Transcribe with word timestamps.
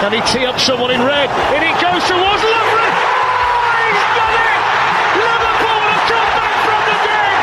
Can 0.00 0.12
he 0.12 0.20
tee 0.22 0.46
up 0.46 0.58
someone 0.60 0.90
in 0.90 1.02
red? 1.02 1.28
In 1.54 1.62
he 1.62 1.72
goes 1.82 2.02
towards 2.06 2.42
Lovren. 2.42 2.92
Oh, 2.94 3.74
he's 3.82 4.04
done 4.14 4.38
it! 4.46 4.62
Liverpool 5.18 5.80
have 5.90 6.04
come 6.06 6.30
back 6.38 6.56
from 6.66 6.80
the 6.86 6.96
dead. 7.02 7.34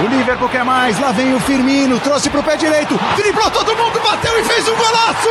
O 0.00 0.08
Liverpool 0.16 0.48
quer 0.48 0.64
mais, 0.64 0.98
lá 0.98 1.12
vem 1.12 1.34
o 1.34 1.40
Firmino, 1.40 2.00
trouxe 2.00 2.30
pro 2.30 2.42
pé 2.42 2.56
direito, 2.56 2.98
driblou 3.16 3.50
todo 3.50 3.76
mundo, 3.76 4.00
bateu 4.00 4.38
e 4.40 4.44
fez 4.44 4.66
um 4.68 4.76
golaço! 4.76 5.28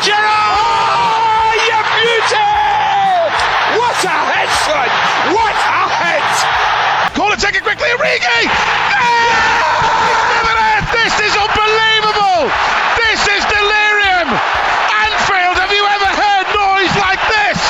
Gerrard! 0.00 0.24
Oh, 0.24 1.52
you 1.60 1.76
beauty! 2.00 2.48
What 3.76 4.00
a 4.00 4.16
head, 4.32 4.48
son! 4.64 4.88
What 5.34 5.52
a 5.52 5.88
head! 5.92 6.24
Corner 7.14 7.36
taken 7.36 7.60
quickly, 7.62 7.90
Origi! 7.90 8.48
Yeah! 8.48 9.60
This 10.90 11.12
is 11.20 11.36
unbelievable! 11.36 12.48
This 12.96 13.20
is 13.28 13.44
delirium! 13.44 14.32
Anfield, 15.04 15.60
have 15.60 15.72
you 15.72 15.84
ever 15.84 16.10
heard 16.16 16.48
noise 16.56 16.96
like 16.96 17.20
this? 17.28 17.60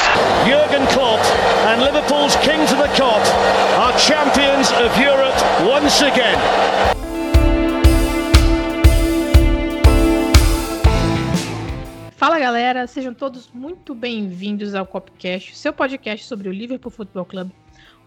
Jurgen 0.47 0.87
Klopp 0.95 1.19
and 1.67 1.83
Liverpool's 1.83 2.37
king 2.37 2.65
to 2.67 2.77
the 2.77 2.87
cop 2.95 3.27
are 3.83 3.93
champions 3.99 4.71
of 4.73 4.97
Europe 4.99 5.35
again. 5.99 6.39
Fala 12.17 12.39
galera, 12.39 12.87
sejam 12.87 13.13
todos 13.13 13.51
muito 13.53 13.93
bem-vindos 13.93 14.75
ao 14.75 14.87
Copcast, 14.87 15.57
seu 15.57 15.73
podcast 15.73 16.25
sobre 16.25 16.49
o 16.49 16.53
Liverpool 16.53 16.93
Football 16.93 17.25
Club. 17.25 17.51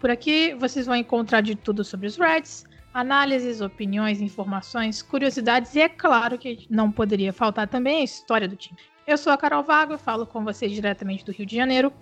Por 0.00 0.10
aqui 0.10 0.54
vocês 0.54 0.86
vão 0.86 0.96
encontrar 0.96 1.42
de 1.42 1.54
tudo 1.54 1.84
sobre 1.84 2.06
os 2.06 2.16
Reds, 2.16 2.64
análises, 2.94 3.60
opiniões, 3.60 4.22
informações, 4.22 5.02
curiosidades 5.02 5.74
e 5.74 5.82
é 5.82 5.88
claro 5.88 6.38
que 6.38 6.66
não 6.70 6.90
poderia 6.90 7.32
faltar 7.32 7.68
também 7.68 8.00
a 8.00 8.04
história 8.04 8.48
do 8.48 8.56
time. 8.56 8.78
Eu 9.06 9.18
sou 9.18 9.30
a 9.30 9.36
Carol 9.36 9.62
Vago, 9.62 9.98
falo 9.98 10.26
com 10.26 10.42
vocês 10.42 10.72
diretamente 10.72 11.24
do 11.24 11.32
Rio 11.32 11.44
de 11.44 11.54
Janeiro 11.54 11.92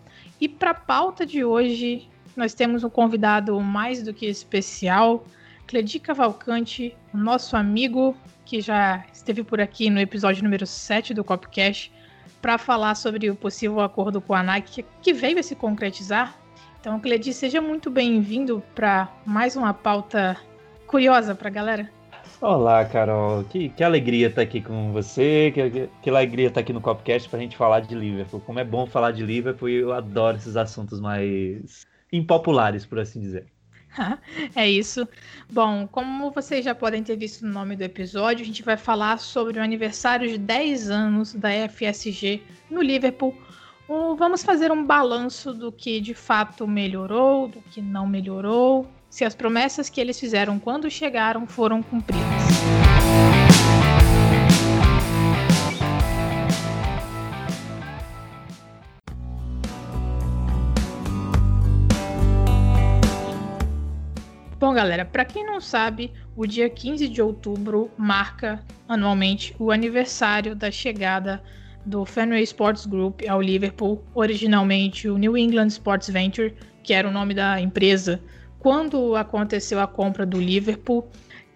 e 0.41 0.49
para 0.49 0.71
a 0.71 0.75
pauta 0.75 1.27
de 1.27 1.45
hoje 1.45 2.09
nós 2.37 2.55
temos 2.55 2.85
um 2.85 2.91
convidado 2.91 3.59
mais 3.61 4.03
do 4.03 4.15
que 4.15 4.27
especial, 4.27 5.25
Cledi 5.73 5.99
Cavalcante, 5.99 6.95
nosso 7.15 7.57
amigo 7.57 8.15
que 8.45 8.61
já 8.61 9.07
esteve 9.11 9.43
por 9.43 9.59
aqui 9.59 9.89
no 9.89 9.99
episódio 9.99 10.45
número 10.45 10.67
7 10.67 11.15
do 11.15 11.25
Copcast 11.25 11.91
para 12.43 12.59
falar 12.59 12.95
sobre 12.95 13.31
o 13.31 13.35
possível 13.35 13.81
acordo 13.81 14.21
com 14.21 14.35
a 14.35 14.43
Nike 14.43 14.85
que 15.01 15.15
veio 15.15 15.39
a 15.39 15.43
se 15.43 15.57
concretizar. 15.57 16.37
Então, 16.79 17.01
Cledi, 17.01 17.33
seja 17.33 17.63
muito 17.63 17.91
bem-vindo 17.91 18.63
para 18.75 19.11
mais 19.25 19.57
uma 19.57 19.73
pauta 19.73 20.37
curiosa 20.87 21.35
para 21.35 21.49
a 21.49 21.53
galera. 21.53 21.91
Olá, 22.39 22.85
Carol. 22.85 23.43
Que, 23.45 23.71
que 23.71 23.83
alegria 23.83 24.27
estar 24.27 24.43
aqui 24.43 24.61
com 24.61 24.93
você, 24.93 25.51
que, 25.55 25.89
que 26.03 26.11
alegria 26.11 26.49
estar 26.49 26.61
aqui 26.61 26.75
no 26.75 26.83
Copcast 26.83 27.31
para 27.31 27.39
a 27.39 27.43
gente 27.43 27.57
falar 27.57 27.81
de 27.81 27.95
Liverpool. 27.95 28.41
Como 28.41 28.59
é 28.59 28.65
bom 28.65 28.87
falar 28.87 29.13
de 29.13 29.25
Liverpool 29.25 29.71
e 29.71 29.77
eu 29.77 29.95
adoro 29.95 30.37
esses 30.37 30.55
assuntos 30.55 31.01
mais 31.01 31.87
impopulares, 32.13 32.85
por 32.85 32.99
assim 32.99 33.21
dizer. 33.21 33.47
é 34.55 34.69
isso. 34.69 35.07
Bom, 35.51 35.87
como 35.87 36.31
vocês 36.31 36.65
já 36.65 36.75
podem 36.75 37.03
ter 37.03 37.17
visto 37.17 37.45
no 37.47 37.53
nome 37.53 37.77
do 37.77 37.83
episódio, 37.83 38.43
a 38.43 38.47
gente 38.47 38.63
vai 38.63 38.77
falar 38.77 39.19
sobre 39.19 39.59
o 39.59 39.63
aniversário 39.63 40.29
de 40.29 40.39
10 40.39 40.91
anos 40.91 41.35
da 41.35 41.51
FSG 41.69 42.43
no 42.71 42.83
Liverpool. 42.83 43.37
Vamos 44.17 44.43
fazer 44.43 44.73
um 44.73 44.85
balanço 44.85 45.53
do 45.53 45.71
que 45.71 46.01
de 46.01 46.15
fato 46.15 46.67
melhorou, 46.67 47.49
do 47.49 47.61
que 47.61 47.83
não 47.83 48.07
melhorou, 48.07 48.89
se 49.11 49.25
as 49.25 49.35
promessas 49.35 49.91
que 49.91 50.01
eles 50.01 50.19
fizeram 50.19 50.59
quando 50.59 50.91
chegaram 50.91 51.47
foram 51.47 51.83
cumpridas. 51.83 53.42
Bom, 64.73 64.77
galera, 64.77 65.05
para 65.05 65.23
quem 65.27 65.45
não 65.45 65.61
sabe, 65.61 66.11
o 66.35 66.47
dia 66.47 66.67
15 66.67 67.07
de 67.07 67.21
outubro 67.21 67.91
marca 67.95 68.65
anualmente 68.89 69.55
o 69.59 69.71
aniversário 69.71 70.57
da 70.57 70.71
chegada 70.71 71.43
do 71.85 72.07
Fenway 72.07 72.43
Sports 72.43 72.87
Group 72.87 73.21
ao 73.29 73.43
Liverpool, 73.43 74.03
originalmente 74.15 75.11
o 75.11 75.19
New 75.19 75.37
England 75.37 75.67
Sports 75.67 76.09
Venture, 76.09 76.55
que 76.83 76.95
era 76.95 77.07
o 77.07 77.13
nome 77.13 77.35
da 77.35 77.61
empresa 77.61 78.19
quando 78.59 79.15
aconteceu 79.15 79.79
a 79.79 79.87
compra 79.87 80.25
do 80.25 80.41
Liverpool. 80.41 81.07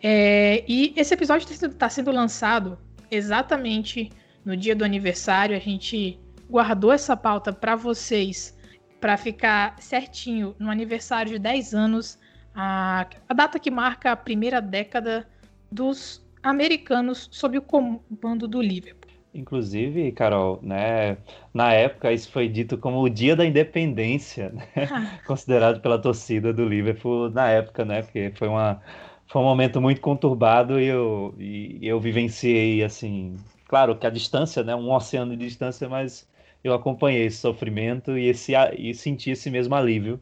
É, 0.02 0.62
e 0.68 0.92
esse 0.94 1.14
episódio 1.14 1.50
está 1.50 1.88
sendo 1.88 2.12
lançado 2.12 2.78
exatamente 3.10 4.10
no 4.44 4.54
dia 4.54 4.76
do 4.76 4.84
aniversário. 4.84 5.56
A 5.56 5.58
gente 5.58 6.20
guardou 6.50 6.92
essa 6.92 7.16
pauta 7.16 7.50
para 7.50 7.76
vocês, 7.76 8.54
para 9.00 9.16
ficar 9.16 9.74
certinho 9.80 10.54
no 10.58 10.70
aniversário 10.70 11.32
de 11.32 11.38
10 11.38 11.72
anos 11.72 12.18
a, 12.56 13.06
a 13.28 13.34
data 13.34 13.58
que 13.58 13.70
marca 13.70 14.12
a 14.12 14.16
primeira 14.16 14.60
década 14.60 15.28
dos 15.70 16.26
americanos 16.42 17.28
sob 17.30 17.58
o 17.58 17.62
comando 17.62 18.48
do 18.48 18.62
Liverpool. 18.62 19.10
Inclusive, 19.34 20.10
Carol, 20.12 20.58
né, 20.62 21.18
na 21.52 21.70
época 21.74 22.10
isso 22.10 22.30
foi 22.30 22.48
dito 22.48 22.78
como 22.78 23.02
o 23.02 23.10
dia 23.10 23.36
da 23.36 23.44
independência, 23.44 24.48
né, 24.50 24.66
ah. 24.90 25.18
considerado 25.26 25.80
pela 25.82 25.98
torcida 25.98 26.54
do 26.54 26.66
Liverpool 26.66 27.28
na 27.28 27.50
época, 27.50 27.84
né, 27.84 28.00
porque 28.00 28.32
foi, 28.34 28.48
uma, 28.48 28.80
foi 29.26 29.42
um 29.42 29.44
momento 29.44 29.78
muito 29.78 30.00
conturbado 30.00 30.80
e 30.80 30.86
eu, 30.86 31.34
e 31.38 31.78
eu 31.82 32.00
vivenciei, 32.00 32.82
assim, 32.82 33.36
claro 33.68 33.94
que 33.98 34.06
a 34.06 34.10
distância, 34.10 34.64
né, 34.64 34.74
um 34.74 34.90
oceano 34.90 35.36
de 35.36 35.44
distância, 35.44 35.86
mas 35.86 36.26
eu 36.64 36.72
acompanhei 36.72 37.26
esse 37.26 37.36
sofrimento 37.36 38.16
e, 38.16 38.28
esse, 38.28 38.54
e 38.78 38.94
senti 38.94 39.32
esse 39.32 39.50
mesmo 39.50 39.74
alívio 39.74 40.18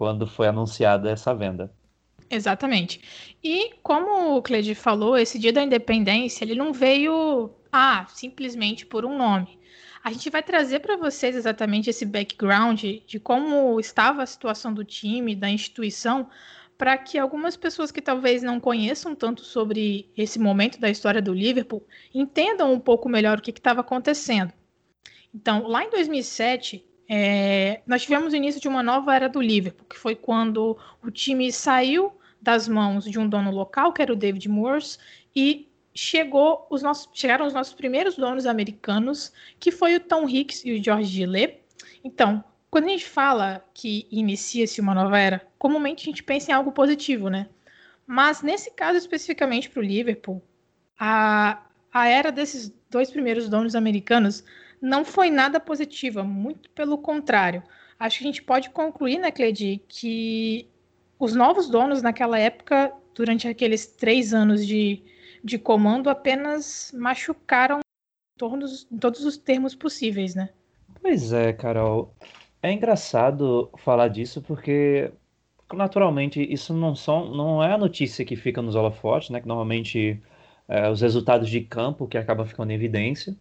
quando 0.00 0.26
foi 0.26 0.48
anunciada 0.48 1.10
essa 1.10 1.34
venda. 1.34 1.70
Exatamente. 2.30 3.02
E 3.44 3.74
como 3.82 4.34
o 4.34 4.40
Cleide 4.40 4.74
falou, 4.74 5.18
esse 5.18 5.38
dia 5.38 5.52
da 5.52 5.62
independência, 5.62 6.42
ele 6.42 6.54
não 6.54 6.72
veio 6.72 7.50
ah, 7.70 8.06
simplesmente 8.08 8.86
por 8.86 9.04
um 9.04 9.14
nome. 9.18 9.58
A 10.02 10.10
gente 10.10 10.30
vai 10.30 10.42
trazer 10.42 10.80
para 10.80 10.96
vocês 10.96 11.36
exatamente 11.36 11.90
esse 11.90 12.06
background 12.06 12.82
de 13.06 13.20
como 13.20 13.78
estava 13.78 14.22
a 14.22 14.26
situação 14.26 14.72
do 14.72 14.86
time, 14.86 15.36
da 15.36 15.50
instituição, 15.50 16.30
para 16.78 16.96
que 16.96 17.18
algumas 17.18 17.54
pessoas 17.54 17.92
que 17.92 18.00
talvez 18.00 18.42
não 18.42 18.58
conheçam 18.58 19.14
tanto 19.14 19.44
sobre 19.44 20.10
esse 20.16 20.38
momento 20.38 20.80
da 20.80 20.88
história 20.88 21.20
do 21.20 21.34
Liverpool 21.34 21.86
entendam 22.14 22.72
um 22.72 22.80
pouco 22.80 23.06
melhor 23.06 23.36
o 23.36 23.42
que 23.42 23.50
estava 23.50 23.82
acontecendo. 23.82 24.50
Então, 25.34 25.66
lá 25.66 25.84
em 25.84 25.90
2007, 25.90 26.89
é, 27.12 27.80
nós 27.88 28.02
tivemos 28.02 28.32
o 28.32 28.36
início 28.36 28.60
de 28.60 28.68
uma 28.68 28.84
nova 28.84 29.12
era 29.12 29.28
do 29.28 29.40
Liverpool, 29.40 29.84
que 29.88 29.98
foi 29.98 30.14
quando 30.14 30.78
o 31.02 31.10
time 31.10 31.50
saiu 31.50 32.12
das 32.40 32.68
mãos 32.68 33.04
de 33.04 33.18
um 33.18 33.28
dono 33.28 33.50
local, 33.50 33.92
que 33.92 34.00
era 34.00 34.12
o 34.12 34.16
David 34.16 34.48
Moores, 34.48 34.96
e 35.34 35.68
chegou 35.92 36.68
os 36.70 36.82
nossos, 36.82 37.08
chegaram 37.12 37.44
os 37.44 37.52
nossos 37.52 37.74
primeiros 37.74 38.14
donos 38.14 38.46
americanos, 38.46 39.32
que 39.58 39.72
foi 39.72 39.96
o 39.96 40.00
Tom 40.00 40.28
Hicks 40.28 40.64
e 40.64 40.78
o 40.78 40.84
George 40.84 41.10
Gillet. 41.10 41.58
Então, 42.04 42.44
quando 42.70 42.84
a 42.84 42.90
gente 42.90 43.08
fala 43.08 43.64
que 43.74 44.06
inicia-se 44.08 44.80
uma 44.80 44.94
nova 44.94 45.18
era, 45.18 45.44
comumente 45.58 46.04
a 46.04 46.10
gente 46.12 46.22
pensa 46.22 46.52
em 46.52 46.54
algo 46.54 46.70
positivo, 46.70 47.28
né? 47.28 47.48
Mas 48.06 48.40
nesse 48.40 48.70
caso 48.70 48.96
especificamente 48.96 49.68
para 49.68 49.80
o 49.80 49.84
Liverpool, 49.84 50.40
a, 50.96 51.60
a 51.92 52.06
era 52.06 52.30
desses 52.30 52.72
dois 52.88 53.10
primeiros 53.10 53.48
donos 53.48 53.74
americanos 53.74 54.44
não 54.80 55.04
foi 55.04 55.30
nada 55.30 55.60
positiva, 55.60 56.22
muito 56.22 56.70
pelo 56.70 56.98
contrário. 56.98 57.62
Acho 57.98 58.18
que 58.18 58.24
a 58.24 58.26
gente 58.26 58.42
pode 58.42 58.70
concluir, 58.70 59.18
né, 59.18 59.30
Cledi, 59.30 59.82
que 59.86 60.68
os 61.18 61.34
novos 61.34 61.68
donos 61.68 62.00
naquela 62.00 62.38
época, 62.38 62.92
durante 63.14 63.46
aqueles 63.46 63.86
três 63.86 64.32
anos 64.32 64.66
de, 64.66 65.02
de 65.44 65.58
comando, 65.58 66.08
apenas 66.08 66.90
machucaram 66.94 67.80
todos, 68.38 68.88
todos 68.98 69.24
os 69.24 69.36
termos 69.36 69.74
possíveis, 69.74 70.34
né? 70.34 70.48
Pois 71.02 71.32
é, 71.32 71.52
Carol. 71.52 72.14
É 72.62 72.72
engraçado 72.72 73.70
falar 73.78 74.08
disso 74.08 74.40
porque, 74.42 75.12
naturalmente, 75.72 76.42
isso 76.50 76.72
não, 76.72 76.94
são, 76.94 77.34
não 77.34 77.62
é 77.62 77.72
a 77.72 77.78
notícia 77.78 78.24
que 78.24 78.36
fica 78.36 78.62
nos 78.62 78.74
holofotes, 78.74 79.30
né? 79.30 79.40
Que 79.40 79.48
normalmente 79.48 80.22
é, 80.68 80.88
os 80.88 81.00
resultados 81.02 81.50
de 81.50 81.60
campo 81.60 82.06
que 82.06 82.16
acabam 82.16 82.46
ficando 82.46 82.70
em 82.70 82.74
evidência. 82.74 83.36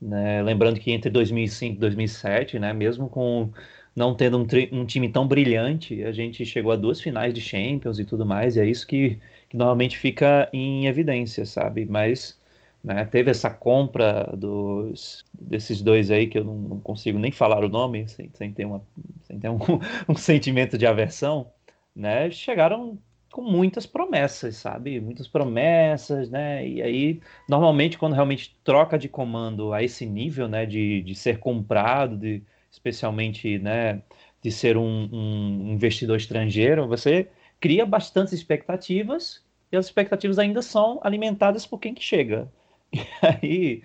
Né? 0.00 0.42
Lembrando 0.42 0.80
que 0.80 0.90
entre 0.92 1.10
2005 1.10 1.76
e 1.76 1.78
2007, 1.78 2.58
né, 2.58 2.72
mesmo 2.72 3.08
com 3.08 3.50
não 3.94 4.14
tendo 4.14 4.38
um, 4.38 4.46
um, 4.72 4.86
time 4.86 5.08
tão 5.08 5.26
brilhante, 5.26 6.02
a 6.04 6.12
gente 6.12 6.44
chegou 6.46 6.72
a 6.72 6.76
duas 6.76 7.00
finais 7.00 7.34
de 7.34 7.40
Champions 7.40 7.98
e 7.98 8.04
tudo 8.04 8.24
mais, 8.24 8.56
e 8.56 8.60
é 8.60 8.66
isso 8.66 8.86
que, 8.86 9.18
que 9.48 9.56
normalmente 9.56 9.98
fica 9.98 10.48
em 10.52 10.86
evidência, 10.86 11.44
sabe? 11.44 11.84
Mas 11.86 12.38
né, 12.82 13.04
teve 13.04 13.30
essa 13.30 13.50
compra 13.50 14.24
dos, 14.36 15.24
desses 15.38 15.82
dois 15.82 16.10
aí, 16.10 16.26
que 16.26 16.38
eu 16.38 16.44
não, 16.44 16.54
não 16.56 16.80
consigo 16.80 17.18
nem 17.18 17.32
falar 17.32 17.64
o 17.64 17.68
nome, 17.68 18.08
sem, 18.08 18.30
sem 18.32 18.52
ter, 18.52 18.64
uma, 18.64 18.82
sem 19.24 19.38
ter 19.38 19.48
um, 19.50 19.58
um 20.08 20.14
sentimento 20.16 20.78
de 20.78 20.86
aversão, 20.86 21.52
né? 21.94 22.30
Chegaram 22.30 22.98
com 23.30 23.42
muitas 23.42 23.86
promessas, 23.86 24.56
sabe? 24.56 25.00
Muitas 25.00 25.28
promessas, 25.28 26.28
né? 26.30 26.66
E 26.66 26.82
aí, 26.82 27.20
normalmente, 27.48 27.98
quando 27.98 28.14
realmente 28.14 28.58
troca 28.64 28.98
de 28.98 29.08
comando 29.08 29.72
a 29.72 29.82
esse 29.82 30.04
nível, 30.06 30.48
né, 30.48 30.66
de, 30.66 31.02
de 31.02 31.14
ser 31.14 31.38
comprado, 31.38 32.16
de, 32.16 32.42
especialmente, 32.70 33.58
né, 33.58 34.02
de 34.42 34.50
ser 34.50 34.76
um, 34.76 35.08
um 35.12 35.72
investidor 35.72 36.16
estrangeiro, 36.16 36.88
você 36.88 37.28
cria 37.60 37.86
bastantes 37.86 38.32
expectativas 38.32 39.44
e 39.70 39.76
as 39.76 39.86
expectativas 39.86 40.38
ainda 40.38 40.62
são 40.62 40.98
alimentadas 41.02 41.66
por 41.66 41.78
quem 41.78 41.94
que 41.94 42.02
chega. 42.02 42.50
E 42.92 43.06
aí, 43.22 43.82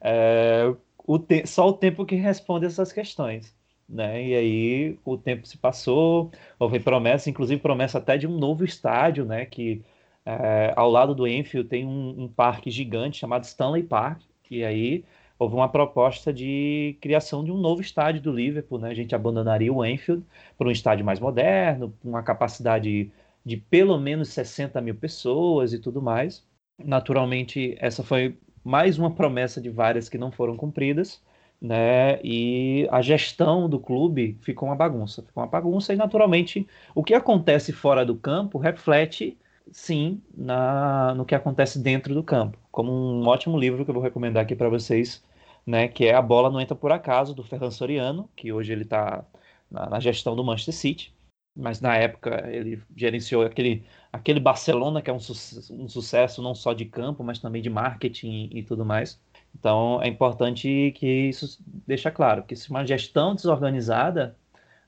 é, 0.00 0.72
o 0.98 1.18
te 1.18 1.44
só 1.46 1.68
o 1.68 1.72
tempo 1.72 2.06
que 2.06 2.14
responde 2.14 2.66
essas 2.66 2.92
questões 2.92 3.54
né? 3.88 4.26
E 4.26 4.34
aí 4.34 4.98
o 5.04 5.16
tempo 5.16 5.46
se 5.46 5.58
passou, 5.58 6.30
houve 6.58 6.80
promessa, 6.80 7.30
inclusive 7.30 7.60
promessa 7.60 7.98
até 7.98 8.16
de 8.16 8.26
um 8.26 8.36
novo 8.38 8.64
estádio, 8.64 9.24
né? 9.24 9.44
Que 9.46 9.82
é, 10.26 10.72
ao 10.76 10.90
lado 10.90 11.14
do 11.14 11.26
Enfield 11.26 11.68
tem 11.68 11.86
um, 11.86 12.24
um, 12.24 12.28
parque 12.28 12.70
gigante 12.70 13.18
chamado 13.18 13.44
Stanley 13.44 13.82
Park, 13.82 14.22
e 14.50 14.64
aí 14.64 15.04
houve 15.38 15.54
uma 15.54 15.68
proposta 15.68 16.32
de 16.32 16.96
criação 17.00 17.44
de 17.44 17.52
um 17.52 17.58
novo 17.58 17.80
estádio 17.80 18.22
do 18.22 18.32
Liverpool, 18.32 18.78
né? 18.78 18.90
A 18.90 18.94
gente 18.94 19.14
abandonaria 19.14 19.72
o 19.72 19.84
Enfield 19.84 20.24
para 20.56 20.68
um 20.68 20.70
estádio 20.70 21.04
mais 21.04 21.20
moderno, 21.20 21.94
com 22.02 22.08
uma 22.08 22.22
capacidade 22.22 23.10
de 23.44 23.56
pelo 23.56 23.98
menos 23.98 24.28
60 24.30 24.80
mil 24.80 24.94
pessoas 24.94 25.72
e 25.72 25.78
tudo 25.78 26.00
mais. 26.00 26.46
Naturalmente, 26.82 27.76
essa 27.78 28.02
foi 28.02 28.36
mais 28.64 28.98
uma 28.98 29.14
promessa 29.14 29.60
de 29.60 29.70
várias 29.70 30.08
que 30.08 30.18
não 30.18 30.32
foram 30.32 30.56
cumpridas 30.56 31.22
né? 31.64 32.20
E 32.22 32.86
a 32.90 33.00
gestão 33.00 33.68
do 33.70 33.80
clube 33.80 34.38
ficou 34.42 34.68
uma 34.68 34.76
bagunça, 34.76 35.22
ficou 35.22 35.42
uma 35.42 35.48
bagunça 35.48 35.94
e 35.94 35.96
naturalmente 35.96 36.68
o 36.94 37.02
que 37.02 37.14
acontece 37.14 37.72
fora 37.72 38.04
do 38.04 38.14
campo 38.14 38.58
reflete 38.58 39.38
sim 39.72 40.22
na, 40.36 41.14
no 41.14 41.24
que 41.24 41.34
acontece 41.34 41.78
dentro 41.78 42.12
do 42.14 42.22
campo, 42.22 42.58
como 42.70 42.92
um 42.92 43.26
ótimo 43.26 43.58
livro 43.58 43.82
que 43.82 43.90
eu 43.90 43.94
vou 43.94 44.02
recomendar 44.02 44.42
aqui 44.42 44.54
para 44.54 44.68
vocês, 44.68 45.24
né? 45.66 45.88
Que 45.88 46.04
é 46.06 46.14
a 46.14 46.20
bola 46.20 46.50
não 46.50 46.60
entra 46.60 46.76
por 46.76 46.92
acaso 46.92 47.34
do 47.34 47.42
Ferran 47.42 47.70
Soriano, 47.70 48.28
que 48.36 48.52
hoje 48.52 48.72
ele 48.72 48.82
está 48.82 49.24
na, 49.70 49.88
na 49.88 50.00
gestão 50.00 50.36
do 50.36 50.44
Manchester 50.44 50.74
City, 50.74 51.14
mas 51.56 51.80
na 51.80 51.96
época 51.96 52.46
ele 52.50 52.82
gerenciou 52.94 53.42
aquele, 53.42 53.84
aquele 54.12 54.38
Barcelona 54.40 55.00
que 55.00 55.08
é 55.10 55.12
um, 55.14 55.18
su 55.20 55.32
um 55.72 55.88
sucesso 55.88 56.42
não 56.42 56.54
só 56.54 56.74
de 56.74 56.84
campo, 56.84 57.24
mas 57.24 57.38
também 57.38 57.62
de 57.62 57.70
marketing 57.70 58.50
e, 58.52 58.58
e 58.58 58.62
tudo 58.62 58.84
mais. 58.84 59.18
Então, 59.58 60.00
é 60.02 60.08
importante 60.08 60.92
que 60.96 61.06
isso 61.06 61.58
deixa 61.86 62.10
claro 62.10 62.42
que 62.42 62.56
se 62.56 62.70
uma 62.70 62.84
gestão 62.84 63.34
desorganizada 63.34 64.36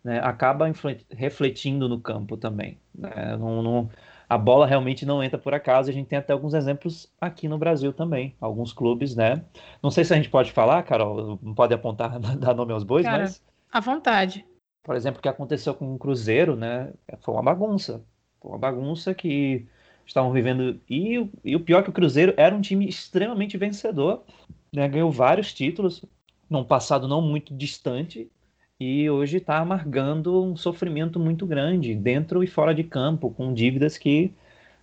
né, 0.02 0.20
acaba 0.22 0.70
refletindo 1.10 1.88
no 1.88 2.00
campo 2.00 2.36
também. 2.36 2.78
Né? 2.94 3.36
Não, 3.38 3.62
não, 3.62 3.90
a 4.28 4.36
bola 4.36 4.66
realmente 4.66 5.06
não 5.06 5.22
entra 5.22 5.38
por 5.38 5.54
acaso. 5.54 5.90
A 5.90 5.92
gente 5.92 6.06
tem 6.06 6.18
até 6.18 6.32
alguns 6.32 6.54
exemplos 6.54 7.10
aqui 7.20 7.48
no 7.48 7.58
Brasil 7.58 7.92
também. 7.92 8.34
Alguns 8.40 8.72
clubes, 8.72 9.14
né? 9.14 9.42
Não 9.82 9.90
sei 9.90 10.04
se 10.04 10.12
a 10.12 10.16
gente 10.16 10.30
pode 10.30 10.52
falar, 10.52 10.82
Carol, 10.82 11.38
não 11.42 11.54
pode 11.54 11.74
apontar, 11.74 12.18
dar 12.38 12.54
nome 12.54 12.72
aos 12.72 12.84
bois, 12.84 13.04
Cara, 13.04 13.22
mas. 13.22 13.42
À 13.72 13.80
vontade. 13.80 14.44
Por 14.82 14.94
exemplo, 14.94 15.18
o 15.18 15.22
que 15.22 15.28
aconteceu 15.28 15.74
com 15.74 15.94
o 15.94 15.98
Cruzeiro, 15.98 16.54
né? 16.54 16.92
Foi 17.20 17.34
uma 17.34 17.42
bagunça. 17.42 18.04
Foi 18.40 18.52
uma 18.52 18.58
bagunça 18.58 19.14
que 19.14 19.66
estavam 20.06 20.32
vivendo. 20.32 20.80
E, 20.88 21.28
e 21.44 21.56
o 21.56 21.60
pior 21.60 21.80
é 21.80 21.82
que 21.82 21.90
o 21.90 21.92
Cruzeiro 21.92 22.32
era 22.36 22.54
um 22.54 22.60
time 22.60 22.88
extremamente 22.88 23.58
vencedor, 23.58 24.22
né? 24.72 24.88
ganhou 24.88 25.10
vários 25.10 25.52
títulos 25.52 26.04
num 26.48 26.64
passado 26.64 27.08
não 27.08 27.20
muito 27.20 27.54
distante 27.54 28.30
e 28.78 29.08
hoje 29.08 29.38
está 29.38 29.58
amargando 29.58 30.42
um 30.42 30.56
sofrimento 30.56 31.18
muito 31.18 31.46
grande 31.46 31.94
dentro 31.94 32.44
e 32.44 32.46
fora 32.46 32.74
de 32.74 32.84
campo, 32.84 33.30
com 33.30 33.52
dívidas 33.52 33.96
que 33.96 34.32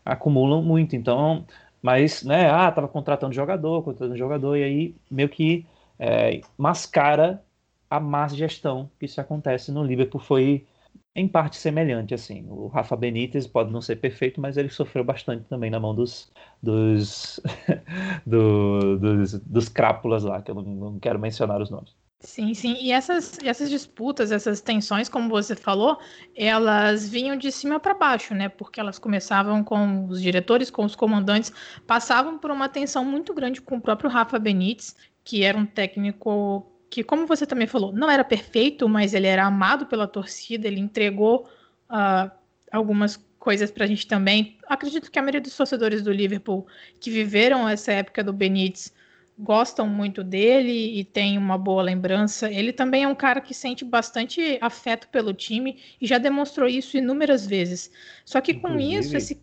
acumulam 0.04 0.62
muito. 0.64 0.96
Então, 0.96 1.46
mas, 1.82 2.24
né, 2.24 2.50
ah, 2.50 2.72
tava 2.72 2.88
contratando 2.88 3.34
jogador, 3.34 3.84
contratando 3.84 4.18
jogador, 4.18 4.58
e 4.58 4.64
aí 4.64 4.96
meio 5.10 5.30
que 5.30 5.66
é, 6.00 6.42
mascara 6.58 7.44
a 7.90 8.00
má 8.00 8.28
gestão 8.28 8.90
que 9.00 9.06
isso 9.06 9.22
acontece 9.22 9.72
no 9.72 9.84
Liverpool. 9.84 10.20
Foi 10.22 10.66
em 11.16 11.28
parte 11.28 11.58
semelhante, 11.58 12.14
assim. 12.14 12.46
O 12.50 12.68
Rafa 12.68 12.96
Benítez 12.96 13.48
pode 13.48 13.72
não 13.72 13.82
ser 13.82 13.98
perfeito, 13.98 14.42
mas 14.42 14.58
ele 14.58 14.70
sofreu 14.70 15.04
bastante 15.04 15.46
também 15.46 15.70
na 15.70 15.80
mão 15.80 15.94
dos 15.94 16.32
dos, 16.62 17.42
do, 18.26 18.98
dos, 18.98 19.34
dos 19.40 19.70
crápulas 19.70 20.24
lá, 20.24 20.42
que 20.42 20.50
eu 20.50 20.56
não, 20.56 20.64
não 20.64 21.00
quero 21.00 21.20
mencionar 21.20 21.62
os 21.62 21.70
nomes. 21.70 21.94
Sim, 22.22 22.54
sim. 22.54 22.78
E 22.80 22.90
essas, 22.94 23.38
essas 23.44 23.70
disputas, 23.70 24.32
essas 24.32 24.62
tensões, 24.62 25.10
como 25.10 25.28
você 25.28 25.58
falou, 25.58 26.00
elas 26.34 27.10
vinham 27.10 27.36
de 27.36 27.52
cima 27.52 27.82
para 27.82 27.94
baixo, 27.94 28.34
né? 28.34 28.48
Porque 28.48 28.80
elas 28.80 28.98
começavam 28.98 29.62
com 29.62 30.06
os 30.08 30.22
diretores, 30.22 30.72
com 30.72 30.86
os 30.86 30.96
comandantes, 30.96 31.52
passavam 31.86 32.40
por 32.40 32.50
uma 32.50 32.70
tensão 32.70 33.04
muito 33.04 33.34
grande 33.34 33.62
com 33.62 33.76
o 33.76 33.82
próprio 33.82 34.10
Rafa 34.10 34.40
Benítez, 34.40 34.96
que 35.22 35.44
era 35.44 35.58
um 35.58 35.66
técnico 35.66 36.73
que, 36.94 37.04
como 37.04 37.26
você 37.26 37.44
também 37.48 37.66
falou, 37.66 37.92
não 37.92 38.08
era 38.08 38.24
perfeito, 38.24 38.88
mas 38.88 39.16
ele 39.16 39.26
era 39.26 39.46
amado 39.46 39.88
pela 39.88 40.08
torcida, 40.08 40.68
ele 40.68 40.80
entregou 40.80 41.50
uh, 41.90 42.30
algumas 42.72 43.18
coisas 43.40 43.72
para 43.72 43.86
a 43.86 43.88
gente 43.88 44.06
também. 44.06 44.60
Acredito 44.68 45.10
que 45.10 45.18
a 45.18 45.22
maioria 45.24 45.42
dos 45.42 45.58
torcedores 45.58 46.04
do 46.04 46.12
Liverpool 46.12 46.68
que 47.00 47.10
viveram 47.10 47.68
essa 47.68 47.92
época 47.92 48.24
do 48.24 48.32
Benítez 48.32 48.94
gostam 49.40 49.88
muito 49.88 50.24
dele 50.24 51.00
e 51.00 51.04
tem 51.04 51.36
uma 51.36 51.58
boa 51.58 51.82
lembrança. 51.82 52.48
Ele 52.52 52.72
também 52.72 53.06
é 53.06 53.08
um 53.08 53.16
cara 53.16 53.42
que 53.42 53.56
sente 53.56 53.84
bastante 53.84 54.60
afeto 54.62 55.08
pelo 55.08 55.34
time 55.34 55.80
e 56.00 56.06
já 56.06 56.20
demonstrou 56.20 56.70
isso 56.70 56.96
inúmeras 56.96 57.44
vezes. 57.44 57.92
Só 58.24 58.40
que 58.40 58.54
com 58.54 58.80
isso, 58.80 59.18
esse. 59.18 59.42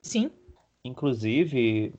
Sim. 0.00 0.30
Inclusive, 0.84 1.94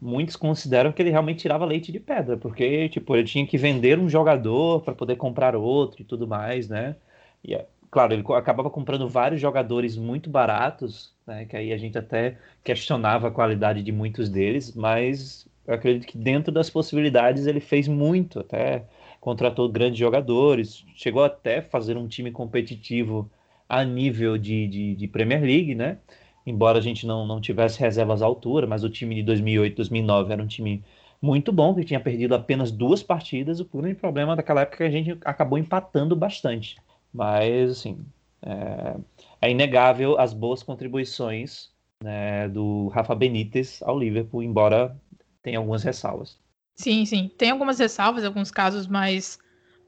muitos 0.00 0.36
consideram 0.36 0.92
que 0.92 1.00
ele 1.02 1.10
realmente 1.10 1.40
tirava 1.40 1.64
leite 1.64 1.92
de 1.92 2.00
pedra, 2.00 2.36
porque 2.36 2.88
tipo, 2.88 3.14
ele 3.14 3.26
tinha 3.26 3.46
que 3.46 3.56
vender 3.56 3.98
um 3.98 4.08
jogador 4.08 4.82
para 4.82 4.94
poder 4.94 5.16
comprar 5.16 5.54
outro 5.56 6.02
e 6.02 6.04
tudo 6.04 6.26
mais, 6.26 6.68
né? 6.68 6.96
E 7.44 7.54
é, 7.54 7.66
claro, 7.90 8.12
ele 8.12 8.24
acabava 8.34 8.70
comprando 8.70 9.08
vários 9.08 9.40
jogadores 9.40 9.96
muito 9.96 10.28
baratos, 10.30 11.12
né? 11.26 11.44
Que 11.44 11.56
aí 11.56 11.72
a 11.72 11.76
gente 11.76 11.96
até 11.98 12.36
questionava 12.64 13.28
a 13.28 13.30
qualidade 13.30 13.82
de 13.82 13.92
muitos 13.92 14.28
deles, 14.28 14.74
mas 14.74 15.46
eu 15.66 15.74
acredito 15.74 16.06
que 16.06 16.18
dentro 16.18 16.52
das 16.52 16.68
possibilidades 16.70 17.46
ele 17.46 17.60
fez 17.60 17.86
muito, 17.88 18.40
até 18.40 18.84
contratou 19.20 19.68
grandes 19.68 19.98
jogadores, 19.98 20.84
chegou 20.96 21.22
até 21.22 21.58
a 21.58 21.62
fazer 21.62 21.96
um 21.96 22.08
time 22.08 22.32
competitivo 22.32 23.30
a 23.68 23.84
nível 23.84 24.36
de, 24.36 24.66
de, 24.66 24.94
de 24.96 25.08
Premier 25.08 25.40
League, 25.40 25.74
né? 25.74 25.98
Embora 26.46 26.78
a 26.78 26.82
gente 26.82 27.06
não, 27.06 27.26
não 27.26 27.40
tivesse 27.40 27.78
reservas 27.78 28.22
à 28.22 28.26
altura, 28.26 28.66
mas 28.66 28.84
o 28.84 28.90
time 28.90 29.14
de 29.14 29.22
2008, 29.22 29.76
2009 29.76 30.32
era 30.32 30.42
um 30.42 30.46
time 30.46 30.84
muito 31.20 31.52
bom, 31.52 31.74
que 31.74 31.84
tinha 31.84 32.00
perdido 32.00 32.34
apenas 32.34 32.72
duas 32.72 33.02
partidas. 33.02 33.60
O 33.60 33.64
grande 33.64 33.94
problema 33.94 34.34
daquela 34.34 34.62
época 34.62 34.84
é 34.84 34.90
que 34.90 34.96
a 34.96 34.98
gente 34.98 35.18
acabou 35.24 35.56
empatando 35.56 36.16
bastante. 36.16 36.76
Mas, 37.12 37.70
assim, 37.70 38.04
é, 38.42 38.96
é 39.40 39.50
inegável 39.50 40.18
as 40.18 40.34
boas 40.34 40.62
contribuições 40.62 41.70
né, 42.02 42.48
do 42.48 42.88
Rafa 42.88 43.14
Benítez 43.14 43.80
ao 43.82 43.98
Liverpool, 43.98 44.42
embora 44.42 44.96
tenha 45.42 45.58
algumas 45.58 45.84
ressalvas. 45.84 46.38
Sim, 46.74 47.04
sim. 47.04 47.30
Tem 47.38 47.50
algumas 47.50 47.78
ressalvas, 47.78 48.24
alguns 48.24 48.50
casos 48.50 48.88
mais 48.88 49.38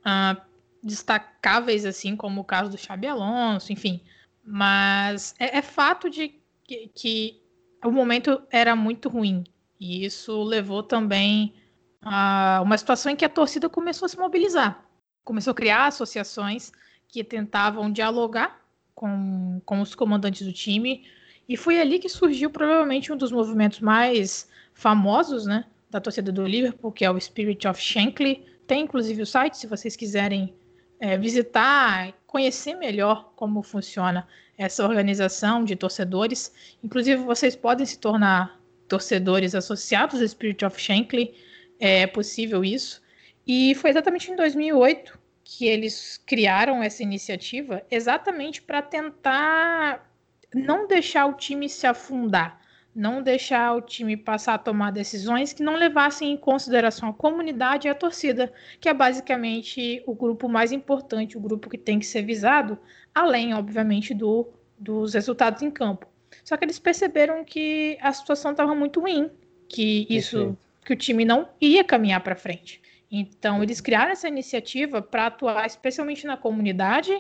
uh, 0.00 0.40
destacáveis, 0.82 1.84
assim, 1.84 2.14
como 2.14 2.42
o 2.42 2.44
caso 2.44 2.70
do 2.70 2.78
Xabi 2.78 3.08
Alonso, 3.08 3.73
enfim. 3.73 4.00
Mas 4.44 5.34
é, 5.38 5.58
é 5.58 5.62
fato 5.62 6.08
de 6.08 6.34
que, 6.64 6.90
que 6.94 7.42
o 7.85 7.90
momento 7.90 8.42
era 8.50 8.75
muito 8.75 9.09
ruim. 9.09 9.44
E 9.78 10.04
isso 10.04 10.42
levou 10.42 10.83
também 10.83 11.54
a 12.02 12.61
uma 12.62 12.76
situação 12.78 13.12
em 13.12 13.16
que 13.16 13.25
a 13.25 13.28
torcida 13.28 13.68
começou 13.68 14.06
a 14.06 14.09
se 14.09 14.18
mobilizar. 14.18 14.85
Começou 15.25 15.52
a 15.52 15.54
criar 15.54 15.87
associações 15.87 16.73
que 17.09 17.23
tentavam 17.23 17.90
dialogar 17.90 18.61
com, 18.94 19.61
com 19.64 19.80
os 19.80 19.94
comandantes 19.94 20.47
do 20.47 20.52
time. 20.52 21.06
E 21.49 21.56
foi 21.56 21.80
ali 21.80 21.99
que 21.99 22.09
surgiu 22.09 22.50
provavelmente 22.50 23.12
um 23.12 23.16
dos 23.16 23.33
movimentos 23.33 23.80
mais 23.80 24.49
famosos 24.73 25.47
né, 25.47 25.64
da 25.90 26.00
torcida 26.00 26.33
do 26.33 26.47
Liverpool, 26.47 26.92
que 26.92 27.04
é 27.04 27.11
o 27.11 27.21
Spirit 27.21 27.66
of 27.68 27.80
Shankly. 27.80 28.44
Tem 28.66 28.85
inclusive 28.85 29.23
o 29.23 29.26
site, 29.26 29.59
se 29.59 29.66
vocês 29.66 29.94
quiserem 29.94 30.54
é, 30.99 31.18
visitar, 31.18 32.14
conhecer 32.34 32.74
melhor 32.74 33.30
como 33.36 33.62
funciona 33.62 34.26
essa 34.58 34.84
organização 34.84 35.64
de 35.64 35.76
torcedores. 35.76 36.52
Inclusive, 36.82 37.22
vocês 37.22 37.54
podem 37.54 37.86
se 37.86 37.96
tornar 37.96 38.60
torcedores 38.88 39.54
associados 39.54 40.20
ao 40.20 40.26
Spirit 40.26 40.64
of 40.64 40.80
Shankly, 40.80 41.32
é 41.78 42.08
possível 42.08 42.64
isso. 42.64 43.00
E 43.46 43.72
foi 43.76 43.90
exatamente 43.90 44.32
em 44.32 44.34
2008 44.34 45.16
que 45.44 45.66
eles 45.66 46.20
criaram 46.26 46.82
essa 46.82 47.04
iniciativa, 47.04 47.84
exatamente 47.88 48.60
para 48.60 48.82
tentar 48.82 50.12
não 50.52 50.88
deixar 50.88 51.26
o 51.26 51.34
time 51.34 51.68
se 51.68 51.86
afundar, 51.86 52.60
não 52.94 53.22
deixar 53.22 53.74
o 53.74 53.80
time 53.80 54.16
passar 54.16 54.54
a 54.54 54.58
tomar 54.58 54.92
decisões 54.92 55.52
que 55.52 55.62
não 55.62 55.74
levassem 55.74 56.32
em 56.32 56.36
consideração 56.36 57.08
a 57.08 57.12
comunidade 57.12 57.88
e 57.88 57.90
a 57.90 57.94
torcida, 57.94 58.52
que 58.80 58.88
é 58.88 58.94
basicamente 58.94 60.02
o 60.06 60.14
grupo 60.14 60.48
mais 60.48 60.70
importante, 60.70 61.36
o 61.36 61.40
grupo 61.40 61.68
que 61.68 61.76
tem 61.76 61.98
que 61.98 62.06
ser 62.06 62.22
visado, 62.22 62.78
além, 63.12 63.52
obviamente, 63.52 64.14
do, 64.14 64.48
dos 64.78 65.14
resultados 65.14 65.62
em 65.62 65.70
campo. 65.70 66.06
Só 66.44 66.56
que 66.56 66.64
eles 66.64 66.78
perceberam 66.78 67.44
que 67.44 67.98
a 68.00 68.12
situação 68.12 68.52
estava 68.52 68.74
muito 68.74 69.00
ruim, 69.00 69.30
que 69.68 70.06
isso, 70.08 70.36
Perfeito. 70.36 70.58
que 70.84 70.92
o 70.92 70.96
time 70.96 71.24
não 71.24 71.48
ia 71.60 71.82
caminhar 71.82 72.20
para 72.20 72.36
frente. 72.36 72.80
Então, 73.10 73.62
eles 73.62 73.80
criaram 73.80 74.12
essa 74.12 74.28
iniciativa 74.28 75.00
para 75.02 75.26
atuar 75.26 75.66
especialmente 75.66 76.26
na 76.26 76.36
comunidade, 76.36 77.16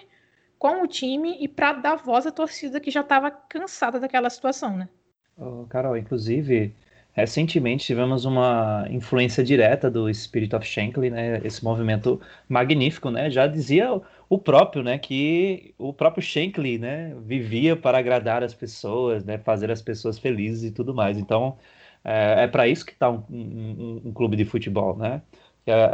com 0.58 0.82
o 0.82 0.86
time 0.86 1.36
e 1.40 1.48
para 1.48 1.72
dar 1.72 1.96
voz 1.96 2.26
à 2.26 2.30
torcida 2.30 2.80
que 2.80 2.90
já 2.90 3.00
estava 3.00 3.30
cansada 3.30 4.00
daquela 4.00 4.30
situação, 4.30 4.76
né? 4.76 4.88
Oh, 5.36 5.66
Carol, 5.66 5.96
inclusive, 5.96 6.76
recentemente 7.12 7.84
tivemos 7.84 8.24
uma 8.24 8.86
influência 8.90 9.42
direta 9.42 9.90
do 9.90 10.12
Spirit 10.12 10.54
of 10.54 10.64
Shankly, 10.66 11.10
né? 11.10 11.40
Esse 11.44 11.64
movimento 11.64 12.20
magnífico, 12.48 13.10
né? 13.10 13.28
Já 13.30 13.46
dizia 13.46 14.00
o 14.28 14.38
próprio, 14.38 14.82
né? 14.84 14.96
Que 14.98 15.74
o 15.76 15.92
próprio 15.92 16.22
Shankly, 16.22 16.78
né? 16.78 17.14
Vivia 17.22 17.76
para 17.76 17.98
agradar 17.98 18.44
as 18.44 18.54
pessoas, 18.54 19.24
né? 19.24 19.38
Fazer 19.38 19.70
as 19.72 19.82
pessoas 19.82 20.18
felizes 20.18 20.62
e 20.64 20.72
tudo 20.72 20.94
mais. 20.94 21.18
Então, 21.18 21.58
é, 22.04 22.44
é 22.44 22.46
para 22.48 22.68
isso 22.68 22.86
que 22.86 22.92
está 22.92 23.10
um, 23.10 23.24
um, 23.28 24.02
um 24.06 24.12
clube 24.12 24.36
de 24.36 24.44
futebol, 24.44 24.96
né? 24.96 25.22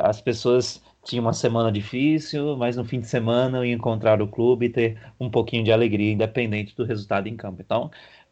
As 0.03 0.21
pessoas 0.21 0.83
tinham 1.05 1.25
uma 1.25 1.33
semana 1.33 1.71
difícil, 1.71 2.57
mas 2.57 2.77
no 2.77 2.85
fim 2.85 3.01
de 3.01 3.07
semana 3.07 3.65
iam 3.65 3.77
encontrar 3.77 4.21
o 4.21 4.27
clube 4.29 4.67
e 4.67 4.69
ter 4.69 4.99
um 5.19 5.31
pouquinho 5.31 5.63
de 5.65 5.73
alegria, 5.73 6.13
independente 6.13 6.75
do 6.77 6.85
resultado 6.85 7.29
em 7.29 7.37
campo. 7.37 7.63
Então, 7.63 7.91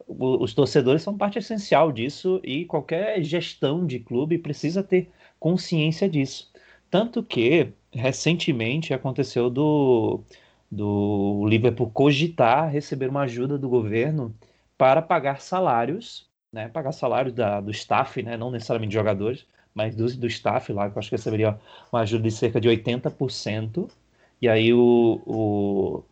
os 0.08 0.54
torcedores 0.54 1.02
são 1.02 1.16
parte 1.16 1.38
essencial 1.38 1.92
disso 1.92 2.40
e 2.42 2.64
qualquer 2.64 3.22
gestão 3.22 3.86
de 3.86 3.98
clube 3.98 4.38
precisa 4.38 4.82
ter 4.82 5.10
consciência 5.38 6.08
disso. 6.08 6.50
Tanto 6.90 7.22
que, 7.22 7.72
recentemente, 7.92 8.94
aconteceu 8.94 9.50
do, 9.50 10.22
do 10.70 11.44
Liverpool 11.46 11.90
cogitar 11.90 12.70
receber 12.70 13.08
uma 13.10 13.22
ajuda 13.22 13.58
do 13.58 13.68
governo 13.68 14.34
para 14.78 15.02
pagar 15.02 15.40
salários, 15.40 16.26
né, 16.52 16.68
pagar 16.68 16.92
salários 16.92 17.34
da, 17.34 17.60
do 17.60 17.70
staff, 17.70 18.22
né, 18.22 18.36
não 18.36 18.50
necessariamente 18.50 18.94
jogadores, 18.94 19.46
mas 19.74 19.94
do, 19.94 20.06
do 20.16 20.26
staff 20.26 20.72
lá, 20.72 20.90
que 20.90 20.96
eu 20.96 21.00
acho 21.00 21.10
que 21.10 21.16
receberia 21.16 21.58
uma 21.92 22.00
ajuda 22.00 22.24
de 22.24 22.30
cerca 22.30 22.60
de 22.60 22.68
80%. 22.68 23.90
E 24.40 24.48
aí 24.48 24.72
o, 24.72 25.20
o, 25.26 26.04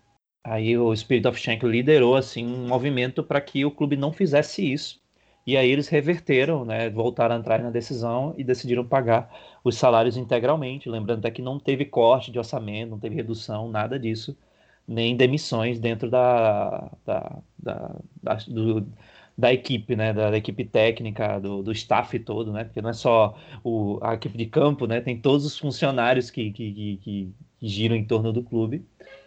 aí 0.47 0.79
o 0.79 0.95
Spirit 0.95 1.27
of 1.27 1.39
Shank 1.39 1.67
liderou 1.67 2.17
assim, 2.17 2.47
um 2.47 2.69
movimento 2.69 3.23
para 3.23 3.41
que 3.41 3.65
o 3.65 3.71
clube 3.71 3.97
não 3.97 4.13
fizesse 4.13 4.73
isso. 4.73 5.01
E 5.47 5.57
aí 5.57 5.71
eles 5.71 5.89
reverteram, 5.89 6.65
né, 6.65 6.91
voltaram 6.91 7.37
a 7.37 7.39
entrar 7.39 7.63
na 7.63 7.71
decisão 7.71 8.35
e 8.37 8.43
decidiram 8.45 8.85
pagar 8.85 9.31
os 9.63 9.77
salários 9.77 10.17
integralmente. 10.17 10.89
Lembrando 10.89 11.21
até 11.21 11.31
que 11.31 11.43
não 11.43 11.59
teve 11.59 11.85
corte 11.85 12.31
de 12.33 12.39
orçamento, 12.39 12.91
não 12.91 12.99
teve 12.99 13.15
redução, 13.15 13.69
nada 13.71 13.99
disso, 13.99 14.37
nem 14.87 15.17
demissões 15.17 15.79
dentro 15.79 16.11
da, 16.11 16.91
da, 17.05 17.39
da, 17.59 17.97
da 18.23 18.35
do, 18.49 18.87
da 19.37 19.53
equipe, 19.53 19.95
né, 19.95 20.13
da, 20.13 20.31
da 20.31 20.37
equipe 20.37 20.65
técnica, 20.65 21.39
do, 21.39 21.63
do, 21.63 21.73
staff 21.73 22.19
todo, 22.21 22.53
né, 22.53 22.65
porque 22.65 22.81
não 22.81 22.91
é 22.91 22.93
só 22.93 23.37
o, 23.63 23.99
a 24.03 24.15
equipe 24.15 24.39
de 24.39 24.47
campo, 24.47 24.87
né, 24.87 25.01
tem 25.01 25.21
todos 25.21 25.45
os 25.45 25.59
funcionários 25.59 26.31
que, 26.31 26.51
que, 26.53 26.73
que, 26.73 26.97
que, 27.03 27.35
giram 27.61 27.97
em 27.97 28.05
torno 28.05 28.33
do 28.33 28.43
clube, 28.43 28.85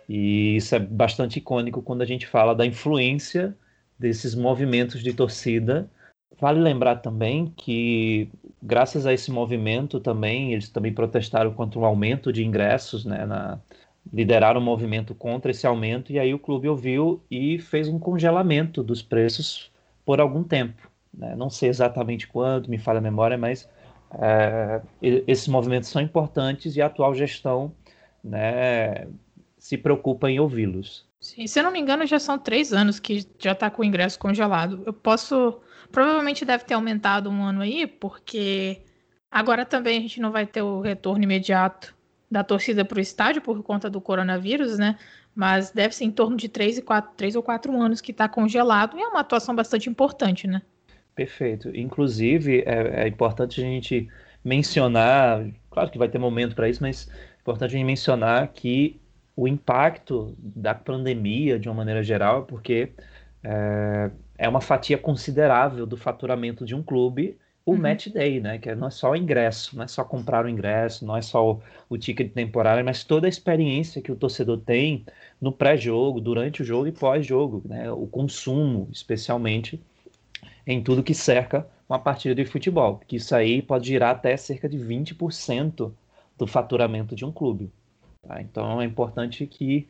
e 0.10 0.56
isso 0.56 0.74
é 0.74 0.80
bastante 0.80 1.38
icônico 1.38 1.84
quando 1.84 2.02
a 2.02 2.06
gente 2.06 2.26
fala 2.26 2.56
da 2.56 2.66
influência 2.66 3.56
desses 3.98 4.34
movimentos 4.34 5.04
de 5.04 5.14
torcida. 5.14 5.88
Vale 6.40 6.60
lembrar 6.60 6.96
também 6.96 7.54
que, 7.56 8.28
graças 8.64 9.06
a 9.06 9.14
esse 9.14 9.30
movimento 9.30 10.00
também, 10.00 10.54
eles 10.54 10.68
também 10.68 10.92
protestaram 10.92 11.54
contra 11.54 11.80
o 11.80 11.86
aumento 11.86 12.34
de 12.34 12.44
ingressos, 12.44 13.06
né, 13.06 13.24
na, 13.24 13.60
lideraram 14.12 14.60
um 14.60 14.64
movimento 14.64 15.14
contra 15.14 15.52
esse 15.52 15.68
aumento, 15.68 16.12
e 16.12 16.18
aí 16.18 16.34
o 16.34 16.40
clube 16.40 16.68
ouviu 16.68 17.22
e 17.30 17.60
fez 17.60 17.88
um 17.88 18.00
congelamento 18.00 18.82
dos 18.82 19.04
preços 19.04 19.72
por 20.04 20.20
algum 20.20 20.44
tempo. 20.44 20.90
Né? 21.14 21.36
Não 21.36 21.52
sei 21.52 21.70
exatamente 21.70 22.28
quando, 22.28 22.68
me 22.68 22.80
falha 22.80 22.98
a 22.98 23.02
memória, 23.02 23.38
mas 23.38 23.70
é, 24.14 24.82
esses 25.02 25.48
movimentos 25.48 25.90
são 25.90 26.02
importantes 26.02 26.76
e 26.76 26.82
a 26.82 26.88
atual 26.88 27.14
gestão 27.14 27.72
né, 28.24 29.08
se 29.60 29.78
preocupa 29.78 30.30
em 30.32 30.40
ouvi-los. 30.40 31.08
Sim, 31.20 31.46
se 31.46 31.60
eu 31.60 31.64
não 31.64 31.72
me 31.72 31.80
engano, 31.80 32.08
já 32.08 32.18
são 32.18 32.40
três 32.40 32.74
anos 32.74 33.00
que 33.00 33.28
já 33.38 33.52
está 33.52 33.70
com 33.70 33.84
o 33.84 33.86
ingresso 33.86 34.18
congelado. 34.18 34.82
Eu 34.86 34.94
posso. 34.94 35.60
Provavelmente 35.92 36.46
deve 36.46 36.64
ter 36.64 36.74
aumentado 36.74 37.30
um 37.30 37.44
ano 37.44 37.62
aí, 37.62 37.86
porque 37.86 38.82
agora 39.30 39.66
também 39.66 39.98
a 39.98 40.02
gente 40.02 40.20
não 40.20 40.32
vai 40.32 40.48
ter 40.48 40.62
o 40.62 40.82
retorno 40.82 41.24
imediato 41.24 41.96
da 42.32 42.44
torcida 42.44 42.86
para 42.86 42.98
o 42.98 43.02
estádio 43.02 43.42
por 43.42 43.62
conta 43.64 43.90
do 43.90 44.00
coronavírus, 44.00 44.78
né? 44.78 44.98
mas 45.40 45.72
deve 45.72 45.96
ser 45.96 46.04
em 46.04 46.12
torno 46.12 46.36
de 46.36 46.50
três, 46.50 46.78
e 46.78 46.82
quatro, 46.82 47.12
três 47.16 47.34
ou 47.34 47.42
quatro 47.42 47.80
anos 47.80 48.02
que 48.02 48.12
está 48.12 48.28
congelado 48.28 48.98
e 48.98 49.02
é 49.02 49.08
uma 49.08 49.22
atuação 49.22 49.56
bastante 49.56 49.90
importante, 49.90 50.46
né? 50.48 50.62
Perfeito. 51.16 51.74
Inclusive, 51.74 52.64
é, 52.66 53.06
é 53.06 53.08
importante 53.08 53.62
a 53.62 53.64
gente 53.64 54.10
mencionar, 54.44 55.46
claro 55.70 55.90
que 55.90 55.98
vai 55.98 56.10
ter 56.10 56.18
momento 56.18 56.56
para 56.56 56.68
isso, 56.68 56.82
mas 56.82 57.10
é 57.10 57.42
importante 57.42 57.70
a 57.70 57.78
gente 57.78 57.86
mencionar 57.86 58.50
que 58.50 59.00
o 59.40 59.48
impacto 59.48 60.36
da 60.38 60.76
pandemia, 60.76 61.58
de 61.58 61.70
uma 61.70 61.76
maneira 61.76 62.04
geral, 62.04 62.44
porque 62.44 62.92
é, 63.42 64.12
é 64.38 64.50
uma 64.50 64.60
fatia 64.60 64.98
considerável 64.98 65.86
do 65.86 65.96
faturamento 65.96 66.66
de 66.66 66.76
um 66.76 66.84
clube 66.84 67.38
o 67.66 67.72
uhum. 67.72 67.78
match 67.78 68.08
day, 68.08 68.40
né? 68.42 68.58
Que 68.58 68.70
é, 68.70 68.76
não 68.76 68.88
é 68.88 68.92
só 68.92 69.12
o 69.12 69.16
ingresso, 69.16 69.78
não 69.78 69.84
é 69.84 69.88
só 69.88 70.04
comprar 70.04 70.46
o 70.46 70.50
ingresso, 70.50 71.06
não 71.06 71.16
é 71.16 71.22
só 71.22 71.52
o, 71.52 71.62
o 71.88 71.98
ticket 71.98 72.34
temporário, 72.34 72.84
mas 72.84 73.04
toda 73.04 73.28
a 73.28 73.30
experiência 73.30 74.02
que 74.02 74.12
o 74.12 74.16
torcedor 74.16 74.60
tem 74.60 75.06
no 75.40 75.52
pré-jogo, 75.52 76.20
durante 76.20 76.62
o 76.62 76.66
jogo 76.66 76.88
e 76.88 76.92
pós-jogo, 76.92 77.62
né? 77.66 77.90
O 77.92 78.08
consumo, 78.08 78.90
especialmente, 78.92 79.80
em 80.68 80.82
tudo 80.82 81.04
que 81.04 81.14
cerca 81.14 81.66
uma 81.88 82.00
partida 82.00 82.36
de 82.36 82.44
futebol, 82.44 83.00
que 83.08 83.16
isso 83.16 83.34
aí 83.34 83.62
pode 83.62 83.88
girar 83.88 84.12
até 84.12 84.36
cerca 84.36 84.68
de 84.68 84.78
20% 84.78 85.92
do 86.38 86.48
faturamento 86.48 87.16
de 87.16 87.24
um 87.24 87.32
clube. 87.32 87.72
Tá? 88.22 88.42
Então 88.42 88.82
é 88.82 88.86
importante 88.86 89.46
que 89.48 89.88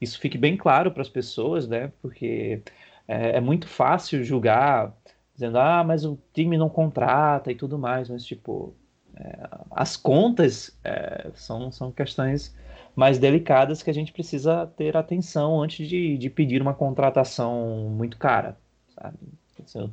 isso 0.00 0.18
fique 0.18 0.36
bem 0.36 0.56
claro 0.56 0.90
para 0.90 1.02
as 1.02 1.08
pessoas, 1.08 1.68
né? 1.68 1.92
Porque 2.00 2.62
é, 3.06 3.36
é 3.36 3.40
muito 3.40 3.68
fácil 3.68 4.24
julgar 4.24 4.92
dizendo, 5.34 5.58
ah, 5.58 5.82
mas 5.82 6.04
o 6.04 6.18
time 6.32 6.56
não 6.56 6.68
contrata 6.68 7.50
e 7.50 7.54
tudo 7.54 7.78
mais, 7.78 8.08
mas 8.08 8.24
tipo, 8.24 8.74
é, 9.16 9.48
as 9.70 9.96
contas 9.96 10.78
é, 10.84 11.30
são, 11.34 11.72
são 11.72 11.90
questões 11.90 12.54
mais 12.94 13.18
delicadas 13.18 13.82
que 13.82 13.90
a 13.90 13.94
gente 13.94 14.12
precisa 14.12 14.66
ter 14.76 14.96
atenção 14.96 15.62
antes 15.62 15.88
de, 15.88 16.18
de 16.18 16.30
pedir 16.30 16.60
uma 16.60 16.74
contratação 16.74 17.88
muito 17.90 18.18
cara, 18.18 18.58
sabe? 18.94 19.16
Isso, 19.64 19.92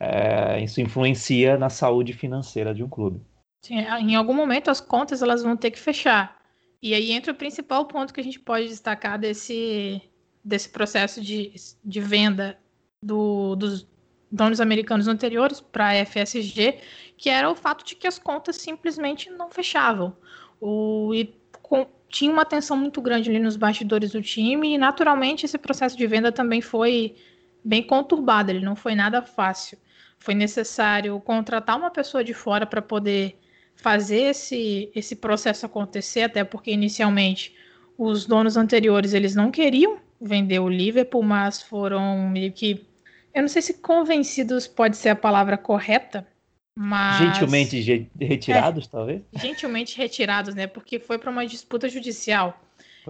é, 0.00 0.60
isso 0.62 0.80
influencia 0.80 1.56
na 1.56 1.68
saúde 1.68 2.12
financeira 2.12 2.74
de 2.74 2.82
um 2.82 2.88
clube. 2.88 3.20
Sim, 3.64 3.78
em 3.78 4.16
algum 4.16 4.34
momento 4.34 4.70
as 4.70 4.80
contas 4.80 5.22
elas 5.22 5.42
vão 5.42 5.56
ter 5.56 5.70
que 5.70 5.78
fechar. 5.78 6.41
E 6.82 6.94
aí 6.94 7.12
entra 7.12 7.32
o 7.32 7.36
principal 7.36 7.86
ponto 7.86 8.12
que 8.12 8.20
a 8.20 8.24
gente 8.24 8.40
pode 8.40 8.68
destacar 8.68 9.18
desse, 9.18 10.02
desse 10.44 10.68
processo 10.68 11.20
de, 11.20 11.52
de 11.84 12.00
venda 12.00 12.58
do, 13.00 13.54
dos, 13.54 13.86
donos 14.32 14.60
americanos 14.60 15.06
anteriores 15.06 15.60
para 15.60 15.90
a 15.90 16.06
FSG, 16.06 16.78
que 17.18 17.28
era 17.28 17.50
o 17.50 17.54
fato 17.54 17.84
de 17.84 17.94
que 17.94 18.06
as 18.06 18.18
contas 18.18 18.56
simplesmente 18.56 19.28
não 19.28 19.50
fechavam. 19.50 20.16
O, 20.58 21.12
e 21.14 21.38
com, 21.60 21.86
tinha 22.08 22.32
uma 22.32 22.44
tensão 22.44 22.76
muito 22.76 23.00
grande 23.02 23.28
ali 23.28 23.38
nos 23.38 23.56
bastidores 23.56 24.12
do 24.12 24.22
time, 24.22 24.74
e 24.74 24.78
naturalmente 24.78 25.44
esse 25.44 25.58
processo 25.58 25.96
de 25.96 26.06
venda 26.06 26.32
também 26.32 26.62
foi 26.62 27.14
bem 27.62 27.82
conturbado, 27.82 28.50
ele 28.50 28.64
não 28.64 28.74
foi 28.74 28.94
nada 28.94 29.20
fácil. 29.20 29.78
Foi 30.18 30.34
necessário 30.34 31.20
contratar 31.20 31.76
uma 31.76 31.90
pessoa 31.90 32.24
de 32.24 32.32
fora 32.32 32.64
para 32.64 32.80
poder 32.80 33.38
fazer 33.82 34.30
esse, 34.30 34.90
esse 34.94 35.16
processo 35.16 35.66
acontecer, 35.66 36.22
até 36.22 36.44
porque 36.44 36.70
inicialmente 36.70 37.54
os 37.98 38.24
donos 38.24 38.56
anteriores 38.56 39.12
eles 39.12 39.34
não 39.34 39.50
queriam 39.50 39.98
vender 40.20 40.60
o 40.60 40.68
Liverpool, 40.68 41.22
mas 41.22 41.60
foram 41.60 42.28
meio 42.30 42.52
que 42.52 42.86
eu 43.34 43.42
não 43.42 43.48
sei 43.48 43.62
se 43.62 43.74
convencidos 43.74 44.66
pode 44.66 44.96
ser 44.96 45.08
a 45.08 45.16
palavra 45.16 45.56
correta, 45.56 46.26
mas. 46.76 47.18
Gentilmente 47.18 48.08
retirados, 48.20 48.86
é, 48.86 48.88
talvez? 48.88 49.22
Gentilmente 49.32 49.96
retirados, 49.96 50.54
né? 50.54 50.66
Porque 50.66 50.98
foi 50.98 51.18
para 51.18 51.30
uma 51.30 51.46
disputa 51.46 51.88
judicial. 51.88 52.60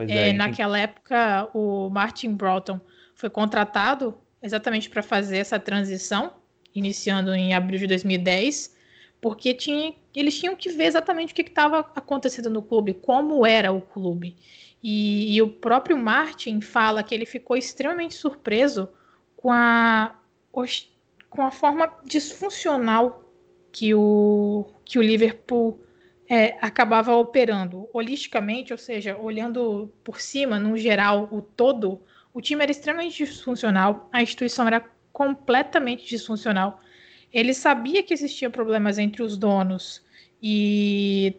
É, 0.08 0.28
é, 0.28 0.32
naquela 0.32 0.78
época, 0.78 1.48
o 1.52 1.90
Martin 1.90 2.34
Broughton 2.34 2.80
foi 3.14 3.28
contratado 3.28 4.16
exatamente 4.42 4.88
para 4.88 5.02
fazer 5.02 5.38
essa 5.38 5.58
transição, 5.58 6.32
iniciando 6.74 7.34
em 7.34 7.52
abril 7.52 7.78
de 7.78 7.86
2010, 7.86 8.74
porque 9.22 9.54
tinha, 9.54 9.94
eles 10.12 10.36
tinham 10.36 10.56
que 10.56 10.68
ver 10.68 10.86
exatamente 10.86 11.32
o 11.32 11.34
que 11.36 11.42
estava 11.42 11.78
acontecendo 11.94 12.50
no 12.50 12.60
clube, 12.60 12.92
como 12.92 13.46
era 13.46 13.72
o 13.72 13.80
clube. 13.80 14.36
E, 14.82 15.36
e 15.36 15.40
o 15.40 15.48
próprio 15.48 15.96
Martin 15.96 16.60
fala 16.60 17.04
que 17.04 17.14
ele 17.14 17.24
ficou 17.24 17.56
extremamente 17.56 18.14
surpreso 18.14 18.88
com 19.36 19.52
a, 19.52 20.16
com 21.30 21.40
a 21.40 21.52
forma 21.52 21.88
disfuncional 22.04 23.32
que 23.70 23.94
o, 23.94 24.66
que 24.84 24.98
o 24.98 25.02
Liverpool 25.02 25.80
é, 26.28 26.58
acabava 26.60 27.14
operando. 27.14 27.88
Holisticamente, 27.92 28.72
ou 28.72 28.78
seja, 28.78 29.16
olhando 29.16 29.92
por 30.02 30.20
cima, 30.20 30.58
no 30.58 30.76
geral, 30.76 31.28
o 31.30 31.40
todo, 31.40 32.02
o 32.34 32.40
time 32.40 32.64
era 32.64 32.72
extremamente 32.72 33.24
disfuncional, 33.24 34.08
a 34.12 34.20
instituição 34.20 34.66
era 34.66 34.84
completamente 35.12 36.08
disfuncional. 36.08 36.80
Ele 37.32 37.54
sabia 37.54 38.02
que 38.02 38.12
existia 38.12 38.50
problemas 38.50 38.98
entre 38.98 39.22
os 39.22 39.36
donos 39.36 40.02
e 40.42 41.34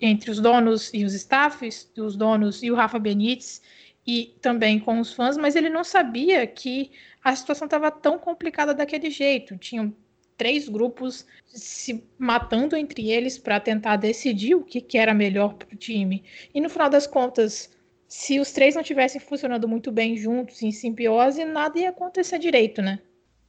entre 0.00 0.30
os 0.30 0.40
donos 0.40 0.92
e 0.92 1.04
os 1.04 1.14
staffs, 1.14 1.90
os 1.96 2.16
donos 2.16 2.62
e 2.62 2.70
o 2.70 2.74
Rafa 2.74 2.98
Benítez 2.98 3.62
e 4.06 4.34
também 4.40 4.80
com 4.80 4.98
os 4.98 5.12
fãs, 5.12 5.36
mas 5.36 5.54
ele 5.54 5.68
não 5.68 5.84
sabia 5.84 6.46
que 6.46 6.90
a 7.22 7.34
situação 7.36 7.66
estava 7.66 7.90
tão 7.90 8.18
complicada 8.18 8.74
daquele 8.74 9.10
jeito. 9.10 9.56
Tinham 9.56 9.94
três 10.36 10.68
grupos 10.68 11.24
se 11.46 12.04
matando 12.18 12.74
entre 12.74 13.10
eles 13.10 13.38
para 13.38 13.60
tentar 13.60 13.96
decidir 13.96 14.56
o 14.56 14.64
que, 14.64 14.80
que 14.80 14.98
era 14.98 15.14
melhor 15.14 15.54
para 15.54 15.72
o 15.72 15.76
time. 15.76 16.24
E 16.52 16.60
no 16.60 16.68
final 16.68 16.90
das 16.90 17.06
contas, 17.06 17.70
se 18.08 18.40
os 18.40 18.50
três 18.50 18.74
não 18.74 18.82
tivessem 18.82 19.20
funcionando 19.20 19.68
muito 19.68 19.92
bem 19.92 20.16
juntos, 20.16 20.62
em 20.62 20.72
simbiose, 20.72 21.44
nada 21.44 21.78
ia 21.78 21.90
acontecer 21.90 22.38
direito, 22.40 22.82
né? 22.82 22.98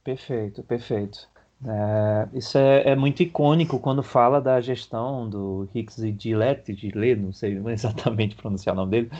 Perfeito, 0.04 0.62
perfeito. 0.62 1.28
É, 1.66 2.28
isso 2.36 2.58
é, 2.58 2.90
é, 2.90 2.96
muito 2.96 3.22
icônico 3.22 3.78
quando 3.78 4.02
fala 4.02 4.40
da 4.40 4.60
gestão 4.60 5.28
do 5.28 5.68
Hicks 5.74 5.98
e 5.98 6.14
Gillette, 6.18 6.74
Gillette, 6.74 7.20
não 7.20 7.32
sei 7.32 7.56
exatamente 7.72 8.36
pronunciar 8.36 8.74
o 8.74 8.78
nome 8.80 8.90
dele, 8.90 9.10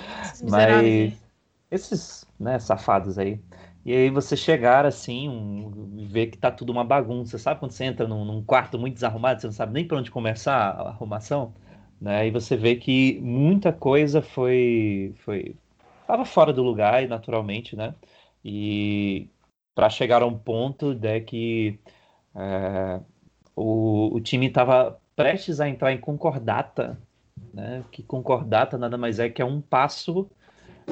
mas 0.51 1.13
esses 1.71 2.27
né, 2.39 2.59
safados 2.59 3.19
aí. 3.19 3.41
E 3.85 3.93
aí 3.93 4.11
você 4.11 4.37
chegar 4.37 4.87
assim, 4.87 5.29
um, 5.29 6.07
ver 6.09 6.29
que 6.29 6.39
tá 6.39 6.51
tudo 6.51 6.73
uma 6.73 6.85
bagunça, 6.85 7.39
sabe 7.39 7.61
quando 7.61 7.73
você 7.73 7.85
entra 7.85 8.09
num, 8.09 8.25
num, 8.25 8.43
quarto 8.43 8.79
muito 8.79 8.95
desarrumado, 8.95 9.41
você 9.41 9.47
não 9.47 9.55
sabe 9.55 9.75
nem 9.75 9.87
para 9.87 9.99
onde 9.99 10.11
começar 10.11 10.57
a 10.57 10.89
arrumação, 10.89 11.55
né? 12.01 12.27
E 12.27 12.31
você 12.31 12.57
vê 12.57 12.77
que 12.77 13.21
muita 13.21 13.73
coisa 13.73 14.23
foi 14.23 15.15
foi 15.25 15.57
tava 16.07 16.25
fora 16.25 16.53
do 16.53 16.63
lugar 16.63 17.03
e 17.03 17.07
naturalmente, 17.09 17.77
né? 17.77 17.95
E 18.45 19.29
para 19.75 19.91
chegar 19.91 20.23
a 20.23 20.27
um 20.27 20.39
ponto 20.39 20.95
de 20.95 21.21
que 21.21 21.79
é, 22.37 23.01
o, 23.55 24.15
o 24.15 24.21
time 24.21 24.47
estava 24.47 24.99
prestes 25.15 25.61
a 25.61 25.69
entrar 25.69 25.93
em 25.93 25.99
concordata, 25.99 26.99
né? 27.53 27.85
Que 27.91 28.03
concordata 28.03 28.77
nada 28.77 28.99
mais 28.99 29.19
é 29.19 29.29
que 29.29 29.41
é 29.41 29.45
um 29.45 29.61
passo 29.61 30.29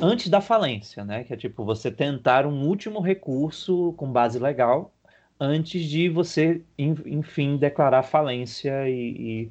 antes 0.01 0.29
da 0.29 0.41
falência, 0.41 1.05
né? 1.05 1.25
Que 1.25 1.35
é 1.35 1.37
tipo 1.37 1.65
você 1.65 1.91
tentar 1.91 2.47
um 2.47 2.67
último 2.67 3.01
recurso 3.01 3.93
com 3.97 4.11
base 4.11 4.39
legal 4.39 4.93
antes 5.41 5.85
de 5.85 6.09
você, 6.09 6.63
enfim, 6.79 7.57
declarar 7.57 8.05
falência 8.05 8.89
e, 8.89 9.51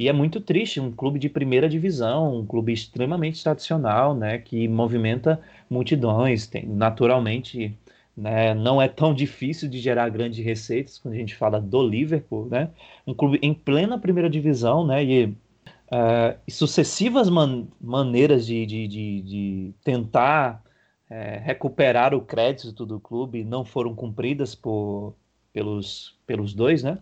e, 0.00 0.08
é 0.08 0.12
muito 0.12 0.40
triste 0.40 0.80
um 0.80 0.90
clube 0.90 1.18
de 1.18 1.28
primeira 1.28 1.68
divisão, 1.68 2.38
um 2.38 2.44
clube 2.44 2.72
extremamente 2.72 3.42
tradicional, 3.42 4.14
né? 4.16 4.38
Que 4.38 4.66
movimenta 4.66 5.40
multidões, 5.70 6.48
tem 6.48 6.66
naturalmente 6.66 7.76
né, 8.18 8.52
não 8.52 8.82
é 8.82 8.88
tão 8.88 9.14
difícil 9.14 9.68
de 9.68 9.78
gerar 9.78 10.08
grandes 10.08 10.44
receitas 10.44 10.98
quando 10.98 11.14
a 11.14 11.16
gente 11.16 11.36
fala 11.36 11.60
do 11.60 11.80
Liverpool, 11.80 12.46
né? 12.46 12.70
Um 13.06 13.14
clube 13.14 13.38
em 13.40 13.54
plena 13.54 13.96
primeira 13.96 14.28
divisão, 14.28 14.84
né? 14.84 15.04
E 15.04 15.24
uh, 15.26 16.36
sucessivas 16.50 17.30
man 17.30 17.68
maneiras 17.80 18.44
de, 18.44 18.66
de, 18.66 18.88
de, 18.88 19.22
de 19.22 19.74
tentar 19.84 20.64
é, 21.08 21.38
recuperar 21.38 22.12
o 22.12 22.20
crédito 22.20 22.84
do 22.84 22.98
clube 22.98 23.44
não 23.44 23.64
foram 23.64 23.94
cumpridas 23.94 24.52
por, 24.52 25.14
pelos, 25.52 26.18
pelos 26.26 26.52
dois, 26.52 26.82
né? 26.82 26.98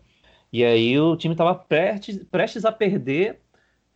E 0.53 0.65
aí 0.65 1.01
o 1.01 1.17
time 1.17 1.33
estava 1.33 1.55
prestes, 1.55 2.23
prestes 2.31 2.67
a 2.67 2.73
perder 2.73 3.41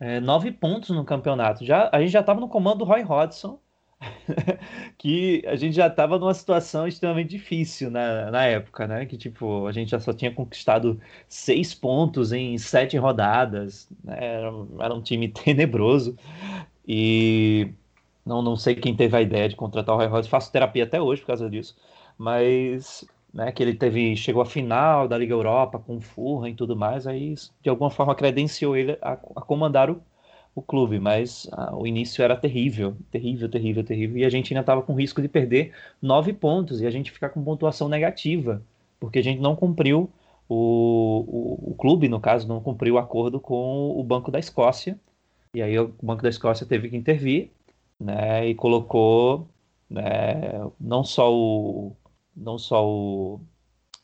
é, 0.01 0.21
nove 0.21 0.51
pontos 0.51 0.89
no 0.89 1.05
campeonato. 1.05 1.67
Já, 1.67 1.91
a 1.93 2.01
gente 2.01 2.11
já 2.13 2.21
estava 2.21 2.41
no 2.41 2.49
comando 2.49 2.79
do 2.79 2.85
Roy 2.85 3.03
Hodgson, 3.03 3.61
que 4.97 5.43
a 5.47 5.57
gente 5.57 5.75
já 5.75 5.87
estava 5.87 6.19
numa 6.19 6.33
situação 6.35 6.87
extremamente 6.87 7.31
difícil 7.31 7.91
na, 7.91 8.31
na 8.31 8.45
época, 8.45 8.87
né? 8.87 9.07
Que 9.07 9.17
tipo, 9.17 9.67
a 9.67 9.73
gente 9.73 9.91
já 9.91 10.01
só 10.01 10.13
tinha 10.13 10.33
conquistado 10.33 11.01
seis 11.29 11.75
pontos 11.75 12.33
em 12.33 12.57
sete 12.59 12.97
rodadas, 12.97 13.89
né? 14.03 14.17
era, 14.19 14.51
era 14.81 14.95
um 14.95 15.03
time 15.03 15.29
tenebroso. 15.33 16.17
E 16.87 17.73
não, 18.25 18.43
não 18.43 18.57
sei 18.57 18.75
quem 18.75 18.97
teve 18.97 19.17
a 19.17 19.23
ideia 19.23 19.49
de 19.49 19.57
contratar 19.57 19.95
o 19.95 19.99
Roy 19.99 20.09
Hodgson, 20.09 20.31
faço 20.31 20.53
terapia 20.53 20.85
até 20.85 21.01
hoje 21.01 21.21
por 21.23 21.29
causa 21.29 21.49
disso, 21.51 21.77
mas 22.19 23.07
né, 23.33 23.53
que 23.53 23.63
ele 23.63 23.75
teve 23.75 24.17
chegou 24.17 24.43
à 24.43 24.47
final 24.47 25.07
da 25.09 25.17
Liga 25.19 25.33
Europa 25.35 25.79
com 25.79 25.97
o 25.97 26.01
Fulham 26.01 26.49
e 26.49 26.55
tudo 26.55 26.77
mais, 26.77 27.07
aí 27.07 27.35
de 27.63 27.69
alguma 27.71 27.91
forma 27.91 28.15
credenciou 28.15 28.77
ele 28.77 28.99
a, 29.03 29.13
a 29.13 29.43
comandar 29.43 29.91
o, 29.91 30.03
o 30.61 30.63
clube, 30.63 30.99
mas 30.99 31.49
ah, 31.53 31.75
o 31.77 31.87
início 31.87 32.23
era 32.23 32.37
terrível, 32.37 32.97
terrível, 33.11 33.49
terrível, 33.49 33.85
terrível, 33.85 34.19
e 34.19 34.25
a 34.25 34.31
gente 34.31 34.53
ainda 34.53 34.61
estava 34.61 34.83
com 34.83 34.95
risco 34.95 35.21
de 35.21 35.29
perder 35.29 35.73
nove 36.01 36.33
pontos 36.33 36.81
e 36.81 36.87
a 36.87 36.91
gente 36.91 37.11
ficar 37.11 37.31
com 37.31 37.43
pontuação 37.43 37.89
negativa, 37.89 38.63
porque 38.99 39.19
a 39.19 39.23
gente 39.23 39.41
não 39.41 39.57
cumpriu, 39.57 40.11
o, 40.49 41.65
o, 41.67 41.71
o 41.73 41.75
clube, 41.77 42.09
no 42.09 42.21
caso, 42.21 42.49
não 42.49 42.61
cumpriu 42.61 42.95
o 42.95 42.99
acordo 42.99 43.41
com 43.41 43.99
o 43.99 44.03
Banco 44.03 44.31
da 44.31 44.39
Escócia, 44.39 44.99
e 45.55 45.63
aí 45.63 45.79
o 45.79 45.95
Banco 46.03 46.23
da 46.23 46.29
Escócia 46.29 46.67
teve 46.67 46.89
que 46.89 46.97
intervir, 46.97 47.51
né, 47.99 48.49
e 48.49 48.55
colocou 48.55 49.49
né, 49.89 50.53
não 50.81 51.05
só 51.05 51.33
o 51.35 51.97
não 52.35 52.57
só 52.59 52.87
o, 52.89 53.41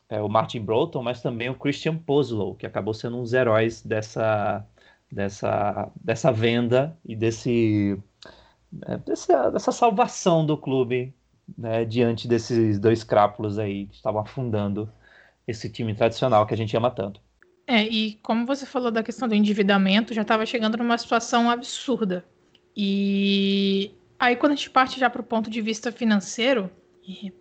é, 0.08 0.20
o 0.20 0.28
Martin 0.28 0.60
Broughton, 0.60 1.02
mas 1.02 1.22
também 1.22 1.48
o 1.48 1.54
Christian 1.54 1.96
Poslow, 1.96 2.54
que 2.54 2.66
acabou 2.66 2.92
sendo 2.92 3.16
um 3.18 3.22
dos 3.22 3.32
heróis 3.32 3.82
dessa 3.82 4.66
dessa, 5.10 5.90
dessa 6.02 6.32
venda 6.32 6.96
e 7.04 7.14
desse, 7.14 7.98
é, 8.86 8.98
dessa, 8.98 9.50
dessa 9.50 9.72
salvação 9.72 10.44
do 10.44 10.56
clube 10.56 11.14
né, 11.56 11.84
diante 11.84 12.26
desses 12.26 12.78
dois 12.78 13.04
crápulos 13.04 13.58
aí 13.58 13.86
que 13.86 13.96
estavam 13.96 14.20
afundando 14.20 14.90
esse 15.46 15.70
time 15.70 15.94
tradicional 15.94 16.46
que 16.46 16.54
a 16.54 16.56
gente 16.56 16.76
ama 16.76 16.90
tanto. 16.90 17.20
É, 17.66 17.82
e 17.82 18.14
como 18.22 18.46
você 18.46 18.64
falou 18.64 18.90
da 18.90 19.02
questão 19.02 19.26
do 19.26 19.34
endividamento, 19.34 20.14
já 20.14 20.22
estava 20.22 20.46
chegando 20.46 20.78
numa 20.78 20.96
situação 20.98 21.50
absurda. 21.50 22.24
E 22.76 23.92
aí, 24.18 24.36
quando 24.36 24.52
a 24.52 24.54
gente 24.54 24.70
parte 24.70 25.00
já 25.00 25.10
para 25.10 25.20
o 25.20 25.24
ponto 25.24 25.50
de 25.50 25.60
vista 25.60 25.90
financeiro, 25.90 26.70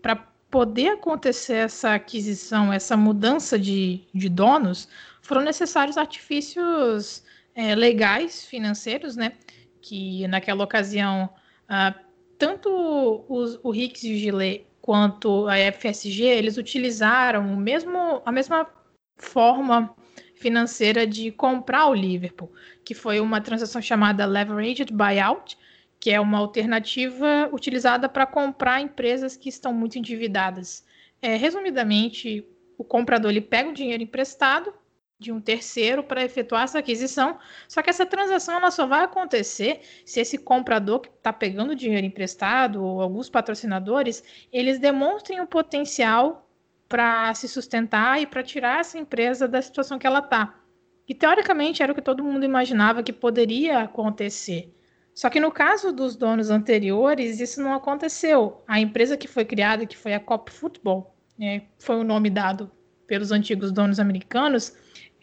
para 0.01 0.15
poder 0.49 0.89
acontecer 0.89 1.58
essa 1.58 1.93
aquisição, 1.93 2.71
essa 2.71 2.95
mudança 2.95 3.60
de, 3.60 4.01
de 4.13 4.30
donos, 4.30 4.88
foram 5.21 5.41
necessários 5.41 5.97
artifícios 5.97 7.23
é, 7.55 7.73
legais 7.73 8.45
financeiros, 8.45 9.15
né? 9.15 9.31
Que 9.81 10.27
naquela 10.27 10.63
ocasião, 10.63 11.29
ah, 11.67 11.95
tanto 12.37 13.25
os, 13.29 13.59
o 13.63 13.73
Hicks 13.73 14.03
e 14.03 14.13
o 14.13 14.17
Gilet 14.17 14.67
quanto 14.81 15.47
a 15.47 15.55
FSG, 15.71 16.23
eles 16.25 16.57
utilizaram 16.57 17.51
o 17.53 17.57
mesmo, 17.57 18.21
a 18.23 18.31
mesma 18.31 18.67
forma 19.17 19.95
financeira 20.35 21.07
de 21.07 21.31
comprar 21.31 21.87
o 21.87 21.93
Liverpool, 21.93 22.51
que 22.83 22.93
foi 22.93 23.19
uma 23.19 23.41
transação 23.41 23.81
chamada 23.81 24.25
leveraged 24.25 24.93
buyout, 24.93 25.57
que 25.99 26.11
é 26.11 26.19
uma 26.19 26.37
alternativa 26.37 27.49
utilizada 27.51 28.07
para 28.07 28.27
comprar 28.27 28.81
empresas 28.81 29.35
que 29.35 29.49
estão 29.49 29.73
muito 29.73 29.97
endividadas. 29.97 30.85
É, 31.19 31.35
resumidamente, 31.35 32.45
o 32.77 32.83
comprador 32.83 33.31
ele 33.31 33.41
pega 33.41 33.69
o 33.69 33.73
dinheiro 33.73 34.03
emprestado 34.03 34.71
de 35.17 35.32
um 35.32 35.39
terceiro 35.39 36.04
para 36.04 36.23
efetuar 36.23 36.63
essa 36.63 36.80
aquisição. 36.80 37.39
Só 37.67 37.82
que 37.82 37.89
essa 37.89 38.06
transação 38.06 38.56
ela 38.56 38.71
só 38.71 38.86
vai 38.86 39.04
acontecer 39.04 39.82
se 40.06 40.19
esse 40.19 40.38
comprador 40.38 40.99
que 40.99 41.10
está 41.10 41.32
pegando 41.32 41.75
dinheiro 41.75 42.06
emprestado 42.06 42.84
ou 42.84 43.01
alguns 43.01 43.30
patrocinadores 43.30 44.23
eles 44.51 44.80
demonstrem 44.80 45.39
o 45.39 45.47
potencial 45.47 46.49
para 46.88 47.34
se 47.34 47.47
sustentar 47.47 48.21
e 48.21 48.28
para 48.28 48.43
tirar 48.43 48.82
essa 48.82 48.97
empresa 48.97 49.47
da 49.47 49.62
situação 49.62 49.97
que 49.97 50.06
ela 50.06 50.19
está. 50.19 50.60
E 51.08 51.13
teoricamente 51.13 51.82
era 51.82 51.91
o 51.91 51.95
que 51.95 52.01
todo 52.01 52.23
mundo 52.23 52.43
imaginava 52.43 53.04
que 53.04 53.13
poderia 53.13 53.80
acontecer. 53.80 54.71
Só 55.13 55.30
que 55.30 55.39
no 55.39 55.51
caso 55.51 55.93
dos 55.93 56.15
donos 56.15 56.49
anteriores, 56.49 57.39
isso 57.39 57.62
não 57.62 57.73
aconteceu. 57.73 58.63
A 58.67 58.80
empresa 58.80 59.15
que 59.15 59.28
foi 59.28 59.45
criada, 59.45 59.86
que 59.86 59.95
foi 59.95 60.13
a 60.13 60.19
Cop 60.19 60.51
Football, 60.51 61.15
né, 61.38 61.63
foi 61.80 61.95
o 61.95 62.04
nome 62.04 62.30
dado 62.30 62.69
pelos 63.08 63.32
antigos 63.32 63.71
donos 63.71 63.99
americanos, 63.99 64.75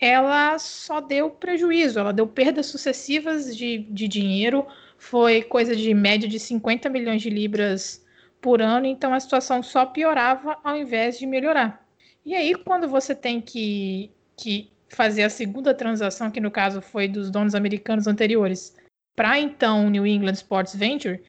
ela 0.03 0.59
só 0.59 1.01
deu 1.01 1.31
prejuízo, 1.31 2.01
ela 2.01 2.13
deu 2.13 2.27
perdas 2.27 2.67
sucessivas 2.67 3.57
de, 3.57 3.79
de 3.79 4.09
dinheiro, 4.09 4.67
foi 4.99 5.43
coisa 5.43 5.77
de 5.77 5.95
média 5.95 6.29
de 6.29 6.41
50 6.41 6.89
milhões 6.89 7.23
de 7.23 7.31
libras 7.31 8.05
por 8.41 8.61
ano, 8.61 8.85
então 8.85 9.15
a 9.15 9.21
situação 9.21 9.63
só 9.63 9.87
piorava 9.87 10.59
ao 10.65 10.77
invés 10.77 11.21
de 11.21 11.25
melhorar. 11.25 11.87
E 12.27 12.35
aí, 12.35 12.53
quando 12.53 12.89
você 12.89 13.15
tem 13.15 13.41
que, 13.41 14.11
que 14.37 14.73
fazer 14.89 15.23
a 15.23 15.31
segunda 15.31 15.73
transação, 15.73 16.33
que 16.33 16.41
no 16.41 16.51
caso 16.51 16.83
foi 16.83 17.07
dos 17.07 17.31
donos 17.31 17.55
americanos 17.55 18.09
anteriores, 18.09 18.75
para 19.15 19.39
então 19.39 19.89
New 19.89 20.05
England 20.05 20.33
Sports 20.33 20.75
Venture, 20.75 21.23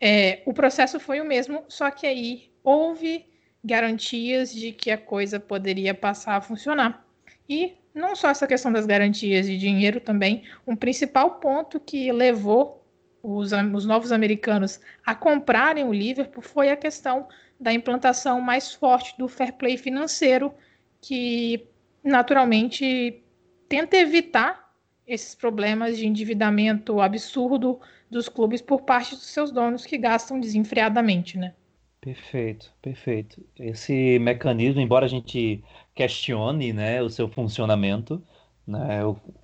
é, 0.00 0.42
o 0.46 0.54
processo 0.54 0.98
foi 0.98 1.20
o 1.20 1.26
mesmo, 1.26 1.62
só 1.68 1.90
que 1.90 2.06
aí 2.06 2.50
houve 2.62 3.26
garantias 3.62 4.50
de 4.50 4.72
que 4.72 4.90
a 4.90 4.96
coisa 4.96 5.38
poderia 5.38 5.92
passar 5.92 6.36
a 6.36 6.40
funcionar. 6.40 7.06
E 7.46 7.74
não 7.94 8.16
só 8.16 8.28
essa 8.28 8.46
questão 8.46 8.72
das 8.72 8.86
garantias 8.86 9.46
de 9.46 9.56
dinheiro 9.56 10.00
também, 10.00 10.42
um 10.66 10.74
principal 10.74 11.36
ponto 11.36 11.78
que 11.78 12.10
levou 12.10 12.84
os, 13.22 13.52
os 13.52 13.86
novos 13.86 14.12
americanos 14.12 14.80
a 15.06 15.14
comprarem 15.14 15.84
o 15.84 15.92
Liverpool 15.92 16.42
foi 16.42 16.70
a 16.70 16.76
questão 16.76 17.26
da 17.58 17.72
implantação 17.72 18.40
mais 18.40 18.74
forte 18.74 19.16
do 19.16 19.28
fair 19.28 19.52
play 19.54 19.78
financeiro, 19.78 20.52
que 21.00 21.66
naturalmente 22.02 23.22
tenta 23.68 23.96
evitar 23.96 24.74
esses 25.06 25.34
problemas 25.34 25.96
de 25.96 26.06
endividamento 26.06 27.00
absurdo 27.00 27.80
dos 28.10 28.28
clubes 28.28 28.60
por 28.60 28.82
parte 28.82 29.14
dos 29.14 29.26
seus 29.26 29.50
donos 29.50 29.86
que 29.86 29.96
gastam 29.96 30.40
desenfreadamente, 30.40 31.38
né? 31.38 31.54
Perfeito, 32.00 32.70
perfeito. 32.82 33.42
Esse 33.58 34.18
mecanismo, 34.18 34.80
embora 34.80 35.06
a 35.06 35.08
gente 35.08 35.64
questione, 35.94 36.72
né, 36.72 37.02
o 37.02 37.08
seu 37.08 37.28
funcionamento, 37.28 38.22
né, 38.66 39.00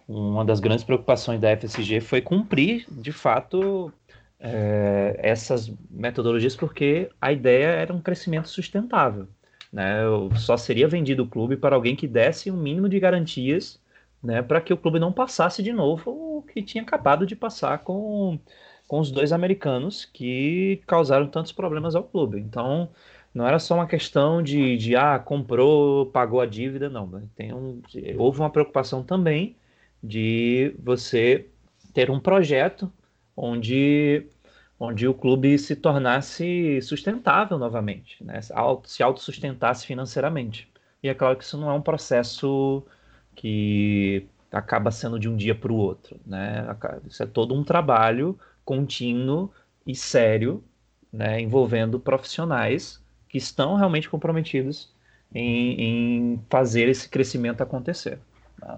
uma 0.08 0.44
das 0.44 0.60
grandes 0.60 0.84
preocupações 0.84 1.40
da 1.40 1.56
FSG 1.56 2.00
foi 2.00 2.20
cumprir, 2.20 2.86
de 2.90 3.12
fato, 3.12 3.92
é, 4.38 5.16
essas 5.22 5.72
metodologias, 5.90 6.56
porque 6.56 7.10
a 7.20 7.32
ideia 7.32 7.66
era 7.66 7.92
um 7.92 8.00
crescimento 8.00 8.48
sustentável. 8.48 9.28
Né? 9.72 10.00
Só 10.36 10.56
seria 10.56 10.88
vendido 10.88 11.22
o 11.22 11.28
clube 11.28 11.56
para 11.56 11.76
alguém 11.76 11.94
que 11.94 12.08
desse 12.08 12.50
um 12.50 12.56
mínimo 12.56 12.88
de 12.88 12.98
garantias 12.98 13.80
né, 14.22 14.42
para 14.42 14.60
que 14.60 14.72
o 14.72 14.76
clube 14.76 14.98
não 14.98 15.12
passasse 15.12 15.62
de 15.62 15.72
novo 15.72 16.10
o 16.38 16.42
que 16.42 16.62
tinha 16.62 16.82
acabado 16.82 17.26
de 17.26 17.34
passar 17.34 17.78
com, 17.78 18.38
com 18.86 19.00
os 19.00 19.10
dois 19.10 19.32
americanos 19.32 20.04
que 20.04 20.82
causaram 20.86 21.26
tantos 21.26 21.52
problemas 21.52 21.94
ao 21.94 22.04
clube. 22.04 22.38
Então, 22.38 22.90
não 23.32 23.46
era 23.46 23.58
só 23.58 23.74
uma 23.74 23.86
questão 23.86 24.42
de, 24.42 24.76
de 24.76 24.96
ah, 24.96 25.18
comprou, 25.18 26.06
pagou 26.06 26.40
a 26.40 26.46
dívida, 26.46 26.90
não. 26.90 27.06
Né? 27.06 27.22
Tem 27.36 27.52
um, 27.54 27.80
houve 28.18 28.40
uma 28.40 28.50
preocupação 28.50 29.02
também 29.02 29.56
de 30.02 30.74
você 30.82 31.46
ter 31.94 32.10
um 32.10 32.18
projeto 32.18 32.92
onde, 33.36 34.26
onde 34.78 35.06
o 35.06 35.14
clube 35.14 35.58
se 35.58 35.76
tornasse 35.76 36.80
sustentável 36.82 37.58
novamente, 37.58 38.22
né? 38.24 38.40
se 38.84 39.02
autossustentasse 39.02 39.86
financeiramente. 39.86 40.68
E 41.02 41.08
é 41.08 41.14
claro 41.14 41.36
que 41.36 41.44
isso 41.44 41.56
não 41.56 41.70
é 41.70 41.72
um 41.72 41.82
processo 41.82 42.84
que 43.36 44.26
acaba 44.50 44.90
sendo 44.90 45.18
de 45.20 45.28
um 45.28 45.36
dia 45.36 45.54
para 45.54 45.72
o 45.72 45.76
outro. 45.76 46.18
Né? 46.26 46.66
Isso 47.06 47.22
é 47.22 47.26
todo 47.26 47.54
um 47.54 47.62
trabalho 47.62 48.38
contínuo 48.64 49.52
e 49.86 49.94
sério, 49.94 50.64
né? 51.12 51.40
envolvendo 51.40 52.00
profissionais 52.00 53.00
que 53.30 53.38
estão 53.38 53.76
realmente 53.76 54.10
comprometidos 54.10 54.92
em, 55.34 55.80
em 55.80 56.44
fazer 56.50 56.88
esse 56.88 57.08
crescimento 57.08 57.62
acontecer. 57.62 58.18
Né? 58.60 58.76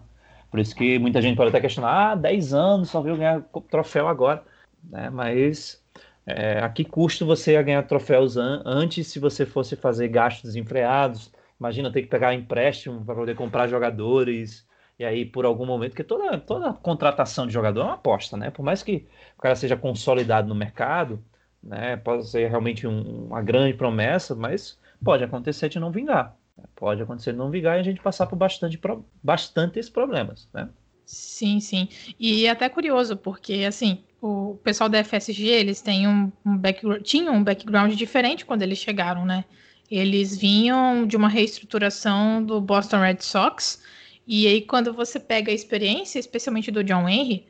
Por 0.51 0.61
isso 0.61 0.77
que 0.77 0.99
muita 1.01 1.21
gente 1.21 1.37
pode 1.37 1.49
até 1.49 1.61
questionar, 1.61 2.13
ah, 2.13 2.15
10 2.15 2.55
anos, 2.55 2.91
só 2.91 3.03
viu 3.03 3.17
ganhar 3.17 3.43
troféu 3.69 4.07
agora 4.07 4.45
né? 4.85 5.11
Mas 5.11 5.83
é, 6.27 6.59
a 6.59 6.69
que 6.69 6.85
custo 6.85 7.27
você 7.27 7.53
ia 7.53 7.63
ganhar 7.63 7.83
troféus 7.85 8.37
an 8.37 8.63
antes 8.65 9.09
se 9.09 9.19
você 9.19 9.47
fosse 9.47 9.77
fazer 9.77 10.09
gastos 10.09 10.53
desenfreados? 10.53 11.33
Imagina 11.59 11.93
ter 11.93 12.03
que 12.03 12.09
pegar 12.09 12.35
empréstimo 12.35 13.05
para 13.05 13.15
poder 13.15 13.37
comprar 13.37 13.69
jogadores. 13.69 14.67
E 14.99 15.05
aí, 15.05 15.25
por 15.25 15.45
algum 15.45 15.67
momento, 15.67 15.93
porque 15.93 16.05
toda, 16.05 16.39
toda 16.39 16.73
contratação 16.73 17.47
de 17.47 17.53
jogador 17.53 17.81
é 17.81 17.85
uma 17.85 17.95
aposta, 17.95 18.37
né? 18.37 18.51
Por 18.51 18.63
mais 18.63 18.83
que 18.83 19.07
o 19.39 19.43
cara 19.43 19.57
seja 19.57 19.77
consolidado 19.77 20.49
no 20.49 20.55
mercado, 20.55 21.23
né? 21.63 21.97
Pode 21.97 22.29
ser 22.29 22.49
realmente 22.49 22.87
um, 22.87 23.27
uma 23.27 23.43
grande 23.43 23.75
promessa, 23.75 24.35
mas 24.35 24.79
pode 25.05 25.23
acontecer 25.23 25.69
de 25.69 25.79
não 25.79 25.91
vingar. 25.91 26.37
Pode 26.75 27.03
acontecer 27.03 27.33
de 27.33 27.39
não 27.39 27.51
vingar 27.51 27.77
e 27.77 27.81
a 27.81 27.83
gente 27.83 28.01
passar 28.01 28.27
por 28.27 28.37
bastante, 28.37 28.79
bastantes 29.23 29.89
problemas, 29.89 30.49
né? 30.53 30.69
Sim, 31.05 31.61
sim. 31.61 31.89
E 32.19 32.47
é 32.47 32.51
até 32.51 32.69
curioso, 32.69 33.17
porque 33.17 33.65
assim, 33.67 34.03
o 34.21 34.59
pessoal 34.63 34.89
da 34.89 35.03
FSG, 35.03 35.47
eles 35.47 35.81
têm 35.81 36.07
um, 36.07 36.33
um 36.45 36.57
background, 36.57 37.03
tinham 37.03 37.35
um 37.35 37.45
background 37.45 37.93
diferente 37.95 38.45
quando 38.45 38.63
eles 38.63 38.79
chegaram, 38.79 39.25
né? 39.25 39.45
Eles 39.91 40.39
vinham 40.39 41.07
de 41.07 41.17
uma 41.17 41.29
reestruturação 41.29 42.43
do 42.43 42.61
Boston 42.61 43.01
Red 43.01 43.19
Sox, 43.21 43.83
e 44.27 44.47
aí 44.47 44.63
quando 44.63 44.93
você 44.93 45.21
pega 45.21 45.51
a 45.51 45.55
experiência, 45.55 46.19
especialmente 46.19 46.71
do 46.71 46.85
John 46.85 47.09
Henry, 47.09 47.47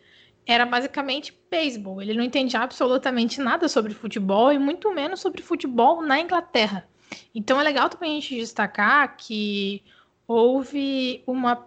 era 0.47 0.67
basicamente 0.67 1.37
beisebol. 1.51 2.03
Ele 2.03 2.15
não 2.15 2.25
entendia 2.25 2.61
absolutamente 2.61 3.41
nada 3.41 3.69
sobre 3.69 3.95
futebol 3.95 4.53
e 4.53 4.59
muito 4.59 4.93
menos 4.93 5.21
sobre 5.21 5.43
futebol 5.43 6.03
na 6.03 6.21
Inglaterra. 6.21 6.89
Então 7.35 7.61
é 7.61 7.63
legal 7.63 7.89
também 7.89 8.19
a 8.19 8.21
gente 8.21 8.37
destacar 8.37 9.17
que 9.17 9.83
houve 10.27 11.23
uma, 11.27 11.67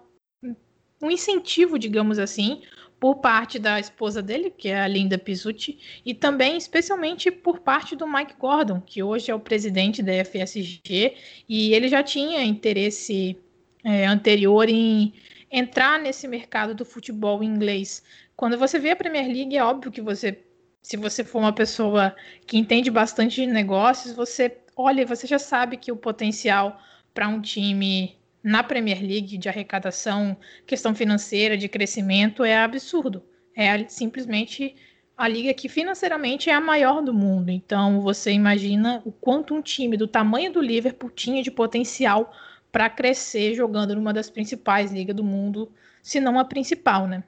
um 1.01 1.11
incentivo, 1.11 1.77
digamos 1.77 2.19
assim, 2.19 2.61
por 2.99 3.15
parte 3.15 3.59
da 3.59 3.79
esposa 3.79 4.21
dele, 4.21 4.49
que 4.49 4.69
é 4.69 4.81
a 4.81 4.87
Linda 4.87 5.17
Pizzuti, 5.17 6.01
e 6.05 6.13
também 6.13 6.57
especialmente 6.57 7.29
por 7.29 7.59
parte 7.59 7.95
do 7.95 8.07
Mike 8.07 8.35
Gordon, 8.39 8.81
que 8.81 9.03
hoje 9.03 9.29
é 9.29 9.35
o 9.35 9.39
presidente 9.39 10.01
da 10.01 10.13
FSG, 10.25 11.15
e 11.47 11.73
ele 11.73 11.87
já 11.87 12.01
tinha 12.01 12.43
interesse 12.43 13.37
é, 13.83 14.05
anterior 14.05 14.67
em 14.67 15.13
entrar 15.51 15.99
nesse 15.99 16.27
mercado 16.27 16.73
do 16.73 16.83
futebol 16.83 17.43
inglês. 17.43 18.03
Quando 18.35 18.57
você 18.57 18.77
vê 18.77 18.91
a 18.91 18.95
Premier 18.95 19.27
League, 19.27 19.55
é 19.55 19.63
óbvio 19.63 19.91
que 19.91 20.01
você, 20.01 20.43
se 20.81 20.97
você 20.97 21.23
for 21.23 21.39
uma 21.39 21.53
pessoa 21.53 22.15
que 22.45 22.57
entende 22.57 22.91
bastante 22.91 23.41
de 23.41 23.47
negócios, 23.47 24.13
você 24.13 24.57
olha, 24.75 25.05
você 25.05 25.25
já 25.25 25.39
sabe 25.39 25.77
que 25.77 25.91
o 25.91 25.95
potencial 25.95 26.79
para 27.13 27.29
um 27.29 27.41
time 27.41 28.17
na 28.43 28.61
Premier 28.61 29.01
League 29.01 29.37
de 29.37 29.47
arrecadação, 29.47 30.35
questão 30.67 30.93
financeira, 30.93 31.57
de 31.57 31.69
crescimento, 31.69 32.43
é 32.43 32.57
absurdo. 32.57 33.23
É 33.55 33.87
simplesmente 33.87 34.75
a 35.17 35.29
liga 35.29 35.53
que 35.53 35.69
financeiramente 35.69 36.49
é 36.49 36.53
a 36.53 36.59
maior 36.59 37.01
do 37.01 37.13
mundo. 37.13 37.49
Então 37.49 38.01
você 38.01 38.31
imagina 38.31 39.01
o 39.05 39.13
quanto 39.13 39.55
um 39.55 39.61
time 39.61 39.95
do 39.95 40.07
tamanho 40.07 40.51
do 40.51 40.61
Liverpool 40.61 41.09
tinha 41.09 41.41
de 41.41 41.49
potencial 41.49 42.33
para 42.69 42.89
crescer 42.89 43.55
jogando 43.55 43.95
numa 43.95 44.13
das 44.13 44.29
principais 44.29 44.91
ligas 44.91 45.15
do 45.15 45.23
mundo, 45.23 45.71
se 46.03 46.19
não 46.19 46.37
a 46.37 46.43
principal, 46.43 47.07
né? 47.07 47.23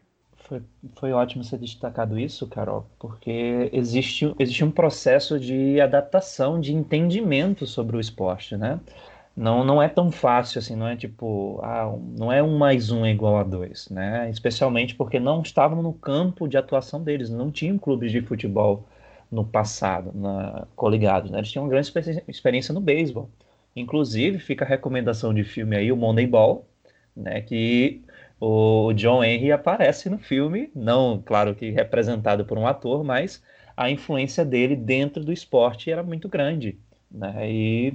Foi, 0.47 0.61
foi 0.95 1.11
ótimo 1.11 1.43
você 1.43 1.57
destacado 1.57 2.17
isso, 2.17 2.47
Carol, 2.47 2.87
porque 2.97 3.69
existe, 3.73 4.33
existe 4.39 4.63
um 4.63 4.71
processo 4.71 5.39
de 5.39 5.79
adaptação, 5.81 6.59
de 6.59 6.73
entendimento 6.73 7.65
sobre 7.65 7.97
o 7.97 7.99
esporte, 7.99 8.55
né? 8.55 8.79
não, 9.37 9.63
não 9.63 9.81
é 9.81 9.87
tão 9.87 10.11
fácil 10.11 10.57
assim, 10.57 10.75
não 10.75 10.87
é 10.87 10.95
tipo, 10.95 11.59
ah, 11.63 11.95
não 12.17 12.31
é 12.31 12.41
um 12.41 12.57
mais 12.57 12.89
um 12.91 13.05
é 13.05 13.11
igual 13.11 13.37
a 13.37 13.43
dois, 13.43 13.87
né? 13.89 14.27
Especialmente 14.31 14.95
porque 14.95 15.19
não 15.19 15.43
estavam 15.43 15.83
no 15.83 15.93
campo 15.93 16.47
de 16.47 16.57
atuação 16.57 17.03
deles, 17.03 17.29
não 17.29 17.51
tinham 17.51 17.77
clubes 17.77 18.11
de 18.11 18.19
futebol 18.21 18.87
no 19.31 19.45
passado, 19.45 20.11
na, 20.15 20.65
coligados, 20.75 21.29
né? 21.29 21.37
Eles 21.37 21.51
tinham 21.51 21.65
uma 21.65 21.69
grande 21.69 21.91
experiência 22.27 22.73
no 22.73 22.81
beisebol. 22.81 23.29
Inclusive, 23.75 24.39
fica 24.39 24.65
a 24.65 24.67
recomendação 24.67 25.31
de 25.33 25.43
filme 25.43 25.75
aí, 25.77 25.91
o 25.91 25.97
Moneyball, 25.97 26.65
né? 27.15 27.41
Que 27.41 28.03
o 28.39 28.93
John 28.93 29.23
Henry 29.23 29.51
aparece 29.51 30.09
no 30.09 30.17
filme, 30.19 30.71
não, 30.75 31.21
claro 31.25 31.55
que 31.55 31.71
representado 31.71 32.45
por 32.45 32.57
um 32.57 32.67
ator, 32.67 33.03
mas 33.03 33.43
a 33.75 33.89
influência 33.91 34.45
dele 34.45 34.75
dentro 34.75 35.23
do 35.23 35.33
esporte 35.33 35.91
era 35.91 36.03
muito 36.03 36.27
grande, 36.29 36.79
né? 37.11 37.49
E 37.49 37.93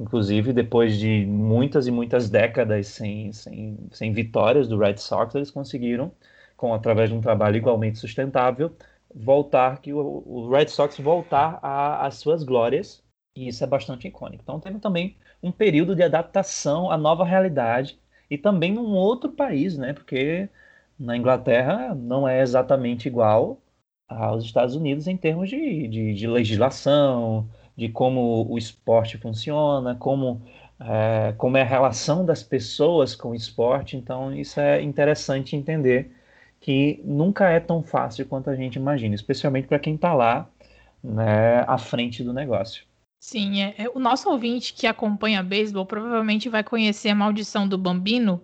Inclusive, 0.00 0.52
depois 0.52 0.96
de 0.96 1.26
muitas 1.26 1.86
e 1.88 1.90
muitas 1.90 2.30
décadas 2.30 2.86
sem, 2.86 3.32
sem, 3.32 3.76
sem 3.90 4.12
vitórias 4.12 4.68
do 4.68 4.78
Red 4.78 4.96
Sox, 4.98 5.34
eles 5.34 5.50
conseguiram, 5.50 6.12
com 6.56 6.72
através 6.72 7.10
de 7.10 7.16
um 7.16 7.20
trabalho 7.20 7.56
igualmente 7.56 7.98
sustentável, 7.98 8.76
voltar 9.12 9.80
que 9.80 9.92
o, 9.92 10.22
o 10.24 10.50
Red 10.50 10.68
Sox 10.68 10.98
voltar 10.98 11.58
às 11.62 12.16
suas 12.16 12.44
glórias, 12.44 13.02
e 13.34 13.48
isso 13.48 13.64
é 13.64 13.66
bastante 13.66 14.06
icônico. 14.06 14.42
Então, 14.42 14.60
teve 14.60 14.78
também 14.78 15.16
um 15.42 15.50
período 15.50 15.96
de 15.96 16.02
adaptação 16.02 16.90
à 16.90 16.96
nova 16.96 17.24
realidade 17.24 17.98
e 18.30 18.38
também 18.38 18.72
num 18.72 18.92
outro 18.94 19.30
país, 19.32 19.76
né? 19.78 19.92
Porque 19.92 20.48
na 20.98 21.16
Inglaterra 21.16 21.94
não 21.94 22.28
é 22.28 22.40
exatamente 22.42 23.08
igual 23.08 23.60
aos 24.08 24.44
Estados 24.44 24.74
Unidos 24.74 25.06
em 25.06 25.16
termos 25.16 25.48
de, 25.50 25.88
de, 25.88 26.14
de 26.14 26.26
legislação, 26.26 27.48
de 27.76 27.88
como 27.88 28.46
o 28.50 28.58
esporte 28.58 29.18
funciona, 29.18 29.94
como, 29.94 30.42
é, 30.80 31.32
como 31.36 31.56
é 31.56 31.62
a 31.62 31.64
relação 31.64 32.24
das 32.24 32.42
pessoas 32.42 33.14
com 33.14 33.30
o 33.30 33.34
esporte. 33.34 33.96
Então, 33.96 34.32
isso 34.34 34.60
é 34.60 34.82
interessante 34.82 35.54
entender 35.56 36.12
que 36.60 37.00
nunca 37.04 37.48
é 37.50 37.60
tão 37.60 37.82
fácil 37.82 38.26
quanto 38.26 38.50
a 38.50 38.56
gente 38.56 38.76
imagina, 38.76 39.14
especialmente 39.14 39.68
para 39.68 39.78
quem 39.78 39.94
está 39.94 40.14
lá 40.14 40.50
né, 41.02 41.60
à 41.68 41.78
frente 41.78 42.24
do 42.24 42.32
negócio. 42.32 42.87
Sim, 43.20 43.60
é, 43.62 43.74
é, 43.78 43.88
o 43.94 43.98
nosso 43.98 44.30
ouvinte 44.30 44.72
que 44.72 44.86
acompanha 44.86 45.42
beisebol 45.42 45.84
provavelmente 45.84 46.48
vai 46.48 46.62
conhecer 46.62 47.08
a 47.10 47.14
maldição 47.14 47.66
do 47.68 47.76
Bambino. 47.76 48.40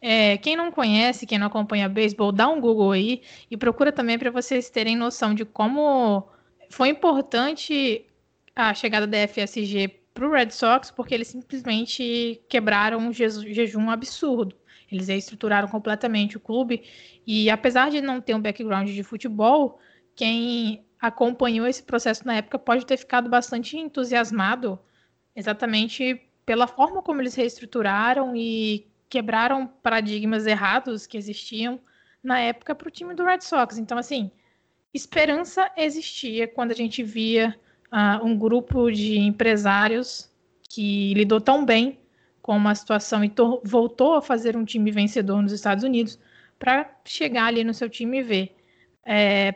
É, 0.00 0.36
quem 0.38 0.56
não 0.56 0.70
conhece, 0.70 1.26
quem 1.26 1.38
não 1.38 1.46
acompanha 1.46 1.88
beisebol, 1.88 2.32
dá 2.32 2.48
um 2.48 2.60
Google 2.60 2.92
aí 2.92 3.22
e 3.50 3.56
procura 3.56 3.92
também 3.92 4.18
para 4.18 4.30
vocês 4.30 4.68
terem 4.68 4.96
noção 4.96 5.34
de 5.34 5.44
como 5.44 6.28
foi 6.70 6.88
importante 6.88 8.04
a 8.54 8.74
chegada 8.74 9.06
da 9.06 9.26
FSG 9.28 9.88
para 10.12 10.26
o 10.26 10.32
Red 10.32 10.50
Sox 10.50 10.90
porque 10.90 11.14
eles 11.14 11.28
simplesmente 11.28 12.40
quebraram 12.48 12.98
um 12.98 13.12
jejum 13.12 13.90
absurdo. 13.90 14.56
Eles 14.90 15.08
estruturaram 15.08 15.68
completamente 15.68 16.36
o 16.36 16.40
clube 16.40 16.82
e 17.26 17.50
apesar 17.50 17.90
de 17.90 18.00
não 18.00 18.20
ter 18.20 18.34
um 18.34 18.40
background 18.40 18.88
de 18.88 19.02
futebol, 19.02 19.78
quem 20.14 20.85
acompanhou 21.00 21.66
esse 21.66 21.82
processo 21.82 22.26
na 22.26 22.36
época 22.36 22.58
pode 22.58 22.86
ter 22.86 22.96
ficado 22.96 23.28
bastante 23.28 23.76
entusiasmado 23.76 24.78
exatamente 25.34 26.20
pela 26.44 26.66
forma 26.66 27.02
como 27.02 27.20
eles 27.20 27.34
reestruturaram 27.34 28.34
e 28.34 28.86
quebraram 29.08 29.66
paradigmas 29.66 30.46
errados 30.46 31.06
que 31.06 31.16
existiam 31.16 31.80
na 32.22 32.40
época 32.40 32.74
para 32.74 32.88
o 32.88 32.90
time 32.90 33.14
do 33.14 33.24
Red 33.24 33.40
Sox. 33.40 33.78
Então, 33.78 33.98
assim, 33.98 34.30
esperança 34.92 35.70
existia 35.76 36.48
quando 36.48 36.72
a 36.72 36.74
gente 36.74 37.02
via 37.02 37.54
uh, 37.92 38.24
um 38.24 38.36
grupo 38.36 38.90
de 38.90 39.18
empresários 39.18 40.30
que 40.68 41.14
lidou 41.14 41.40
tão 41.40 41.64
bem 41.64 41.98
com 42.42 42.56
uma 42.56 42.74
situação 42.74 43.24
e 43.24 43.32
voltou 43.64 44.14
a 44.14 44.22
fazer 44.22 44.56
um 44.56 44.64
time 44.64 44.90
vencedor 44.90 45.42
nos 45.42 45.52
Estados 45.52 45.84
Unidos 45.84 46.18
para 46.58 46.88
chegar 47.04 47.46
ali 47.46 47.64
no 47.64 47.74
seu 47.74 47.88
time 47.88 48.18
e 48.18 48.22
ver. 48.22 48.56
É, 49.04 49.54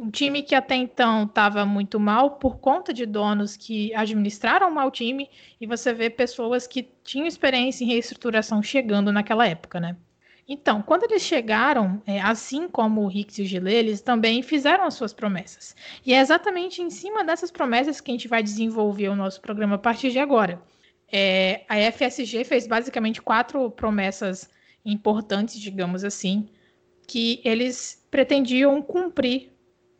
um 0.00 0.10
time 0.10 0.42
que 0.42 0.54
até 0.54 0.74
então 0.74 1.24
estava 1.24 1.66
muito 1.66 2.00
mal 2.00 2.32
por 2.32 2.58
conta 2.58 2.92
de 2.92 3.04
donos 3.04 3.54
que 3.54 3.94
administraram 3.94 4.70
mal 4.70 4.88
o 4.88 4.90
time 4.90 5.28
e 5.60 5.66
você 5.66 5.92
vê 5.92 6.08
pessoas 6.08 6.66
que 6.66 6.88
tinham 7.04 7.26
experiência 7.26 7.84
em 7.84 7.88
reestruturação 7.88 8.62
chegando 8.62 9.12
naquela 9.12 9.46
época, 9.46 9.78
né? 9.78 9.96
Então, 10.48 10.82
quando 10.82 11.04
eles 11.04 11.22
chegaram, 11.22 12.02
é, 12.06 12.20
assim 12.20 12.66
como 12.66 13.06
o 13.06 13.10
Hicks 13.10 13.38
e 13.38 13.42
o 13.42 13.44
Gillet, 13.44 13.76
eles 13.76 14.00
também 14.00 14.42
fizeram 14.42 14.84
as 14.84 14.94
suas 14.94 15.12
promessas. 15.12 15.76
E 16.04 16.12
é 16.12 16.18
exatamente 16.18 16.82
em 16.82 16.90
cima 16.90 17.22
dessas 17.22 17.50
promessas 17.52 18.00
que 18.00 18.10
a 18.10 18.14
gente 18.14 18.26
vai 18.26 18.42
desenvolver 18.42 19.08
o 19.08 19.14
nosso 19.14 19.40
programa 19.40 19.76
a 19.76 19.78
partir 19.78 20.10
de 20.10 20.18
agora. 20.18 20.60
É, 21.12 21.64
a 21.68 21.76
FSG 21.92 22.42
fez 22.44 22.66
basicamente 22.66 23.20
quatro 23.20 23.70
promessas 23.70 24.50
importantes, 24.84 25.60
digamos 25.60 26.04
assim, 26.04 26.48
que 27.06 27.40
eles 27.44 28.04
pretendiam 28.10 28.80
cumprir, 28.82 29.49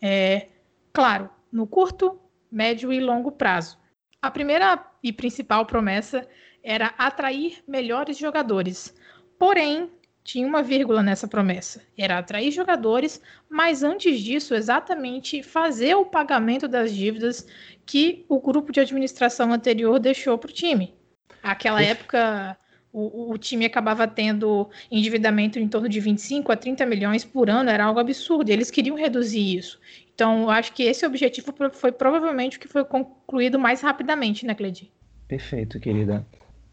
é, 0.00 0.48
claro, 0.92 1.30
no 1.52 1.66
curto, 1.66 2.18
médio 2.50 2.92
e 2.92 3.00
longo 3.00 3.32
prazo. 3.32 3.78
A 4.22 4.30
primeira 4.30 4.84
e 5.02 5.12
principal 5.12 5.64
promessa 5.66 6.28
era 6.62 6.94
atrair 6.98 7.62
melhores 7.66 8.18
jogadores. 8.18 8.94
Porém, 9.38 9.90
tinha 10.22 10.46
uma 10.46 10.62
vírgula 10.62 11.02
nessa 11.02 11.26
promessa. 11.26 11.82
Era 11.96 12.18
atrair 12.18 12.50
jogadores, 12.50 13.20
mas 13.48 13.82
antes 13.82 14.20
disso, 14.20 14.54
exatamente 14.54 15.42
fazer 15.42 15.94
o 15.94 16.04
pagamento 16.04 16.68
das 16.68 16.94
dívidas 16.94 17.46
que 17.86 18.24
o 18.28 18.38
grupo 18.40 18.70
de 18.70 18.80
administração 18.80 19.52
anterior 19.52 19.98
deixou 19.98 20.36
para 20.38 20.50
o 20.50 20.54
time. 20.54 20.94
Aquela 21.42 21.82
época, 21.82 22.56
o, 22.92 23.32
o, 23.32 23.38
time 23.38 23.64
acabava 23.64 24.06
tendo 24.06 24.68
endividamento 24.90 25.58
em 25.58 25.68
torno 25.68 25.88
de 25.88 26.00
25 26.00 26.50
a 26.50 26.56
30 26.56 26.84
milhões 26.86 27.24
por 27.24 27.48
ano, 27.48 27.70
era 27.70 27.84
algo 27.84 28.00
absurdo. 28.00 28.50
Eles 28.50 28.70
queriam 28.70 28.96
reduzir 28.96 29.56
isso. 29.56 29.80
Então, 30.14 30.42
eu 30.42 30.50
acho 30.50 30.72
que 30.72 30.82
esse 30.82 31.06
objetivo 31.06 31.54
foi 31.72 31.92
provavelmente 31.92 32.56
o 32.56 32.60
que 32.60 32.68
foi 32.68 32.84
concluído 32.84 33.58
mais 33.58 33.80
rapidamente, 33.80 34.44
né, 34.44 34.54
Cledi? 34.54 34.90
Perfeito, 35.26 35.78
querida. 35.78 36.26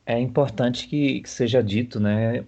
É 0.06 0.20
importante 0.20 0.88
que, 0.88 1.22
que 1.22 1.30
seja 1.30 1.62
dito, 1.62 2.00
né? 2.00 2.44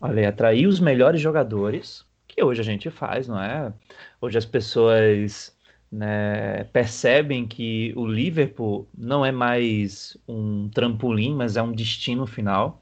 Olha, 0.00 0.28
atrair 0.28 0.66
os 0.66 0.80
melhores 0.80 1.20
jogadores, 1.20 2.06
que 2.26 2.42
hoje 2.42 2.60
a 2.60 2.64
gente 2.64 2.90
faz, 2.90 3.28
não 3.28 3.40
é? 3.40 3.72
Hoje 4.20 4.38
as 4.38 4.46
pessoas 4.46 5.54
né, 5.90 6.64
percebem 6.72 7.46
que 7.46 7.92
o 7.96 8.06
Liverpool 8.06 8.88
não 8.96 9.24
é 9.24 9.32
mais 9.32 10.16
um 10.26 10.68
trampolim, 10.68 11.34
mas 11.34 11.56
é 11.56 11.62
um 11.62 11.72
destino 11.72 12.26
final. 12.26 12.79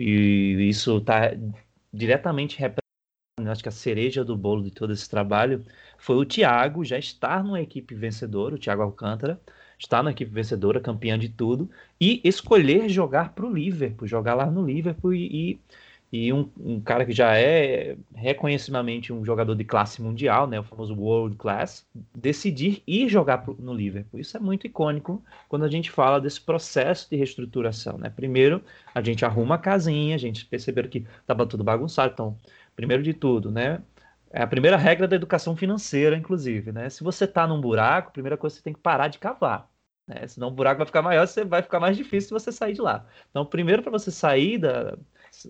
E 0.00 0.68
isso 0.68 0.98
está 0.98 1.32
diretamente 1.92 2.58
representando, 2.58 3.50
acho 3.50 3.62
que 3.62 3.68
a 3.68 3.72
cereja 3.72 4.24
do 4.24 4.36
bolo 4.36 4.62
de 4.62 4.70
todo 4.70 4.92
esse 4.92 5.08
trabalho 5.08 5.64
foi 5.98 6.16
o 6.16 6.24
Thiago 6.24 6.84
já 6.84 6.98
estar 6.98 7.44
numa 7.44 7.60
equipe 7.60 7.94
vencedora, 7.94 8.54
o 8.54 8.58
Thiago 8.58 8.82
Alcântara, 8.82 9.40
estar 9.78 10.02
na 10.02 10.10
equipe 10.10 10.30
vencedora, 10.30 10.80
campeã 10.80 11.18
de 11.18 11.28
tudo, 11.28 11.70
e 12.00 12.20
escolher 12.24 12.88
jogar 12.88 13.34
para 13.34 13.46
o 13.46 13.52
Liverpool, 13.52 14.06
jogar 14.06 14.34
lá 14.34 14.50
no 14.50 14.64
Liverpool 14.64 15.14
e, 15.14 15.52
e 15.52 15.60
e 16.12 16.32
um, 16.32 16.50
um, 16.58 16.80
cara 16.80 17.06
que 17.06 17.12
já 17.12 17.36
é 17.38 17.96
reconhecidamente 18.14 19.12
um 19.12 19.24
jogador 19.24 19.54
de 19.54 19.64
classe 19.64 20.02
mundial, 20.02 20.46
né, 20.46 20.58
o 20.58 20.64
famoso 20.64 20.94
world 20.94 21.36
class, 21.36 21.86
decidir 22.14 22.82
ir 22.84 23.08
jogar 23.08 23.44
no 23.58 23.72
Liverpool. 23.72 24.18
Isso 24.18 24.36
é 24.36 24.40
muito 24.40 24.66
icônico 24.66 25.22
quando 25.48 25.64
a 25.64 25.68
gente 25.68 25.88
fala 25.90 26.20
desse 26.20 26.40
processo 26.40 27.08
de 27.08 27.16
reestruturação, 27.16 27.96
né? 27.96 28.10
Primeiro, 28.10 28.60
a 28.92 29.00
gente 29.00 29.24
arruma 29.24 29.54
a 29.54 29.58
casinha, 29.58 30.16
a 30.16 30.18
gente 30.18 30.44
percebeu 30.46 30.88
que 30.88 31.06
estava 31.20 31.46
tudo 31.46 31.62
bagunçado, 31.62 32.12
então, 32.12 32.36
primeiro 32.74 33.02
de 33.04 33.14
tudo, 33.14 33.50
né, 33.50 33.80
é 34.32 34.42
a 34.42 34.46
primeira 34.46 34.76
regra 34.76 35.06
da 35.06 35.16
educação 35.16 35.56
financeira, 35.56 36.16
inclusive, 36.16 36.72
né? 36.72 36.88
Se 36.90 37.04
você 37.04 37.24
está 37.24 37.46
num 37.46 37.60
buraco, 37.60 38.08
a 38.08 38.12
primeira 38.12 38.36
coisa 38.36 38.56
você 38.56 38.62
tem 38.62 38.72
que 38.72 38.80
parar 38.80 39.08
de 39.08 39.18
cavar. 39.18 39.68
Né? 40.06 40.26
Senão 40.26 40.48
o 40.48 40.50
buraco 40.50 40.78
vai 40.78 40.86
ficar 40.86 41.02
maior, 41.02 41.26
você 41.26 41.44
vai 41.44 41.62
ficar 41.62 41.78
mais 41.78 41.96
difícil 41.96 42.38
você 42.38 42.50
sair 42.50 42.74
de 42.74 42.80
lá. 42.80 43.06
Então, 43.30 43.46
primeiro 43.46 43.82
para 43.82 43.92
você 43.92 44.10
sair 44.10 44.58
da, 44.58 44.96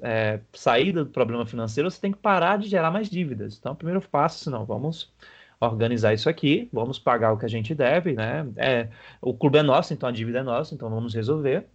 é, 0.02 0.40
saída 0.52 1.04
do 1.04 1.10
problema 1.10 1.46
financeiro, 1.46 1.90
você 1.90 2.00
tem 2.00 2.12
que 2.12 2.18
parar 2.18 2.58
de 2.58 2.68
gerar 2.68 2.90
mais 2.90 3.08
dívidas. 3.08 3.56
Então, 3.58 3.72
o 3.72 3.76
primeiro 3.76 4.00
passo, 4.08 4.50
não, 4.50 4.64
vamos 4.64 5.12
organizar 5.60 6.14
isso 6.14 6.28
aqui, 6.28 6.68
vamos 6.72 6.98
pagar 6.98 7.32
o 7.32 7.38
que 7.38 7.44
a 7.44 7.48
gente 7.48 7.74
deve, 7.74 8.14
né? 8.14 8.46
É, 8.56 8.88
o 9.20 9.34
clube 9.34 9.58
é 9.58 9.62
nosso, 9.62 9.92
então 9.92 10.08
a 10.08 10.12
dívida 10.12 10.38
é 10.38 10.42
nossa, 10.42 10.74
então 10.74 10.88
vamos 10.88 11.14
resolver. 11.14 11.66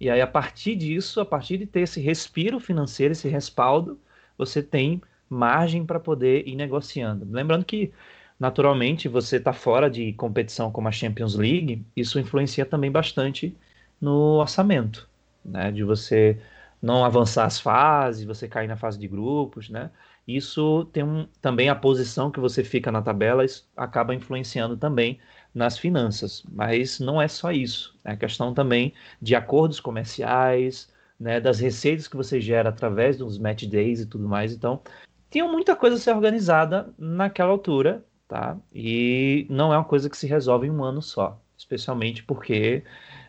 E 0.00 0.10
aí, 0.10 0.20
a 0.20 0.26
partir 0.26 0.76
disso, 0.76 1.20
a 1.20 1.26
partir 1.26 1.58
de 1.58 1.66
ter 1.66 1.80
esse 1.80 2.00
respiro 2.00 2.58
financeiro, 2.58 3.12
esse 3.12 3.28
respaldo, 3.28 4.00
você 4.36 4.62
tem 4.62 5.00
margem 5.28 5.84
para 5.84 6.00
poder 6.00 6.46
ir 6.48 6.56
negociando. 6.56 7.26
Lembrando 7.30 7.64
que, 7.64 7.92
naturalmente, 8.38 9.08
você 9.08 9.36
está 9.36 9.52
fora 9.52 9.90
de 9.90 10.12
competição 10.14 10.70
como 10.70 10.88
a 10.88 10.92
Champions 10.92 11.34
League, 11.34 11.84
isso 11.96 12.18
influencia 12.18 12.64
também 12.64 12.90
bastante 12.90 13.56
no 14.00 14.38
orçamento, 14.40 15.08
né? 15.44 15.70
De 15.70 15.84
você 15.84 16.38
não 16.84 17.02
avançar 17.02 17.46
as 17.46 17.58
fases, 17.58 18.24
você 18.24 18.46
cair 18.46 18.68
na 18.68 18.76
fase 18.76 18.98
de 18.98 19.08
grupos, 19.08 19.70
né? 19.70 19.90
Isso 20.28 20.84
tem 20.92 21.02
um, 21.02 21.26
também 21.40 21.70
a 21.70 21.74
posição 21.74 22.30
que 22.30 22.38
você 22.38 22.62
fica 22.62 22.92
na 22.92 23.00
tabela, 23.00 23.42
isso 23.42 23.66
acaba 23.74 24.14
influenciando 24.14 24.76
também 24.76 25.18
nas 25.54 25.78
finanças. 25.78 26.44
Mas 26.52 27.00
não 27.00 27.20
é 27.22 27.26
só 27.26 27.50
isso. 27.50 27.98
É 28.04 28.12
a 28.12 28.16
questão 28.16 28.52
também 28.52 28.92
de 29.20 29.34
acordos 29.34 29.80
comerciais, 29.80 30.92
né, 31.18 31.40
das 31.40 31.58
receitas 31.58 32.06
que 32.06 32.16
você 32.16 32.38
gera 32.38 32.68
através 32.68 33.16
dos 33.16 33.38
match 33.38 33.64
days 33.64 34.00
e 34.00 34.06
tudo 34.06 34.28
mais. 34.28 34.52
Então, 34.52 34.82
tinha 35.30 35.48
muita 35.48 35.74
coisa 35.74 35.96
a 35.96 35.98
ser 35.98 36.12
organizada 36.12 36.92
naquela 36.98 37.50
altura, 37.50 38.04
tá? 38.28 38.58
E 38.74 39.46
não 39.48 39.72
é 39.72 39.78
uma 39.78 39.84
coisa 39.84 40.10
que 40.10 40.18
se 40.18 40.26
resolve 40.26 40.66
em 40.66 40.70
um 40.70 40.84
ano 40.84 41.00
só, 41.00 41.40
especialmente 41.56 42.22
porque 42.22 42.84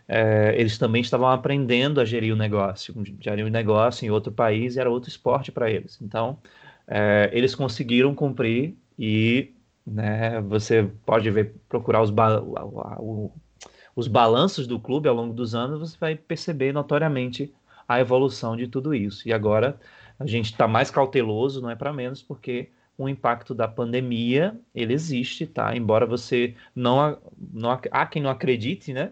é, 0.08 0.54
eles 0.58 0.78
também 0.78 1.02
estavam 1.02 1.28
aprendendo 1.28 2.00
a 2.00 2.06
gerir 2.06 2.34
o 2.34 2.38
negócio, 2.38 2.94
gerir 3.20 3.46
o 3.46 3.50
negócio 3.50 4.06
em 4.06 4.10
outro 4.12 4.32
país 4.32 4.78
era 4.78 4.90
outro 4.90 5.10
esporte 5.10 5.52
para 5.52 5.70
eles. 5.70 6.00
Então, 6.02 6.38
é, 6.88 7.30
eles 7.34 7.56
conseguiram 7.56 8.14
cumprir 8.14 8.76
e 8.98 9.54
né, 9.86 10.42
você 10.42 10.90
pode 11.06 11.30
ver, 11.32 11.56
procurar 11.68 12.02
os, 12.02 12.10
ba 12.10 12.42
o, 13.00 13.32
os 13.96 14.08
balanços 14.08 14.68
do 14.68 14.80
clube 14.80 15.08
ao 15.08 15.16
longo 15.16 15.34
dos 15.34 15.56
anos, 15.56 15.80
você 15.80 15.98
vai 16.00 16.16
perceber 16.16 16.74
notoriamente 16.74 17.54
a 17.88 18.00
evolução 18.00 18.56
de 18.56 18.68
tudo 18.68 18.94
isso. 18.94 19.28
E 19.28 19.34
agora 19.34 19.80
a 20.20 20.26
gente 20.26 20.46
está 20.52 20.68
mais 20.68 20.90
cauteloso, 20.90 21.62
não 21.62 21.70
é 21.70 21.76
para 21.76 21.94
menos, 21.94 22.22
porque 22.22 22.70
o 22.98 23.10
impacto 23.10 23.54
da 23.54 23.68
pandemia 23.68 24.60
ele 24.74 24.94
existe, 24.94 25.46
tá? 25.46 25.76
Embora 25.76 26.06
você 26.06 26.56
não, 26.74 27.18
não 27.38 27.70
há 27.92 28.06
quem 28.06 28.22
não 28.22 28.30
acredite, 28.30 28.94
né? 28.94 29.12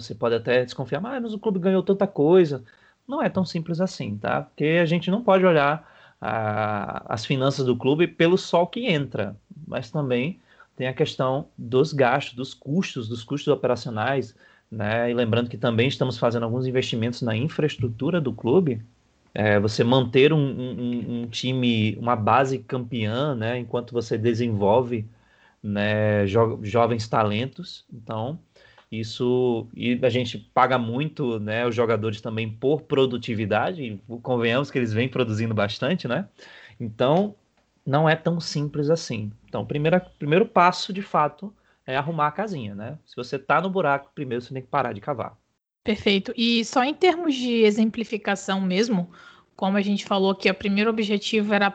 Você 0.00 0.14
pode 0.14 0.34
até 0.34 0.64
desconfiar, 0.64 1.00
mas 1.00 1.32
o 1.32 1.38
clube 1.38 1.58
ganhou 1.58 1.82
tanta 1.82 2.06
coisa. 2.06 2.64
Não 3.06 3.22
é 3.22 3.28
tão 3.28 3.44
simples 3.44 3.80
assim, 3.80 4.16
tá? 4.16 4.42
Porque 4.42 4.78
a 4.82 4.86
gente 4.86 5.10
não 5.10 5.22
pode 5.22 5.44
olhar 5.44 5.88
a, 6.20 7.04
as 7.12 7.24
finanças 7.24 7.66
do 7.66 7.76
clube 7.76 8.06
pelo 8.06 8.38
sol 8.38 8.66
que 8.66 8.86
entra, 8.86 9.36
mas 9.66 9.90
também 9.90 10.40
tem 10.76 10.88
a 10.88 10.94
questão 10.94 11.48
dos 11.56 11.92
gastos, 11.92 12.34
dos 12.34 12.54
custos, 12.54 13.08
dos 13.08 13.22
custos 13.22 13.52
operacionais, 13.52 14.34
né? 14.70 15.10
E 15.10 15.14
lembrando 15.14 15.48
que 15.50 15.56
também 15.58 15.88
estamos 15.88 16.18
fazendo 16.18 16.44
alguns 16.44 16.66
investimentos 16.66 17.22
na 17.22 17.36
infraestrutura 17.36 18.20
do 18.20 18.32
clube. 18.32 18.82
É, 19.34 19.58
você 19.60 19.84
manter 19.84 20.32
um, 20.32 20.38
um, 20.38 21.22
um, 21.22 21.26
time, 21.28 21.96
uma 22.00 22.16
base 22.16 22.58
campeã, 22.58 23.34
né? 23.34 23.58
Enquanto 23.58 23.92
você 23.92 24.16
desenvolve 24.18 25.06
né, 25.64 26.26
jo 26.26 26.60
jovens 26.62 27.08
talentos. 27.08 27.84
Então, 27.92 28.38
isso 28.90 29.66
e 29.74 29.98
a 30.02 30.08
gente 30.08 30.38
paga 30.38 30.78
muito, 30.78 31.38
né, 31.40 31.66
os 31.66 31.74
jogadores 31.74 32.20
também 32.20 32.50
por 32.50 32.82
produtividade, 32.82 33.82
e 33.82 34.18
convenhamos 34.20 34.70
que 34.70 34.78
eles 34.78 34.92
vêm 34.92 35.08
produzindo 35.08 35.54
bastante, 35.54 36.06
né? 36.06 36.28
Então, 36.78 37.34
não 37.84 38.08
é 38.08 38.16
tão 38.16 38.40
simples 38.40 38.90
assim. 38.90 39.32
Então, 39.48 39.64
primeiro, 39.64 40.00
primeiro 40.18 40.46
passo, 40.46 40.92
de 40.92 41.02
fato, 41.02 41.52
é 41.86 41.96
arrumar 41.96 42.28
a 42.28 42.32
casinha, 42.32 42.74
né? 42.74 42.98
Se 43.04 43.14
você 43.14 43.38
tá 43.38 43.60
no 43.60 43.70
buraco, 43.70 44.10
primeiro 44.14 44.42
você 44.42 44.52
tem 44.52 44.62
que 44.62 44.68
parar 44.68 44.92
de 44.92 45.00
cavar. 45.00 45.36
Perfeito. 45.82 46.32
E 46.36 46.64
só 46.64 46.82
em 46.82 46.94
termos 46.94 47.34
de 47.34 47.62
exemplificação 47.62 48.60
mesmo, 48.60 49.10
como 49.54 49.76
a 49.76 49.82
gente 49.82 50.04
falou 50.04 50.34
que 50.34 50.50
o 50.50 50.54
primeiro 50.54 50.88
objetivo 50.88 51.52
era 51.52 51.70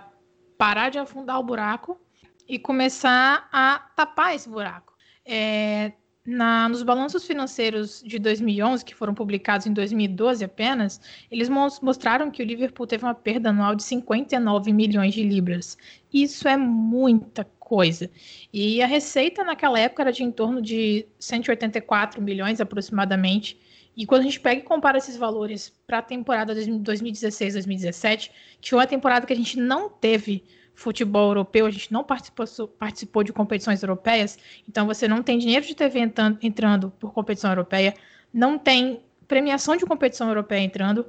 parar 0.58 0.90
de 0.90 0.98
afundar 0.98 1.40
o 1.40 1.44
buraco 1.44 2.00
e 2.48 2.58
começar 2.58 3.48
a 3.52 3.78
tapar 3.96 4.36
esse 4.36 4.50
buraco. 4.50 4.94
É, 5.24 5.94
na, 6.30 6.70
nos 6.70 6.84
balanços 6.84 7.26
financeiros 7.26 8.04
de 8.06 8.20
2011, 8.20 8.86
que 8.86 8.94
foram 8.94 9.14
publicados 9.14 9.66
em 9.66 9.74
2012 9.74 10.46
apenas, 10.46 11.02
eles 11.32 11.50
mostraram 11.50 12.30
que 12.30 12.44
o 12.44 12.46
Liverpool 12.46 12.86
teve 12.86 13.04
uma 13.04 13.16
perda 13.16 13.50
anual 13.50 13.74
de 13.76 13.84
59 13.84 14.72
milhões 14.72 15.14
de 15.14 15.24
libras. 15.24 15.78
Isso 16.14 16.48
é 16.48 16.56
muita 16.56 17.44
coisa. 17.60 18.10
E 18.54 18.82
a 18.82 18.88
receita 18.88 19.44
naquela 19.44 19.80
época 19.80 20.04
era 20.04 20.12
de 20.12 20.24
em 20.24 20.32
torno 20.32 20.62
de 20.62 21.06
184 21.20 22.22
milhões 22.22 22.62
aproximadamente. 22.62 23.60
E 23.98 24.06
quando 24.06 24.22
a 24.22 24.26
gente 24.26 24.40
pega 24.40 24.62
e 24.62 24.64
compara 24.64 25.00
esses 25.00 25.18
valores 25.18 25.74
para 25.88 25.98
a 25.98 26.02
temporada 26.02 26.56
2016-2017, 26.56 28.30
que 28.62 28.70
foi 28.70 28.80
uma 28.80 28.88
temporada 28.88 29.26
que 29.26 29.34
a 29.34 29.36
gente 29.36 29.60
não 29.60 29.90
teve 29.90 30.44
futebol 30.80 31.28
europeu, 31.28 31.66
a 31.66 31.72
gente 31.72 31.92
não 31.92 32.06
participou, 32.06 32.46
participou 32.70 33.22
de 33.22 33.34
competições 33.34 33.84
europeias, 33.84 34.40
então 34.68 34.88
você 34.88 35.10
não 35.10 35.22
tem 35.22 35.38
dinheiro 35.38 35.66
de 35.66 35.76
TV 35.76 36.00
entrando, 36.42 36.90
por 36.92 37.14
competição 37.14 37.52
europeia, 37.52 37.94
não 38.34 38.58
tem 38.58 39.02
premiação 39.28 39.76
de 39.76 39.86
competição 39.86 40.30
europeia 40.30 40.62
entrando. 40.62 41.06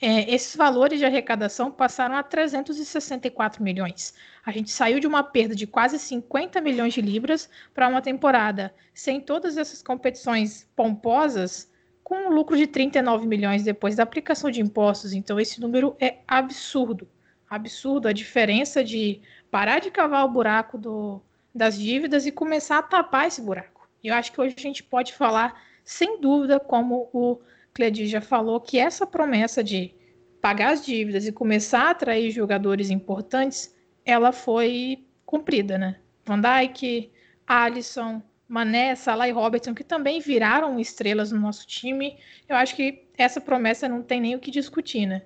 É, 0.00 0.32
esses 0.32 0.54
valores 0.54 1.00
de 1.00 1.04
arrecadação 1.04 1.68
passaram 1.68 2.14
a 2.14 2.22
364 2.22 3.60
milhões. 3.60 4.14
A 4.46 4.52
gente 4.52 4.70
saiu 4.70 5.00
de 5.00 5.08
uma 5.08 5.24
perda 5.24 5.56
de 5.56 5.66
quase 5.66 5.98
50 5.98 6.60
milhões 6.60 6.94
de 6.94 7.00
libras 7.00 7.50
para 7.74 7.88
uma 7.88 8.00
temporada 8.00 8.72
sem 8.94 9.20
todas 9.20 9.56
essas 9.56 9.82
competições 9.82 10.68
pomposas, 10.76 11.68
com 12.04 12.28
um 12.28 12.30
lucro 12.30 12.56
de 12.56 12.68
39 12.68 13.26
milhões 13.26 13.64
depois 13.64 13.96
da 13.96 14.04
aplicação 14.04 14.48
de 14.48 14.60
impostos. 14.60 15.12
Então, 15.12 15.40
esse 15.40 15.60
número 15.60 15.96
é 15.98 16.18
absurdo 16.28 17.08
absurdo 17.48 18.08
a 18.08 18.12
diferença 18.12 18.84
de 18.84 19.20
parar 19.50 19.80
de 19.80 19.90
cavar 19.90 20.24
o 20.24 20.30
buraco 20.30 20.76
do, 20.76 21.20
das 21.54 21.78
dívidas 21.78 22.26
e 22.26 22.32
começar 22.32 22.78
a 22.78 22.82
tapar 22.82 23.26
esse 23.26 23.40
buraco. 23.40 23.88
Eu 24.02 24.14
acho 24.14 24.32
que 24.32 24.40
hoje 24.40 24.54
a 24.56 24.60
gente 24.60 24.82
pode 24.82 25.14
falar, 25.14 25.60
sem 25.84 26.20
dúvida, 26.20 26.60
como 26.60 27.10
o 27.12 27.40
Cledir 27.74 28.06
já 28.06 28.20
falou, 28.20 28.60
que 28.60 28.78
essa 28.78 29.06
promessa 29.06 29.62
de 29.62 29.94
pagar 30.40 30.72
as 30.72 30.84
dívidas 30.84 31.26
e 31.26 31.32
começar 31.32 31.88
a 31.88 31.90
atrair 31.90 32.30
jogadores 32.30 32.90
importantes, 32.90 33.74
ela 34.04 34.32
foi 34.32 35.04
cumprida, 35.26 35.76
né? 35.76 35.96
Van 36.24 36.40
Dijk, 36.40 37.10
Alisson, 37.46 38.22
Mané, 38.46 38.94
Salah 38.94 39.28
e 39.28 39.32
Robertson, 39.32 39.74
que 39.74 39.84
também 39.84 40.20
viraram 40.20 40.78
estrelas 40.78 41.32
no 41.32 41.40
nosso 41.40 41.66
time. 41.66 42.18
Eu 42.48 42.56
acho 42.56 42.74
que 42.76 43.06
essa 43.16 43.40
promessa 43.40 43.88
não 43.88 44.02
tem 44.02 44.20
nem 44.20 44.36
o 44.36 44.40
que 44.40 44.50
discutir, 44.50 45.06
né? 45.06 45.22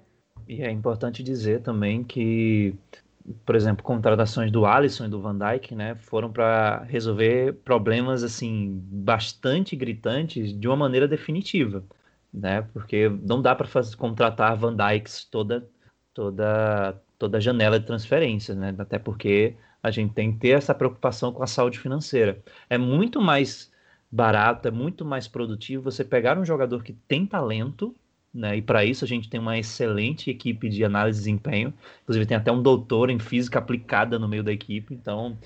E 0.52 0.60
é 0.60 0.70
importante 0.70 1.22
dizer 1.22 1.62
também 1.62 2.04
que, 2.04 2.74
por 3.46 3.56
exemplo, 3.56 3.82
contratações 3.82 4.50
do 4.50 4.66
Alisson 4.66 5.06
e 5.06 5.08
do 5.08 5.18
Van 5.18 5.36
Dijk, 5.38 5.74
né, 5.74 5.94
foram 5.94 6.30
para 6.30 6.82
resolver 6.82 7.54
problemas 7.64 8.22
assim 8.22 8.78
bastante 8.84 9.74
gritantes 9.74 10.52
de 10.52 10.68
uma 10.68 10.76
maneira 10.76 11.08
definitiva, 11.08 11.82
né? 12.32 12.60
Porque 12.74 13.08
não 13.08 13.40
dá 13.40 13.54
para 13.54 13.66
contratar 13.96 14.54
Van 14.56 14.76
Dijks 14.76 15.24
toda 15.24 15.66
toda 16.12 17.00
toda 17.18 17.40
janela 17.40 17.80
de 17.80 17.86
transferência, 17.86 18.54
né? 18.54 18.74
Até 18.76 18.98
porque 18.98 19.56
a 19.82 19.90
gente 19.90 20.12
tem 20.12 20.32
que 20.32 20.38
ter 20.38 20.50
essa 20.50 20.74
preocupação 20.74 21.32
com 21.32 21.42
a 21.42 21.46
saúde 21.46 21.78
financeira. 21.78 22.42
É 22.68 22.76
muito 22.76 23.22
mais 23.22 23.72
barato, 24.10 24.68
é 24.68 24.70
muito 24.70 25.02
mais 25.02 25.26
produtivo 25.26 25.84
você 25.84 26.04
pegar 26.04 26.38
um 26.38 26.44
jogador 26.44 26.82
que 26.82 26.92
tem 26.92 27.24
talento 27.26 27.96
né? 28.32 28.56
E 28.56 28.62
para 28.62 28.84
isso 28.84 29.04
a 29.04 29.08
gente 29.08 29.28
tem 29.28 29.40
uma 29.40 29.58
excelente 29.58 30.30
equipe 30.30 30.68
de 30.68 30.84
análise 30.84 31.18
de 31.18 31.24
desempenho. 31.24 31.74
Inclusive 32.02 32.26
tem 32.26 32.36
até 32.36 32.50
um 32.50 32.62
doutor 32.62 33.10
em 33.10 33.18
física 33.18 33.58
aplicada 33.58 34.18
no 34.18 34.28
meio 34.28 34.42
da 34.42 34.52
equipe. 34.52 34.94
Então, 34.94 35.36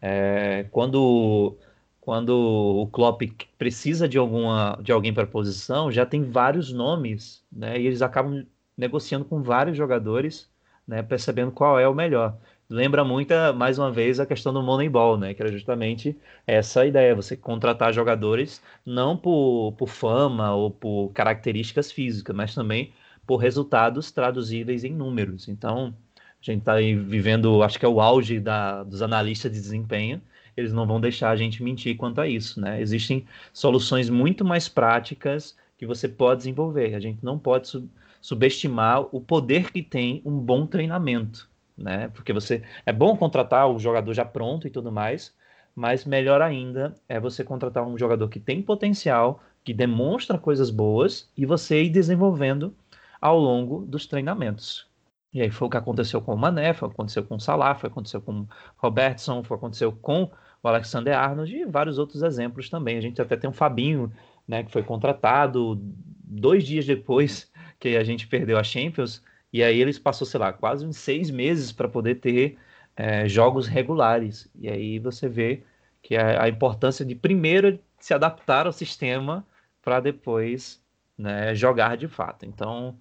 é, 0.00 0.66
quando 0.70 1.56
quando 2.00 2.30
o 2.30 2.86
Klopp 2.88 3.22
precisa 3.58 4.08
de 4.08 4.18
alguma 4.18 4.78
de 4.82 4.92
alguém 4.92 5.12
para 5.12 5.24
a 5.24 5.26
posição, 5.26 5.90
já 5.92 6.06
tem 6.06 6.22
vários 6.24 6.72
nomes, 6.72 7.44
né? 7.52 7.78
E 7.80 7.86
eles 7.86 8.02
acabam 8.02 8.46
negociando 8.76 9.24
com 9.24 9.42
vários 9.42 9.76
jogadores, 9.76 10.50
né? 10.86 11.02
Percebendo 11.02 11.52
qual 11.52 11.78
é 11.78 11.86
o 11.88 11.94
melhor 11.94 12.38
lembra 12.70 13.04
muito, 13.04 13.34
mais 13.56 13.78
uma 13.78 13.90
vez, 13.90 14.20
a 14.20 14.26
questão 14.26 14.52
do 14.52 14.62
Moneyball, 14.62 15.18
né? 15.18 15.34
Que 15.34 15.42
era 15.42 15.50
justamente 15.50 16.16
essa 16.46 16.86
ideia, 16.86 17.14
você 17.14 17.36
contratar 17.36 17.92
jogadores 17.92 18.62
não 18.86 19.16
por, 19.16 19.72
por 19.76 19.88
fama 19.88 20.54
ou 20.54 20.70
por 20.70 21.10
características 21.12 21.90
físicas, 21.90 22.34
mas 22.34 22.54
também 22.54 22.92
por 23.26 23.36
resultados 23.38 24.12
traduzíveis 24.12 24.84
em 24.84 24.92
números. 24.94 25.48
Então, 25.48 25.94
a 26.16 26.44
gente 26.44 26.60
está 26.60 26.76
vivendo, 26.76 27.62
acho 27.62 27.78
que 27.78 27.84
é 27.84 27.88
o 27.88 28.00
auge 28.00 28.38
da, 28.38 28.84
dos 28.84 29.02
analistas 29.02 29.52
de 29.52 29.60
desempenho, 29.60 30.22
eles 30.56 30.72
não 30.72 30.86
vão 30.86 31.00
deixar 31.00 31.30
a 31.30 31.36
gente 31.36 31.62
mentir 31.62 31.96
quanto 31.96 32.20
a 32.20 32.28
isso, 32.28 32.60
né? 32.60 32.80
Existem 32.80 33.26
soluções 33.52 34.08
muito 34.08 34.44
mais 34.44 34.68
práticas 34.68 35.56
que 35.76 35.86
você 35.86 36.08
pode 36.08 36.38
desenvolver. 36.38 36.94
A 36.94 37.00
gente 37.00 37.18
não 37.24 37.38
pode 37.38 37.68
sub 37.68 37.88
subestimar 38.22 39.06
o 39.14 39.20
poder 39.20 39.72
que 39.72 39.82
tem 39.82 40.20
um 40.26 40.38
bom 40.38 40.66
treinamento 40.66 41.49
né? 41.80 42.08
Porque 42.08 42.32
você 42.32 42.62
é 42.84 42.92
bom 42.92 43.16
contratar 43.16 43.68
o 43.68 43.78
jogador 43.78 44.12
já 44.12 44.24
pronto 44.24 44.66
e 44.66 44.70
tudo 44.70 44.92
mais, 44.92 45.34
mas 45.74 46.04
melhor 46.04 46.42
ainda 46.42 46.94
é 47.08 47.18
você 47.18 47.42
contratar 47.42 47.86
um 47.86 47.96
jogador 47.96 48.28
que 48.28 48.38
tem 48.38 48.62
potencial, 48.62 49.42
que 49.64 49.72
demonstra 49.72 50.38
coisas 50.38 50.70
boas 50.70 51.30
e 51.36 51.46
você 51.46 51.82
ir 51.82 51.90
desenvolvendo 51.90 52.74
ao 53.20 53.38
longo 53.38 53.84
dos 53.86 54.06
treinamentos. 54.06 54.88
E 55.32 55.40
aí 55.40 55.50
foi 55.50 55.68
o 55.68 55.70
que 55.70 55.76
aconteceu 55.76 56.20
com 56.20 56.34
o 56.34 56.38
Mané, 56.38 56.74
foi 56.74 56.88
o 56.88 56.90
que 56.90 56.96
aconteceu 56.96 57.24
com 57.24 57.36
o 57.36 57.40
Salah, 57.40 57.74
foi 57.74 57.88
o 57.88 57.90
que 57.90 57.94
aconteceu 57.94 58.20
com 58.20 58.40
o 58.40 58.48
Robertson, 58.76 59.42
foi 59.44 59.56
o 59.56 59.58
que 59.58 59.64
aconteceu 59.64 59.92
com 59.92 60.30
o 60.62 60.68
Alexander 60.68 61.16
Arnold 61.16 61.54
e 61.54 61.64
vários 61.64 61.98
outros 61.98 62.22
exemplos 62.22 62.68
também. 62.68 62.98
A 62.98 63.00
gente 63.00 63.22
até 63.22 63.36
tem 63.36 63.48
um 63.48 63.52
Fabinho, 63.52 64.12
né, 64.46 64.64
que 64.64 64.72
foi 64.72 64.82
contratado 64.82 65.80
dois 66.24 66.64
dias 66.64 66.84
depois 66.84 67.50
que 67.78 67.96
a 67.96 68.04
gente 68.04 68.26
perdeu 68.26 68.58
a 68.58 68.64
Champions, 68.64 69.22
e 69.52 69.62
aí 69.62 69.80
eles 69.80 69.98
passou, 69.98 70.26
sei 70.26 70.38
lá, 70.38 70.52
quase 70.52 70.86
uns 70.86 70.96
seis 70.96 71.30
meses 71.30 71.72
para 71.72 71.88
poder 71.88 72.16
ter 72.16 72.56
é, 72.96 73.28
jogos 73.28 73.66
regulares. 73.66 74.48
E 74.54 74.68
aí 74.68 74.98
você 74.98 75.28
vê 75.28 75.62
que 76.02 76.16
a, 76.16 76.44
a, 76.44 76.48
importância 76.48 77.04
de 77.04 77.14
primeiro 77.14 77.78
se 77.98 78.14
adaptar 78.14 78.66
ao 78.66 78.72
sistema 78.72 79.46
para 79.82 80.00
depois 80.00 80.82
né, 81.18 81.54
jogar 81.54 81.96
de 81.96 82.08
fato. 82.08 82.46
Então, 82.46 82.98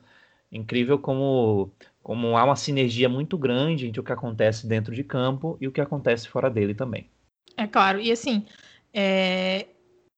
incrível 0.51 0.97
como, 0.97 1.71
como 2.01 2.37
há 2.37 2.43
uma 2.43 2.55
sinergia 2.55 3.07
muito 3.07 3.37
grande 3.37 3.87
entre 3.87 3.99
o 3.99 4.03
que 4.03 4.11
acontece 4.11 4.67
dentro 4.67 4.93
de 4.93 5.03
campo 5.03 5.57
e 5.61 5.67
o 5.67 5.71
que 5.71 5.81
acontece 5.81 6.27
fora 6.27 6.49
dele 6.49 6.73
também. 6.73 7.09
É 7.55 7.67
claro, 7.67 7.99
e 7.99 8.11
assim, 8.11 8.45
é, 8.93 9.67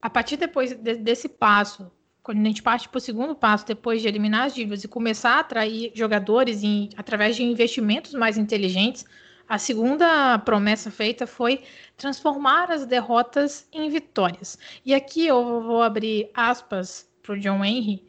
a 0.02 0.10
partir 0.10 0.38
depois 0.38 0.74
de, 0.74 0.96
desse 0.96 1.28
passo 1.28 1.92
quando 2.24 2.40
a 2.40 2.44
gente 2.44 2.62
parte 2.62 2.88
para 2.88 2.98
o 2.98 3.02
segundo 3.02 3.36
passo, 3.36 3.66
depois 3.66 4.02
de 4.02 4.08
eliminar 4.08 4.46
as 4.46 4.54
dívidas 4.54 4.84
e 4.84 4.88
começar 4.88 5.38
a 5.38 5.40
atrair 5.40 5.92
jogadores 5.96 6.64
em, 6.64 6.90
através 6.96 7.36
de 7.36 7.44
investimentos 7.44 8.14
mais 8.14 8.38
inteligentes, 8.38 9.06
a 9.50 9.58
segunda 9.58 10.38
promessa 10.40 10.92
feita 10.92 11.26
foi 11.26 11.64
transformar 11.98 12.72
as 12.72 12.86
derrotas 12.86 13.68
em 13.74 13.90
vitórias. 13.90 14.58
E 14.86 14.94
aqui 14.94 15.26
eu 15.28 15.62
vou 15.62 15.82
abrir 15.82 16.30
aspas 16.34 17.10
para 17.24 17.34
o 17.34 17.40
John 17.40 17.64
Henry, 17.66 18.04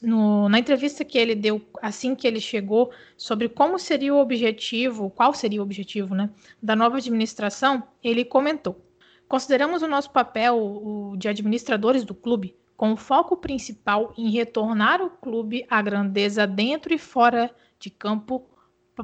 no, 0.00 0.48
na 0.48 0.58
entrevista 0.58 1.04
que 1.04 1.18
ele 1.18 1.34
deu 1.34 1.60
assim 1.80 2.14
que 2.14 2.26
ele 2.26 2.40
chegou, 2.40 2.90
sobre 3.16 3.48
como 3.48 3.78
seria 3.78 4.14
o 4.14 4.18
objetivo, 4.18 5.10
qual 5.10 5.34
seria 5.34 5.60
o 5.60 5.62
objetivo 5.62 6.14
né, 6.14 6.30
da 6.60 6.74
nova 6.74 6.96
administração, 6.96 7.82
ele 8.02 8.24
comentou: 8.24 8.76
Consideramos 9.28 9.82
o 9.82 9.86
nosso 9.86 10.10
papel 10.10 10.56
o 10.58 11.16
de 11.16 11.28
administradores 11.28 12.04
do 12.04 12.14
clube 12.14 12.56
com 12.76 12.96
foco 12.96 13.36
principal 13.36 14.12
em 14.16 14.30
retornar 14.30 15.00
o 15.00 15.10
clube 15.10 15.66
à 15.68 15.80
grandeza 15.80 16.46
dentro 16.46 16.92
e 16.92 16.98
fora 16.98 17.50
de 17.78 17.90
campo 17.90 18.48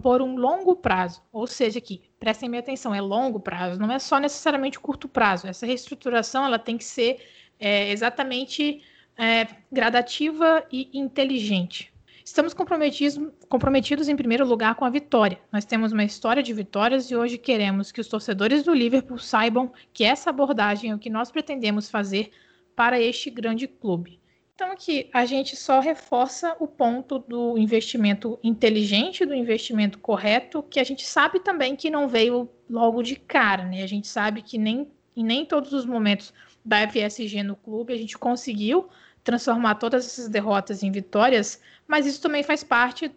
por 0.03 0.21
um 0.21 0.37
longo 0.37 0.77
prazo. 0.77 1.23
Ou 1.33 1.47
seja, 1.47 1.79
aqui, 1.79 2.03
prestem 2.19 2.49
minha 2.49 2.61
atenção, 2.61 2.95
é 2.95 3.01
longo 3.01 3.41
prazo, 3.41 3.81
não 3.81 3.91
é 3.91 3.99
só 3.99 4.19
necessariamente 4.19 4.79
curto 4.79 5.09
prazo. 5.09 5.47
Essa 5.47 5.67
reestruturação 5.67 6.45
ela 6.45 6.59
tem 6.59 6.77
que 6.77 6.85
ser 6.85 7.21
é, 7.59 7.91
exatamente 7.91 8.83
é, 9.17 9.47
gradativa 9.71 10.65
e 10.71 10.89
inteligente. 10.93 11.93
Estamos 12.25 12.53
comprometidos, 12.53 13.19
comprometidos, 13.49 14.07
em 14.07 14.15
primeiro 14.15 14.47
lugar, 14.47 14.75
com 14.75 14.85
a 14.85 14.91
vitória. 14.91 15.41
Nós 15.51 15.65
temos 15.65 15.93
uma 15.93 16.05
história 16.05 16.43
de 16.43 16.53
vitórias 16.53 17.11
e 17.11 17.17
hoje 17.17 17.39
queremos 17.39 17.91
que 17.91 18.03
os 18.03 18.07
torcedores 18.07 18.63
do 18.63 18.75
Liverpool 18.75 19.19
saibam 19.19 19.73
que 19.95 20.05
essa 20.05 20.29
abordagem 20.29 20.91
é 20.91 20.95
o 20.95 20.99
que 20.99 21.09
nós 21.09 21.31
pretendemos 21.31 21.89
fazer 21.89 22.31
para 22.79 23.01
este 23.01 23.29
grande 23.29 23.67
clube. 23.67 24.21
Então, 24.55 24.71
aqui 24.71 25.11
a 25.13 25.27
gente 25.27 25.57
só 25.57 25.81
reforça 25.81 26.55
o 26.61 26.69
ponto 26.69 27.19
do 27.19 27.59
investimento 27.59 28.39
inteligente, 28.41 29.27
do 29.27 29.35
investimento 29.35 29.99
correto, 29.99 30.63
que 30.63 30.79
a 30.79 30.85
gente 30.85 31.05
sabe 31.05 31.41
também 31.41 31.75
que 31.75 31.91
não 31.91 32.07
veio 32.07 32.49
logo 32.71 33.03
de 33.03 33.17
cara, 33.17 33.65
né? 33.65 33.83
A 33.83 33.87
gente 33.89 34.07
sabe 34.07 34.43
que 34.43 34.57
nem 34.57 34.87
em 35.17 35.25
nem 35.25 35.45
todos 35.45 35.73
os 35.73 35.85
momentos 35.85 36.33
da 36.65 36.89
FSG 36.89 37.43
no 37.43 37.57
clube 37.57 37.93
a 37.93 37.97
gente 37.97 38.17
conseguiu 38.17 38.89
transformar 39.25 39.75
todas 39.75 40.07
essas 40.07 40.29
derrotas 40.29 40.85
em 40.85 40.93
vitórias, 40.93 41.61
mas 41.85 42.07
isso 42.07 42.23
também 42.23 42.45
faz 42.45 42.63
parte, 42.63 43.11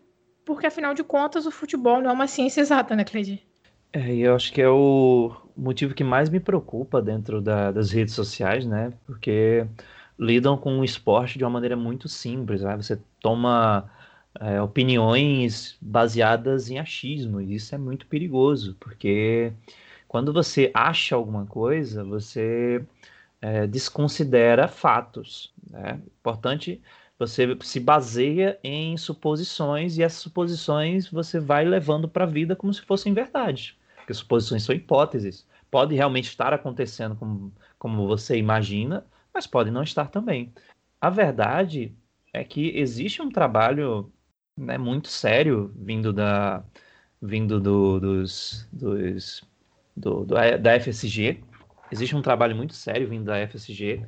porque 0.43 0.65
afinal 0.65 0.95
de 0.95 1.03
contas 1.03 1.45
o 1.45 1.51
futebol 1.51 2.01
não 2.01 2.09
é 2.09 2.13
uma 2.13 2.27
ciência 2.27 2.61
exata, 2.61 2.95
né, 2.95 3.03
Cleide? 3.03 3.45
É, 3.93 4.11
eu 4.11 4.35
acho 4.35 4.51
que 4.51 4.61
é 4.61 4.69
o 4.69 5.31
motivo 5.61 5.93
que 5.93 6.03
mais 6.03 6.29
me 6.29 6.39
preocupa 6.39 7.01
dentro 7.01 7.41
da, 7.41 7.71
das 7.71 7.91
redes 7.91 8.13
sociais, 8.13 8.65
né? 8.65 8.93
Porque 9.05 9.65
lidam 10.17 10.57
com 10.57 10.79
o 10.79 10.83
esporte 10.83 11.37
de 11.37 11.43
uma 11.43 11.49
maneira 11.49 11.75
muito 11.75 12.07
simples, 12.09 12.61
né? 12.61 12.75
Você 12.77 12.99
toma 13.19 13.89
é, 14.39 14.61
opiniões 14.61 15.77
baseadas 15.81 16.69
em 16.69 16.79
achismo, 16.79 17.41
e 17.41 17.55
isso 17.55 17.75
é 17.75 17.77
muito 17.77 18.07
perigoso, 18.07 18.75
porque 18.79 19.53
quando 20.07 20.33
você 20.33 20.71
acha 20.73 21.15
alguma 21.15 21.45
coisa, 21.45 22.03
você 22.03 22.83
é, 23.41 23.67
desconsidera 23.67 24.67
fatos. 24.67 25.53
Né? 25.69 25.99
Importante, 26.19 26.81
você 27.17 27.55
se 27.61 27.79
baseia 27.79 28.59
em 28.63 28.97
suposições 28.97 29.97
e 29.97 30.03
essas 30.03 30.21
suposições 30.21 31.07
você 31.07 31.39
vai 31.39 31.65
levando 31.65 32.09
para 32.09 32.23
a 32.23 32.27
vida 32.27 32.55
como 32.55 32.73
se 32.73 32.81
fossem 32.81 33.13
verdade, 33.13 33.77
porque 33.97 34.13
suposições 34.13 34.63
são 34.63 34.75
hipóteses. 34.75 35.45
Pode 35.71 35.95
realmente 35.95 36.25
estar 36.25 36.53
acontecendo 36.53 37.15
como, 37.15 37.51
como 37.79 38.05
você 38.05 38.37
imagina, 38.37 39.05
mas 39.33 39.47
pode 39.47 39.71
não 39.71 39.81
estar 39.81 40.09
também. 40.09 40.53
A 40.99 41.09
verdade 41.09 41.95
é 42.33 42.43
que 42.43 42.77
existe 42.77 43.21
um 43.21 43.29
trabalho 43.29 44.11
né, 44.57 44.77
muito 44.77 45.07
sério 45.07 45.73
vindo 45.75 46.13
da 46.13 46.63
vindo 47.21 47.59
do, 47.59 47.99
dos, 47.99 48.67
dos 48.71 49.43
do, 49.95 50.25
do, 50.25 50.35
da 50.35 50.79
FSG. 50.79 51.43
Existe 51.91 52.15
um 52.15 52.21
trabalho 52.21 52.55
muito 52.55 52.73
sério 52.73 53.07
vindo 53.07 53.25
da 53.25 53.47
FSG 53.47 54.05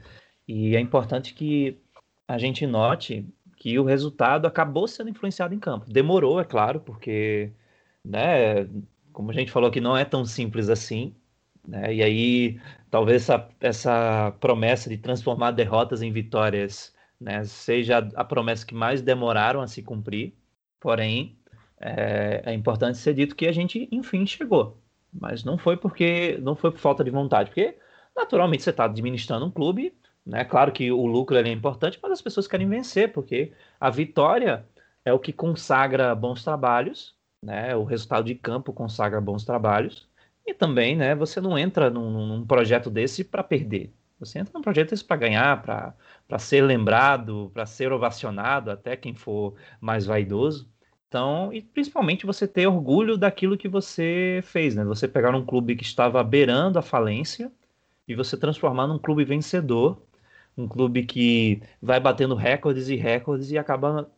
e 0.47 0.75
é 0.75 0.79
importante 0.79 1.33
que 1.33 1.79
a 2.27 2.37
gente 2.37 2.65
note 2.65 3.27
que 3.57 3.77
o 3.79 3.83
resultado 3.83 4.45
acabou 4.45 4.87
sendo 4.87 5.09
influenciado 5.09 5.53
em 5.53 5.59
campo. 5.59 5.85
Demorou, 5.89 6.39
é 6.39 6.43
claro, 6.43 6.79
porque, 6.79 7.51
né, 8.03 8.67
como 9.11 9.31
a 9.31 9.33
gente 9.33 9.51
falou 9.51 9.71
que 9.71 9.81
não 9.81 9.95
é 9.95 10.03
tão 10.03 10.25
simples 10.25 10.69
assim, 10.69 11.15
né, 11.67 11.93
e 11.93 12.03
aí 12.03 12.59
talvez 12.91 13.23
essa, 13.23 13.49
essa 13.59 14.31
promessa 14.39 14.89
de 14.89 14.97
transformar 14.97 15.51
derrotas 15.51 16.01
em 16.01 16.11
vitórias 16.11 16.93
né, 17.19 17.43
seja 17.45 17.99
a 18.15 18.23
promessa 18.23 18.65
que 18.65 18.75
mais 18.75 19.01
demoraram 19.01 19.61
a 19.61 19.67
se 19.67 19.81
cumprir, 19.81 20.33
porém 20.79 21.37
é, 21.79 22.43
é 22.45 22.53
importante 22.53 22.97
ser 22.97 23.13
dito 23.13 23.35
que 23.35 23.47
a 23.47 23.51
gente, 23.51 23.87
enfim, 23.91 24.25
chegou 24.25 24.83
mas 25.13 25.43
não 25.43 25.57
foi 25.57 25.77
porque 25.77 26.37
não 26.41 26.55
foi 26.55 26.71
por 26.71 26.79
falta 26.79 27.03
de 27.03 27.11
vontade, 27.11 27.49
porque 27.49 27.77
naturalmente 28.15 28.63
você 28.63 28.71
está 28.71 28.85
administrando 28.85 29.45
um 29.45 29.51
clube, 29.51 29.93
né? 30.25 30.43
Claro 30.43 30.71
que 30.71 30.91
o 30.91 31.05
lucro 31.05 31.37
é 31.37 31.51
importante, 31.51 31.99
mas 32.01 32.11
as 32.11 32.21
pessoas 32.21 32.47
querem 32.47 32.67
vencer, 32.67 33.11
porque 33.11 33.53
a 33.79 33.89
vitória 33.89 34.65
é 35.05 35.13
o 35.13 35.19
que 35.19 35.33
consagra 35.33 36.15
bons 36.15 36.43
trabalhos, 36.43 37.15
né? 37.41 37.75
O 37.75 37.83
resultado 37.83 38.25
de 38.25 38.35
campo 38.35 38.73
consagra 38.73 39.21
bons 39.21 39.43
trabalhos. 39.45 40.07
E 40.45 40.53
também, 40.53 40.95
né, 40.95 41.15
você 41.15 41.39
não 41.39 41.57
entra 41.57 41.89
num, 41.89 42.27
num 42.27 42.45
projeto 42.45 42.89
desse 42.89 43.23
para 43.23 43.43
perder. 43.43 43.93
Você 44.19 44.39
entra 44.39 44.53
num 44.53 44.61
projeto 44.61 44.89
desse 44.91 45.03
para 45.03 45.17
ganhar, 45.17 45.61
para 45.61 46.39
ser 46.39 46.61
lembrado, 46.63 47.49
para 47.53 47.65
ser 47.65 47.91
ovacionado, 47.91 48.71
até 48.71 48.95
quem 48.95 49.13
for 49.13 49.55
mais 49.81 50.05
vaidoso. 50.05 50.69
Então, 51.07 51.53
e 51.53 51.61
principalmente 51.61 52.25
você 52.25 52.47
ter 52.47 52.67
orgulho 52.67 53.17
daquilo 53.17 53.57
que 53.57 53.67
você 53.67 54.41
fez, 54.43 54.75
né? 54.75 54.83
Você 54.85 55.07
pegar 55.07 55.35
um 55.35 55.45
clube 55.45 55.75
que 55.75 55.83
estava 55.83 56.23
beirando 56.23 56.79
a 56.79 56.81
falência 56.81 57.51
e 58.07 58.15
você 58.15 58.37
transformar 58.37 58.87
num 58.87 58.97
clube 58.99 59.23
vencedor, 59.25 60.01
um 60.57 60.67
clube 60.67 61.05
que 61.05 61.61
vai 61.81 61.99
batendo 61.99 62.35
recordes 62.35 62.89
e 62.89 62.95
recordes 62.95 63.51
e 63.51 63.57
acaba 63.57 64.09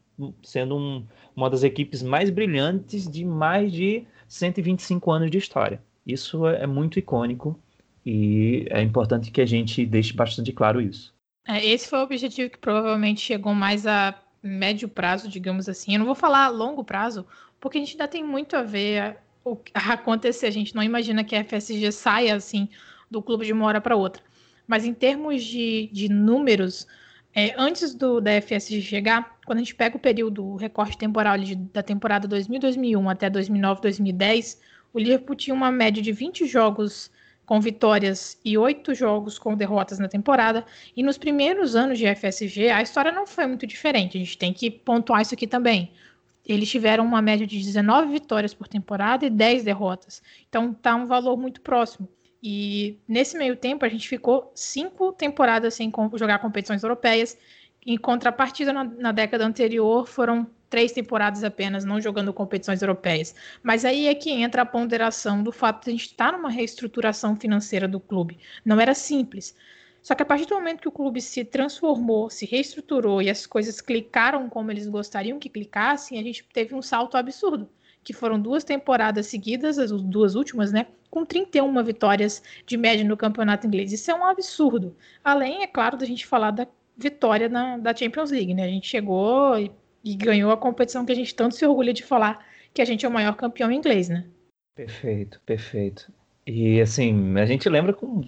sendo 0.44 0.78
um, 0.78 1.06
uma 1.36 1.50
das 1.50 1.64
equipes 1.64 2.02
mais 2.02 2.30
brilhantes 2.30 3.10
de 3.10 3.26
mais 3.26 3.72
de 3.72 4.06
125 4.28 5.12
anos 5.12 5.30
de 5.32 5.38
história. 5.38 5.82
Isso 6.06 6.48
é, 6.48 6.64
é 6.64 6.68
muito 6.68 7.00
icônico 7.00 7.60
e 8.06 8.68
é 8.70 8.82
importante 8.82 9.32
que 9.32 9.42
a 9.42 9.46
gente 9.46 9.86
deixe 9.86 10.14
bastante 10.14 10.52
claro 10.52 10.80
isso. 10.80 11.14
É, 11.48 11.66
esse 11.66 11.90
foi 11.90 12.00
o 12.00 12.04
objetivo 12.04 12.50
que 12.50 12.58
provavelmente 12.58 13.22
chegou 13.22 13.54
mais 13.54 13.88
a 13.88 14.16
médio 14.42 14.88
prazo, 14.88 15.28
digamos 15.28 15.68
assim. 15.68 15.94
Eu 15.94 16.00
não 16.00 16.06
vou 16.06 16.16
falar 16.16 16.50
longo 16.50 16.84
prazo, 16.84 17.26
porque 17.60 17.78
a 17.78 17.82
gente 17.82 17.94
ainda 17.94 18.08
tem 18.08 18.24
muito 18.24 18.56
a 18.56 18.62
ver 18.62 19.18
o 19.44 19.58
a 19.74 19.94
acontecer. 19.94 20.48
A 20.48 20.52
gente 20.52 20.76
não 20.76 20.84
imagina 20.84 21.24
que 21.24 21.36
a 21.36 21.44
FSG 21.44 21.92
saia 21.92 22.36
assim 22.36 22.70
do 23.10 23.22
clube 23.22 23.46
de 23.46 23.54
uma 23.54 23.66
hora 23.66 23.82
para 23.82 23.96
outra. 23.96 24.22
Mas 24.68 24.86
em 24.86 24.94
termos 24.94 25.44
de, 25.44 25.90
de 25.92 26.10
números, 26.10 26.88
é, 27.34 27.54
antes 27.58 27.94
do 27.94 28.20
da 28.20 28.42
FSG 28.42 28.82
chegar, 28.82 29.38
quando 29.46 29.60
a 29.60 29.62
gente 29.62 29.76
pega 29.76 29.98
o 29.98 30.00
período, 30.00 30.44
o 30.44 30.56
recorte 30.56 30.98
temporal 30.98 31.38
de, 31.38 31.56
da 31.56 31.84
temporada 31.84 32.28
2000-2001 32.28 33.12
até 33.12 33.30
2009-2010, 33.30 34.58
o 34.96 35.00
Liverpool 35.00 35.36
tinha 35.36 35.54
uma 35.54 35.70
média 35.70 36.02
de 36.02 36.14
20 36.14 36.48
jogos 36.48 37.12
com 37.46 37.60
vitórias 37.60 38.40
e 38.46 38.58
oito 38.58 38.96
jogos 38.96 39.38
com 39.38 39.54
derrotas 39.54 40.00
na 40.00 40.08
temporada. 40.08 40.66
E 40.96 41.04
nos 41.04 41.18
primeiros 41.18 41.76
anos 41.76 42.00
de 42.00 42.06
FSG, 42.08 42.70
a 42.70 42.82
história 42.82 43.12
não 43.12 43.28
foi 43.28 43.46
muito 43.46 43.68
diferente. 43.68 44.16
A 44.18 44.22
gente 44.22 44.38
tem 44.38 44.54
que 44.54 44.72
pontuar 44.72 45.22
isso 45.22 45.34
aqui 45.34 45.46
também. 45.46 45.92
Eles 46.46 46.70
tiveram 46.70 47.06
uma 47.06 47.22
média 47.22 47.46
de 47.46 47.62
19 47.62 48.10
vitórias 48.10 48.54
por 48.54 48.70
temporada 48.70 49.26
e 49.26 49.30
10 49.30 49.66
derrotas. 49.66 50.24
Então 50.48 50.74
tá 50.74 50.96
um 50.96 51.06
valor 51.06 51.36
muito 51.36 51.60
próximo. 51.60 52.08
E 52.42 52.98
nesse 53.06 53.38
meio 53.38 53.58
tempo 53.58 53.84
a 53.84 53.90
gente 53.90 54.08
ficou 54.08 54.50
cinco 54.56 55.12
temporadas 55.12 55.74
sem 55.74 55.92
jogar 56.14 56.40
competições 56.40 56.82
europeias. 56.82 57.38
Em 57.86 57.98
contrapartida, 57.98 58.72
na, 58.72 58.86
na 58.86 59.12
década 59.12 59.46
anterior, 59.46 60.08
foram 60.08 60.48
três 60.76 60.92
temporadas 60.92 61.42
apenas, 61.42 61.86
não 61.86 62.02
jogando 62.02 62.34
competições 62.34 62.82
europeias. 62.82 63.34
Mas 63.64 63.86
aí 63.86 64.10
é 64.10 64.14
que 64.14 64.30
entra 64.30 64.64
a 64.64 64.66
ponderação 64.66 65.42
do 65.42 65.50
fato 65.50 65.86
de 65.86 65.90
a 65.90 65.94
gente 65.94 66.08
estar 66.08 66.34
numa 66.34 66.50
reestruturação 66.50 67.34
financeira 67.34 67.88
do 67.88 67.98
clube. 67.98 68.40
Não 68.66 68.78
era 68.78 68.94
simples. 68.94 69.56
Só 70.04 70.14
que 70.14 70.22
a 70.22 70.26
partir 70.26 70.46
do 70.48 70.56
momento 70.56 70.82
que 70.82 70.88
o 70.90 70.92
clube 70.92 71.22
se 71.22 71.46
transformou, 71.46 72.30
se 72.30 72.46
reestruturou 72.46 73.22
e 73.22 73.30
as 73.30 73.46
coisas 73.46 73.80
clicaram 73.80 74.50
como 74.50 74.70
eles 74.70 74.86
gostariam 74.86 75.40
que 75.40 75.48
clicassem, 75.48 76.20
a 76.20 76.24
gente 76.24 76.44
teve 76.52 76.76
um 76.76 76.82
salto 76.82 77.16
absurdo, 77.16 77.70
que 78.04 78.12
foram 78.12 78.38
duas 78.38 78.66
temporadas 78.66 79.28
seguidas, 79.28 79.80
as 79.80 79.92
duas 79.92 80.36
últimas, 80.36 80.74
né, 80.74 80.88
com 81.10 81.24
31 81.24 81.82
vitórias 81.86 82.44
de 82.66 82.76
média 82.76 83.06
no 83.06 83.16
campeonato 83.16 83.66
inglês. 83.66 83.94
Isso 83.94 84.12
é 84.12 84.14
um 84.14 84.26
absurdo. 84.26 84.94
Além, 85.24 85.64
é 85.64 85.68
claro, 85.68 85.96
da 85.96 86.06
gente 86.06 86.28
falar 86.28 86.52
da 86.52 86.68
vitória 86.98 87.48
na, 87.48 87.78
da 87.78 87.96
Champions 87.96 88.30
League, 88.30 88.54
né? 88.54 88.66
A 88.66 88.70
gente 88.70 88.88
chegou 88.88 89.58
e 89.58 89.72
e 90.06 90.16
ganhou 90.16 90.52
a 90.52 90.58
competição 90.58 91.04
que 91.04 91.12
a 91.12 91.16
gente 91.16 91.34
tanto 91.34 91.56
se 91.56 91.66
orgulha 91.66 91.92
de 91.92 92.04
falar 92.04 92.46
que 92.72 92.82
a 92.82 92.86
gente 92.86 93.06
é 93.06 93.10
o 93.10 93.12
maior 93.12 93.36
campeão 93.36 93.72
inglês, 93.72 94.08
né? 94.08 94.24
Perfeito, 94.76 95.42
perfeito. 95.46 96.12
E 96.46 96.80
assim, 96.80 97.36
a 97.40 97.46
gente 97.46 97.68
lembra 97.68 97.92
com, 97.92 98.22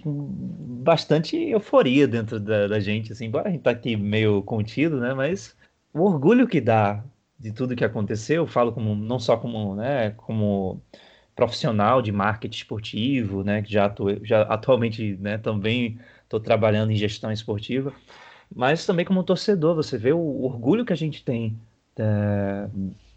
bastante 0.82 1.36
euforia 1.36 2.08
dentro 2.08 2.40
da, 2.40 2.66
da, 2.66 2.80
gente, 2.80 3.12
assim, 3.12 3.26
embora 3.26 3.48
a 3.48 3.52
gente 3.52 3.62
tá 3.62 3.70
aqui 3.70 3.96
meio 3.96 4.42
contido, 4.42 4.98
né? 4.98 5.14
Mas 5.14 5.56
o 5.94 6.00
orgulho 6.00 6.48
que 6.48 6.60
dá 6.60 7.04
de 7.38 7.52
tudo 7.52 7.76
que 7.76 7.84
aconteceu, 7.84 8.42
eu 8.42 8.46
falo 8.46 8.72
como 8.72 8.96
não 8.96 9.20
só 9.20 9.36
como, 9.36 9.76
né, 9.76 10.10
como 10.16 10.82
profissional 11.36 12.02
de 12.02 12.10
marketing 12.10 12.56
esportivo, 12.56 13.44
né, 13.44 13.62
que 13.62 13.72
já, 13.72 13.84
atuei, 13.84 14.18
já 14.24 14.42
atualmente, 14.42 15.16
né, 15.20 15.38
também 15.38 16.00
estou 16.24 16.40
trabalhando 16.40 16.90
em 16.90 16.96
gestão 16.96 17.30
esportiva, 17.30 17.92
mas 18.52 18.84
também 18.84 19.04
como 19.04 19.22
torcedor, 19.22 19.76
você 19.76 19.96
vê 19.96 20.12
o 20.12 20.42
orgulho 20.42 20.84
que 20.84 20.92
a 20.92 20.96
gente 20.96 21.24
tem 21.24 21.56
é, 21.98 22.68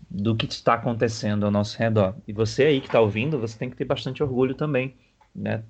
do 0.10 0.36
que 0.36 0.46
está 0.46 0.74
acontecendo 0.74 1.46
ao 1.46 1.52
nosso 1.52 1.78
redor. 1.78 2.16
E 2.28 2.34
você 2.34 2.66
aí 2.66 2.82
que 2.82 2.88
está 2.88 3.00
ouvindo, 3.00 3.40
você 3.40 3.58
tem 3.58 3.70
que 3.70 3.76
ter 3.78 3.86
bastante 3.86 4.22
orgulho 4.22 4.56
também, 4.56 4.96
né? 5.34 5.64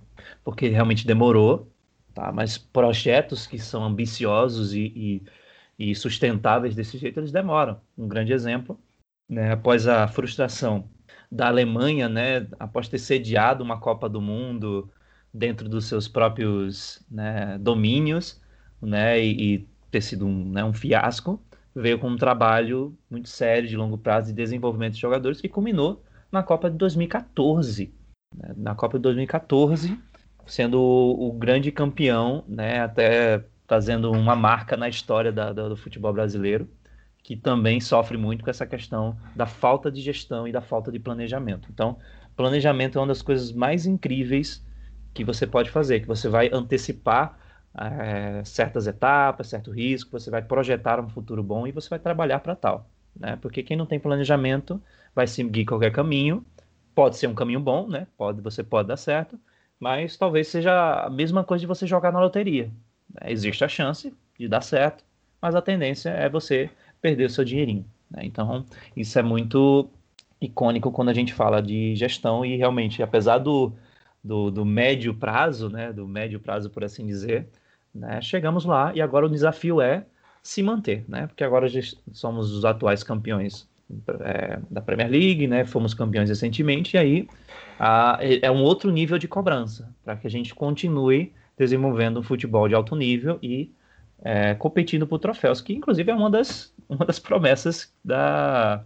Porque 0.44 0.68
realmente 0.70 1.06
demorou, 1.06 1.72
tá? 2.14 2.32
Mas 2.32 2.58
projetos 2.58 3.46
que 3.46 3.60
são 3.60 3.84
ambiciosos 3.84 4.74
e, 4.74 5.22
e, 5.78 5.92
e 5.92 5.96
sustentáveis 5.96 6.76
desse 6.76 6.98
jeito, 6.98 7.20
eles 7.20 7.32
demoram. 7.32 7.80
Um 7.98 8.08
grande 8.08 8.34
exemplo, 8.34 8.80
né? 9.30 9.52
Após 9.52 9.88
a 9.88 10.08
frustração 10.08 10.90
da 11.32 11.48
Alemanha, 11.48 12.10
né? 12.10 12.48
Após 12.60 12.88
ter 12.88 13.00
sediado 13.00 13.64
uma 13.64 13.80
Copa 13.80 14.10
do 14.10 14.22
Mundo 14.22 14.90
dentro 15.34 15.70
dos 15.70 15.86
seus 15.86 16.08
próprios 16.08 17.06
né, 17.10 17.58
domínios, 17.60 18.42
né? 18.82 19.24
E, 19.24 19.56
e 19.56 19.68
ter 19.92 20.02
sido 20.02 20.26
um, 20.26 20.50
né, 20.50 20.64
um 20.64 20.74
fiasco, 20.74 21.42
veio 21.76 22.00
com 22.00 22.10
um 22.10 22.18
trabalho 22.18 22.98
muito 23.10 23.30
sério 23.30 23.68
de 23.68 23.78
longo 23.78 23.98
prazo 23.98 24.28
de 24.28 24.34
desenvolvimento 24.34 24.94
de 24.94 25.00
jogadores 25.00 25.40
que 25.40 25.50
culminou 25.50 26.04
na 26.32 26.44
Copa 26.44 26.70
de 26.70 26.78
2014. 26.78 27.94
Né? 28.36 28.54
Na 28.58 28.76
Copa 28.76 28.98
de 28.98 29.04
2014, 29.04 29.98
sendo 30.46 30.80
o, 30.82 31.32
grande 31.34 31.72
campeão, 31.72 32.44
né? 32.48 32.82
até 32.82 33.44
trazendo 33.68 34.12
uma 34.12 34.36
marca 34.36 34.76
na 34.76 34.90
história 34.90 35.32
da, 35.32 35.54
da, 35.54 35.70
do 35.70 35.78
futebol 35.78 36.12
brasileiro, 36.12 36.70
que 37.24 37.38
também 37.38 37.80
sofre 37.80 38.18
muito 38.18 38.44
com 38.44 38.50
essa 38.50 38.66
questão 38.66 39.16
da 39.36 39.46
falta 39.46 39.92
de 39.92 40.02
gestão 40.02 40.48
e 40.48 40.52
da 40.52 40.62
falta 40.62 40.92
de 40.92 41.00
planejamento. 41.00 41.70
Então, 41.72 41.98
planejamento 42.36 42.98
é 42.98 43.02
uma 43.02 43.08
das 43.08 43.22
coisas 43.22 43.52
mais 43.52 43.86
incríveis 43.86 44.66
que 45.14 45.24
você 45.24 45.46
pode 45.46 45.70
fazer, 45.70 46.00
que 46.02 46.08
você 46.08 46.28
vai 46.28 46.50
antecipar 46.52 47.38
é, 47.78 48.44
certas 48.44 48.88
etapas, 48.88 49.48
certo 49.48 49.72
risco, 49.72 50.20
você 50.20 50.30
vai 50.30 50.42
projetar 50.42 51.00
um 51.00 51.10
futuro 51.10 51.42
bom 51.42 51.66
e 51.66 51.72
você 51.72 51.90
vai 51.90 52.00
trabalhar 52.00 52.40
para 52.40 52.56
tal. 52.56 52.90
Né? 53.16 53.38
Porque 53.42 53.64
quem 53.64 53.78
não 53.78 53.86
tem 53.86 54.00
planejamento 54.00 54.82
vai 55.16 55.28
seguir 55.28 55.66
qualquer 55.66 55.92
caminho, 55.92 56.46
pode 56.94 57.18
ser 57.18 57.28
um 57.28 57.36
caminho 57.36 57.60
bom, 57.60 57.88
né? 57.88 58.08
pode, 58.18 58.42
você 58.42 58.64
pode 58.64 58.88
dar 58.88 58.98
certo, 58.98 59.40
mas 59.80 60.18
talvez 60.18 60.48
seja 60.48 61.06
a 61.06 61.10
mesma 61.10 61.44
coisa 61.44 61.62
de 61.62 61.68
você 61.68 61.88
jogar 61.88 62.12
na 62.12 62.20
loteria. 62.20 62.72
Né? 63.14 63.32
Existe 63.32 63.64
a 63.64 63.68
chance 63.68 64.14
de 64.38 64.48
dar 64.48 64.62
certo, 64.62 65.04
mas 65.42 65.56
a 65.56 65.62
tendência 65.62 66.10
é 66.10 66.30
você 66.30 66.70
perder 67.02 67.26
o 67.26 67.30
seu 67.30 67.44
dinheirinho. 67.44 67.86
Né? 68.10 68.22
Então, 68.24 68.66
isso 68.96 69.18
é 69.18 69.24
muito 69.24 69.90
icônico 70.40 70.92
quando 70.92 71.10
a 71.10 71.14
gente 71.14 71.34
fala 71.34 71.62
de 71.62 71.96
gestão 71.96 72.44
e 72.46 72.58
realmente, 72.58 73.02
apesar 73.02 73.38
do, 73.38 73.74
do, 74.24 74.50
do 74.50 74.66
médio 74.66 75.14
prazo, 75.14 75.70
né, 75.70 75.94
do 75.94 76.08
médio 76.08 76.40
prazo, 76.40 76.70
por 76.70 76.84
assim 76.84 77.06
dizer, 77.06 77.48
né, 77.94 78.22
chegamos 78.22 78.66
lá 78.66 78.92
e 78.96 79.02
agora 79.02 79.26
o 79.26 79.30
desafio 79.30 79.82
é 79.82 80.06
se 80.42 80.64
manter, 80.64 81.06
né, 81.08 81.28
porque 81.28 81.44
agora 81.44 81.68
somos 82.12 82.52
os 82.52 82.66
atuais 82.66 83.04
campeões 83.04 83.68
é, 84.22 84.60
da 84.70 84.82
Premier 84.82 85.10
League, 85.10 85.48
né, 85.48 85.66
fomos 85.66 85.94
campeões 85.94 86.30
recentemente 86.30 86.96
e 86.96 87.00
aí 87.00 87.28
a, 87.80 88.18
é 88.22 88.50
um 88.50 88.64
outro 88.64 88.90
nível 88.92 89.18
de 89.18 89.28
cobrança 89.28 89.94
para 90.04 90.16
que 90.16 90.26
a 90.26 90.30
gente 90.30 90.56
continue 90.56 91.34
desenvolvendo 91.58 92.20
um 92.20 92.24
futebol 92.24 92.68
de 92.68 92.74
alto 92.74 92.96
nível 92.96 93.38
e 93.42 93.72
é, 94.24 94.54
competindo 94.56 95.06
por 95.08 95.20
troféus, 95.20 95.62
que 95.62 95.74
inclusive 95.74 96.12
é 96.12 96.16
uma 96.16 96.30
das, 96.30 96.74
uma 96.88 97.06
das 97.06 97.20
promessas 97.20 97.94
da, 98.04 98.84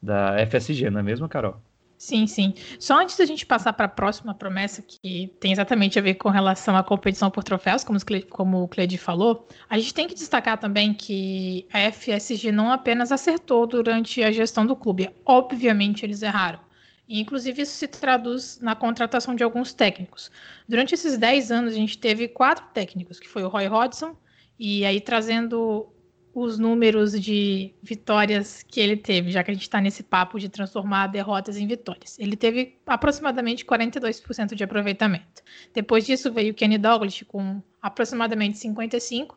da 0.00 0.36
FSG, 0.46 0.90
não 0.90 1.00
é 1.00 1.02
mesmo, 1.02 1.28
Carol? 1.28 1.60
Sim, 2.04 2.26
sim. 2.26 2.52
Só 2.78 3.00
antes 3.00 3.16
da 3.16 3.24
gente 3.24 3.46
passar 3.46 3.72
para 3.72 3.86
a 3.86 3.88
próxima 3.88 4.34
promessa, 4.34 4.82
que 4.82 5.32
tem 5.40 5.52
exatamente 5.52 5.98
a 5.98 6.02
ver 6.02 6.16
com 6.16 6.28
relação 6.28 6.76
à 6.76 6.84
competição 6.84 7.30
por 7.30 7.42
troféus, 7.42 7.82
como, 7.82 7.98
como 8.28 8.62
o 8.62 8.68
Cledi 8.68 8.98
falou, 8.98 9.48
a 9.70 9.78
gente 9.78 9.94
tem 9.94 10.06
que 10.06 10.14
destacar 10.14 10.58
também 10.58 10.92
que 10.92 11.66
a 11.72 11.90
FSG 11.90 12.52
não 12.52 12.70
apenas 12.70 13.10
acertou 13.10 13.66
durante 13.66 14.22
a 14.22 14.30
gestão 14.30 14.66
do 14.66 14.76
clube, 14.76 15.08
obviamente 15.24 16.04
eles 16.04 16.20
erraram. 16.20 16.60
Inclusive, 17.08 17.62
isso 17.62 17.72
se 17.72 17.88
traduz 17.88 18.60
na 18.60 18.76
contratação 18.76 19.34
de 19.34 19.42
alguns 19.42 19.72
técnicos. 19.72 20.30
Durante 20.68 20.92
esses 20.92 21.16
10 21.16 21.50
anos, 21.50 21.72
a 21.72 21.76
gente 21.76 21.96
teve 21.96 22.28
quatro 22.28 22.66
técnicos, 22.74 23.18
que 23.18 23.30
foi 23.30 23.42
o 23.44 23.48
Roy 23.48 23.66
Hodgson, 23.66 24.14
e 24.58 24.84
aí 24.84 25.00
trazendo 25.00 25.90
os 26.34 26.58
números 26.58 27.12
de 27.12 27.72
vitórias 27.80 28.64
que 28.64 28.80
ele 28.80 28.96
teve, 28.96 29.30
já 29.30 29.44
que 29.44 29.52
a 29.52 29.54
gente 29.54 29.62
está 29.62 29.80
nesse 29.80 30.02
papo 30.02 30.40
de 30.40 30.48
transformar 30.48 31.06
derrotas 31.06 31.56
em 31.56 31.66
vitórias. 31.66 32.18
Ele 32.18 32.36
teve 32.36 32.76
aproximadamente 32.84 33.64
42% 33.64 34.54
de 34.54 34.64
aproveitamento. 34.64 35.42
Depois 35.72 36.04
disso 36.04 36.32
veio 36.32 36.52
Kenny 36.52 36.76
Douglas 36.76 37.22
com 37.28 37.62
aproximadamente 37.80 38.58
55% 38.58 39.28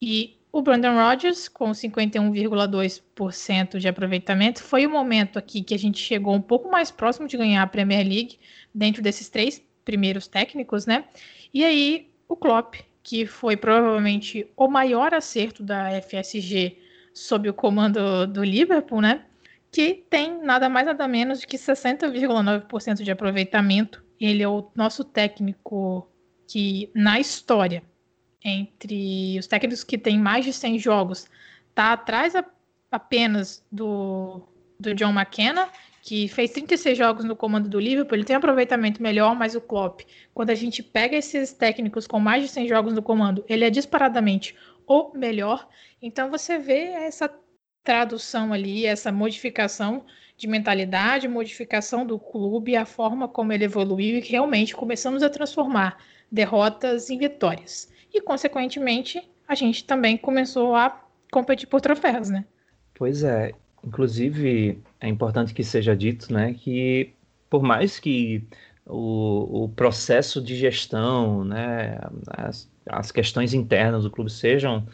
e 0.00 0.38
o 0.52 0.62
Brandon 0.62 0.94
Rodgers 0.94 1.48
com 1.48 1.72
51,2% 1.72 3.78
de 3.78 3.88
aproveitamento. 3.88 4.62
Foi 4.62 4.86
o 4.86 4.90
momento 4.90 5.36
aqui 5.36 5.60
que 5.60 5.74
a 5.74 5.78
gente 5.78 5.98
chegou 5.98 6.32
um 6.32 6.40
pouco 6.40 6.70
mais 6.70 6.92
próximo 6.92 7.26
de 7.26 7.36
ganhar 7.36 7.62
a 7.62 7.66
Premier 7.66 8.06
League 8.06 8.38
dentro 8.72 9.02
desses 9.02 9.28
três 9.28 9.60
primeiros 9.84 10.28
técnicos, 10.28 10.86
né? 10.86 11.04
E 11.52 11.64
aí 11.64 12.08
o 12.28 12.36
Klopp 12.36 12.76
que 13.04 13.26
foi 13.26 13.54
provavelmente 13.54 14.50
o 14.56 14.66
maior 14.66 15.12
acerto 15.12 15.62
da 15.62 15.90
FSG 16.00 16.78
sob 17.12 17.50
o 17.50 17.54
comando 17.54 18.26
do 18.26 18.42
Liverpool, 18.42 19.02
né? 19.02 19.26
Que 19.70 20.04
tem 20.08 20.42
nada 20.42 20.70
mais 20.70 20.86
nada 20.86 21.06
menos 21.06 21.44
que 21.44 21.58
60,9% 21.58 23.02
de 23.02 23.10
aproveitamento. 23.10 24.02
Ele 24.18 24.42
é 24.42 24.48
o 24.48 24.70
nosso 24.74 25.04
técnico 25.04 26.08
que 26.48 26.90
na 26.94 27.20
história 27.20 27.82
entre 28.42 29.38
os 29.38 29.46
técnicos 29.46 29.84
que 29.84 29.98
têm 29.98 30.18
mais 30.18 30.44
de 30.44 30.52
100 30.52 30.78
jogos 30.78 31.28
está 31.68 31.92
atrás 31.92 32.34
a, 32.34 32.44
apenas 32.90 33.62
do, 33.70 34.42
do 34.80 34.94
John 34.94 35.12
McKenna 35.12 35.68
que 36.04 36.28
fez 36.28 36.50
36 36.50 36.98
jogos 36.98 37.24
no 37.24 37.34
comando 37.34 37.66
do 37.66 37.80
Liverpool, 37.80 38.14
ele 38.14 38.24
tem 38.24 38.36
um 38.36 38.38
aproveitamento 38.38 39.02
melhor, 39.02 39.34
mas 39.34 39.54
o 39.54 39.60
Klopp, 39.60 40.02
quando 40.34 40.50
a 40.50 40.54
gente 40.54 40.82
pega 40.82 41.16
esses 41.16 41.54
técnicos 41.54 42.06
com 42.06 42.20
mais 42.20 42.42
de 42.42 42.48
100 42.50 42.68
jogos 42.68 42.92
no 42.92 43.02
comando, 43.02 43.42
ele 43.48 43.64
é 43.64 43.70
disparadamente 43.70 44.54
o 44.86 45.16
melhor. 45.16 45.66
Então 46.02 46.30
você 46.30 46.58
vê 46.58 46.88
essa 46.88 47.34
tradução 47.82 48.52
ali, 48.52 48.84
essa 48.84 49.10
modificação 49.10 50.04
de 50.36 50.46
mentalidade, 50.46 51.26
modificação 51.26 52.04
do 52.04 52.18
clube, 52.18 52.76
a 52.76 52.84
forma 52.84 53.26
como 53.26 53.54
ele 53.54 53.64
evoluiu 53.64 54.18
e 54.18 54.20
realmente 54.20 54.76
começamos 54.76 55.22
a 55.22 55.30
transformar 55.30 55.96
derrotas 56.30 57.08
em 57.08 57.16
vitórias. 57.16 57.90
E 58.12 58.20
consequentemente, 58.20 59.26
a 59.48 59.54
gente 59.54 59.82
também 59.84 60.18
começou 60.18 60.74
a 60.74 61.02
competir 61.32 61.66
por 61.66 61.80
troféus, 61.80 62.28
né? 62.28 62.44
Pois 62.94 63.24
é, 63.24 63.52
Inclusive, 63.86 64.82
é 65.00 65.08
importante 65.08 65.52
que 65.52 65.62
seja 65.62 65.94
dito 65.96 66.32
né, 66.32 66.54
que, 66.54 67.12
por 67.50 67.62
mais 67.62 68.00
que 68.00 68.42
o, 68.86 69.64
o 69.64 69.68
processo 69.68 70.42
de 70.42 70.56
gestão, 70.56 71.44
né, 71.44 71.98
as, 72.28 72.70
as 72.86 73.12
questões 73.12 73.52
internas 73.52 74.04
do 74.04 74.10
clube 74.10 74.30
sejam 74.30 74.86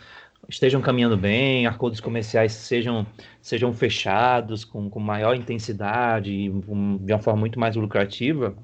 estejam 0.49 0.81
caminhando 0.81 1.17
bem, 1.17 1.67
acordos 1.67 2.01
comerciais 2.01 2.53
sejam, 2.53 3.07
sejam 3.41 3.73
fechados 3.73 4.65
com, 4.65 4.91
com 4.91 4.99
maior 4.99 5.37
intensidade, 5.37 6.49
de 6.49 7.13
uma 7.13 7.19
forma 7.21 7.39
muito 7.41 7.59
mais 7.59 7.77
lucrativa, 7.77 8.57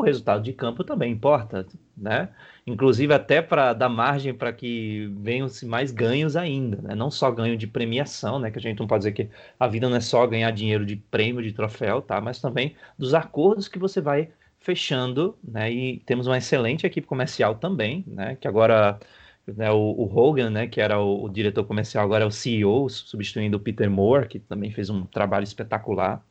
o 0.00 0.04
resultado 0.04 0.42
de 0.42 0.52
campo 0.52 0.84
também 0.84 1.12
importa, 1.12 1.66
né? 1.96 2.28
Inclusive 2.66 3.12
até 3.14 3.40
para 3.42 3.72
dar 3.72 3.88
margem 3.88 4.34
para 4.34 4.52
que 4.52 5.12
venham-se 5.20 5.66
mais 5.66 5.90
ganhos 5.90 6.36
ainda, 6.36 6.80
né? 6.82 6.94
Não 6.94 7.10
só 7.10 7.30
ganho 7.30 7.56
de 7.56 7.66
premiação, 7.66 8.38
né? 8.38 8.50
Que 8.50 8.58
a 8.58 8.62
gente 8.62 8.80
não 8.80 8.86
pode 8.86 9.00
dizer 9.00 9.12
que 9.12 9.28
a 9.58 9.66
vida 9.66 9.88
não 9.88 9.96
é 9.96 10.00
só 10.00 10.26
ganhar 10.26 10.50
dinheiro 10.50 10.84
de 10.84 10.96
prêmio, 10.96 11.42
de 11.42 11.52
troféu, 11.52 12.02
tá? 12.02 12.20
Mas 12.20 12.40
também 12.40 12.76
dos 12.98 13.14
acordos 13.14 13.68
que 13.68 13.78
você 13.78 14.00
vai 14.00 14.30
fechando, 14.58 15.36
né? 15.42 15.70
E 15.72 15.98
temos 16.00 16.26
uma 16.26 16.38
excelente 16.38 16.86
equipe 16.86 17.06
comercial 17.06 17.54
também, 17.54 18.04
né? 18.06 18.36
Que 18.36 18.48
agora 18.48 18.98
né, 19.46 19.70
o, 19.70 19.76
o, 19.76 20.18
Hogan, 20.18 20.50
né, 20.50 20.66
que 20.66 20.80
era 20.80 20.98
o, 21.00 21.24
o, 21.24 21.28
diretor 21.28 21.64
comercial, 21.64 22.04
agora 22.04 22.24
é 22.24 22.26
o 22.26 22.30
CEO, 22.30 22.88
substituindo 22.88 23.56
o 23.56 23.60
Peter 23.60 23.90
Moore, 23.90 24.28
que 24.28 24.38
também 24.38 24.70
fez 24.70 24.90
um 24.90 25.04
trabalho 25.04 25.44
espetacular 25.44 26.24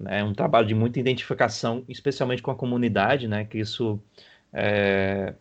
né, 0.00 0.24
um 0.24 0.32
trabalho 0.32 0.66
de 0.66 0.74
muita 0.74 0.98
identificação, 0.98 1.84
especialmente 1.88 2.42
com 2.42 2.50
a 2.50 2.54
comunidade, 2.54 3.28
né, 3.28 3.44
que 3.44 3.58
isso 3.58 4.00
é, 4.52 5.34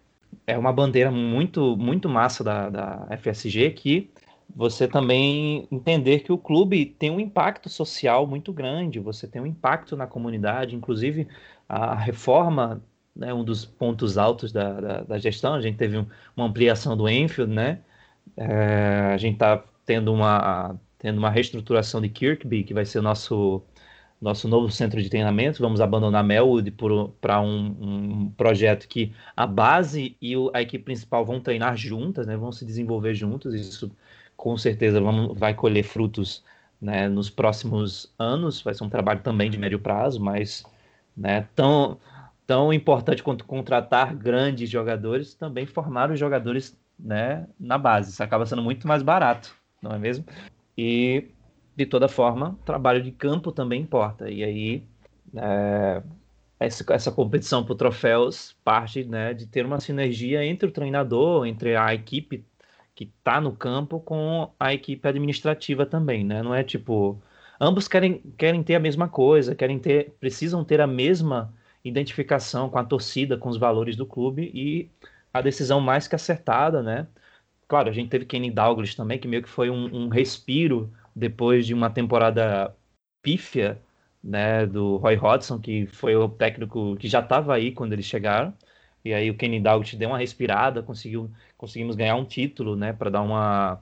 é 0.46 0.58
uma 0.58 0.74
bandeira 0.74 1.10
muito, 1.10 1.78
muito 1.78 2.10
massa 2.10 2.44
da, 2.44 2.70
da 2.70 3.08
FSG, 3.18 3.72
que 3.72 4.12
você 4.54 4.88
também 4.88 5.68
entender 5.72 6.20
que 6.20 6.32
o 6.32 6.38
clube 6.38 6.86
tem 6.86 7.10
um 7.10 7.20
impacto 7.20 7.70
social 7.70 8.28
muito 8.28 8.52
grande, 8.52 9.00
você 9.00 9.28
tem 9.28 9.42
um 9.42 9.46
impacto 9.46 9.96
na 9.96 10.06
comunidade, 10.06 10.76
inclusive 10.76 11.28
a 11.68 11.96
reforma, 11.96 12.82
né, 13.16 13.34
um 13.34 13.44
dos 13.44 13.64
pontos 13.64 14.18
altos 14.18 14.52
da, 14.52 14.82
da, 14.82 15.02
da 15.04 15.18
gestão, 15.20 15.54
a 15.54 15.62
gente 15.62 15.78
teve 15.78 15.98
um, 15.98 16.06
uma 16.36 16.48
ampliação 16.48 16.98
do 16.98 17.08
Enfield, 17.08 17.54
né, 17.54 17.80
é, 18.36 19.12
a 19.14 19.18
gente 19.18 19.36
está 19.36 19.64
tendo 19.86 20.14
uma, 20.14 20.76
tendo 20.98 21.18
uma 21.18 21.30
reestruturação 21.30 22.02
de 22.02 22.10
Kirkby, 22.10 22.64
que 22.64 22.74
vai 22.74 22.86
ser 22.86 23.00
o 23.00 23.02
nosso 23.02 23.64
nosso 24.22 24.48
novo 24.48 24.70
centro 24.70 25.02
de 25.02 25.10
treinamento. 25.10 25.62
Vamos 25.62 25.82
abandonar 25.82 26.24
Melwood 26.24 26.72
para 27.22 27.42
um, 27.42 27.76
um, 27.80 28.30
projeto 28.32 28.88
que 28.88 29.14
a 29.36 29.48
base 29.48 30.18
e 30.22 30.36
o, 30.36 30.52
a 30.54 30.62
equipe 30.62 30.84
principal 30.84 31.26
vão 31.26 31.40
treinar 31.40 31.78
juntas, 31.78 32.28
né, 32.28 32.36
vão 32.36 32.52
se 32.52 32.66
desenvolver 32.66 33.16
juntos. 33.16 33.54
Isso 33.54 33.92
com 34.36 34.58
certeza 34.58 35.00
vamos, 35.02 35.38
vai 35.38 35.54
colher 35.54 35.84
frutos 35.84 36.44
né, 36.82 37.08
nos 37.08 37.30
próximos 37.30 38.14
anos. 38.18 38.62
Vai 38.62 38.74
ser 38.74 38.84
um 38.84 38.90
trabalho 38.90 39.22
também 39.22 39.50
de 39.50 39.58
médio 39.58 39.80
prazo, 39.80 40.20
mas 40.20 40.64
né, 41.16 41.48
tão, 41.56 41.98
tão 42.46 42.74
importante 42.74 43.24
quanto 43.24 43.46
contratar 43.46 44.16
grandes 44.16 44.70
jogadores, 44.70 45.34
também 45.34 45.66
formar 45.66 46.12
os 46.12 46.20
jogadores 46.20 46.78
né, 47.00 47.48
na 47.60 47.78
base. 47.78 48.12
Isso 48.12 48.24
acaba 48.24 48.46
sendo 48.46 48.62
muito 48.62 48.88
mais 48.88 49.02
barato, 49.02 49.56
não 49.82 49.92
é 49.94 49.98
mesmo? 49.98 50.26
E 50.78 51.26
de 51.80 51.86
toda 51.86 52.10
forma, 52.10 52.60
trabalho 52.66 53.02
de 53.02 53.12
campo 53.12 53.52
também 53.54 53.82
importa. 53.82 54.30
E 54.30 54.44
aí, 54.44 54.84
é, 55.36 56.04
essa, 56.60 56.86
essa 56.94 57.12
competição 57.12 57.64
por 57.64 57.76
troféus 57.76 58.56
parte 58.66 59.06
né, 59.06 59.34
de 59.34 59.48
ter 59.48 59.66
uma 59.66 59.80
sinergia 59.80 60.44
entre 60.44 60.68
o 60.68 60.72
treinador, 60.72 61.46
entre 61.46 61.76
a 61.78 61.94
equipe 61.94 62.46
que 62.94 63.06
está 63.06 63.40
no 63.40 63.56
campo 63.56 64.00
com 64.02 64.52
a 64.60 64.74
equipe 64.74 65.08
administrativa 65.08 65.86
também, 65.86 66.26
né? 66.26 66.44
Não 66.44 66.54
é 66.54 66.64
tipo 66.66 67.22
ambos 67.60 67.88
querem, 67.88 68.22
querem 68.38 68.62
ter 68.62 68.76
a 68.76 68.80
mesma 68.80 69.08
coisa, 69.08 69.56
querem 69.56 69.80
ter, 69.80 70.12
precisam 70.20 70.66
ter 70.66 70.82
a 70.82 70.88
mesma 70.88 71.54
identificação 71.84 72.70
com 72.70 72.78
a 72.78 72.84
torcida, 72.84 73.38
com 73.38 73.48
os 73.50 73.58
valores 73.58 73.96
do 73.96 74.06
clube 74.06 74.52
e 74.54 74.90
a 75.34 75.42
decisão 75.42 75.80
mais 75.80 76.08
que 76.10 76.16
acertada, 76.16 76.84
né? 76.84 77.08
Claro, 77.70 77.90
a 77.90 77.94
gente 77.94 78.10
teve 78.10 78.26
Kenny 78.26 78.52
Douglas 78.52 78.96
também, 78.96 79.20
que 79.20 79.28
meio 79.28 79.44
que 79.44 79.50
foi 79.50 79.70
um, 79.70 79.86
um 79.96 80.10
respiro 80.10 80.92
depois 81.20 81.68
de 81.68 81.74
uma 81.74 81.90
temporada 81.90 82.76
pífia 83.22 83.80
né, 84.24 84.66
do 84.66 84.98
Roy 84.98 85.16
Hodgson, 85.18 85.60
que 85.60 85.86
foi 85.88 86.16
o 86.16 86.30
técnico 86.30 86.96
que 86.98 87.08
já 87.08 87.20
estava 87.20 87.54
aí 87.54 87.72
quando 87.72 87.94
eles 87.94 88.06
chegaram. 88.06 88.54
E 89.04 89.14
aí 89.14 89.30
o 89.30 89.38
Kenny 89.38 89.60
Dalglish 89.60 89.96
deu 89.96 90.10
uma 90.10 90.18
respirada, 90.18 90.84
conseguiu, 90.84 91.32
conseguimos 91.58 91.96
ganhar 91.96 92.16
um 92.16 92.26
título, 92.26 92.76
né, 92.76 92.94
para 92.94 93.10
dar 93.10 93.22
uma 93.22 93.80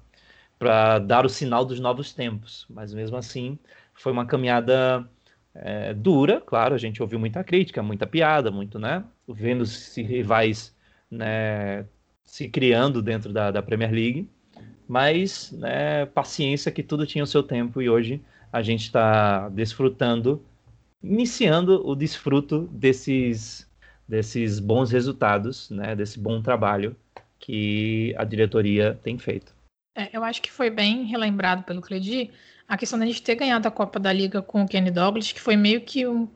para 0.60 0.98
dar 1.00 1.26
o 1.26 1.30
sinal 1.30 1.64
dos 1.66 1.80
novos 1.80 2.14
tempos. 2.14 2.66
Mas 2.70 2.94
mesmo 2.94 3.16
assim, 3.18 3.60
foi 3.94 4.12
uma 4.12 4.26
caminhada 4.26 5.08
é, 5.54 5.94
dura, 5.94 6.42
claro, 6.42 6.76
a 6.76 6.78
gente 6.78 7.02
ouviu 7.02 7.20
muita 7.20 7.44
crítica, 7.44 7.84
muita 7.84 8.08
piada, 8.08 8.52
muito, 8.52 8.80
né? 8.80 9.04
Vendo 9.28 9.66
se 9.66 10.02
rivais 10.02 10.76
né, 11.12 11.86
se 12.24 12.50
criando 12.50 13.02
dentro 13.02 13.32
da, 13.34 13.52
da 13.52 13.62
Premier 13.62 13.92
League, 13.92 14.30
mas 14.88 15.52
né, 15.52 16.06
paciência 16.08 16.72
que 16.72 16.82
tudo 16.82 17.06
tinha 17.06 17.24
o 17.24 17.28
seu 17.28 17.44
tempo 17.44 17.82
e 17.82 17.90
hoje 17.90 18.22
a 18.52 18.62
gente 18.62 18.84
está 18.84 19.50
desfrutando, 19.50 20.42
iniciando 21.04 21.86
o 21.88 21.96
desfruto 21.96 22.62
desses, 22.72 23.68
desses 24.08 24.60
bons 24.60 24.92
resultados, 24.92 25.70
né, 25.70 25.96
desse 25.96 26.20
bom 26.20 26.42
trabalho 26.42 26.96
que 27.40 28.16
a 28.18 28.24
diretoria 28.24 28.98
tem 29.04 29.18
feito. 29.18 29.54
É, 29.96 30.10
eu 30.14 30.24
acho 30.24 30.42
que 30.42 30.52
foi 30.52 30.70
bem 30.70 31.04
relembrado 31.06 31.64
pelo 31.64 31.82
Cledi 31.82 32.30
a 32.68 32.78
questão 32.78 33.00
da 33.00 33.06
gente 33.06 33.22
ter 33.22 33.36
ganhado 33.36 33.68
a 33.68 33.72
Copa 33.72 34.00
da 34.00 34.12
Liga 34.12 34.42
com 34.42 34.64
o 34.64 34.68
Kenny 34.68 34.92
Douglas, 34.92 35.32
que 35.32 35.42
foi 35.42 35.56
meio 35.56 35.82
que 35.82 36.06
um, 36.06 36.28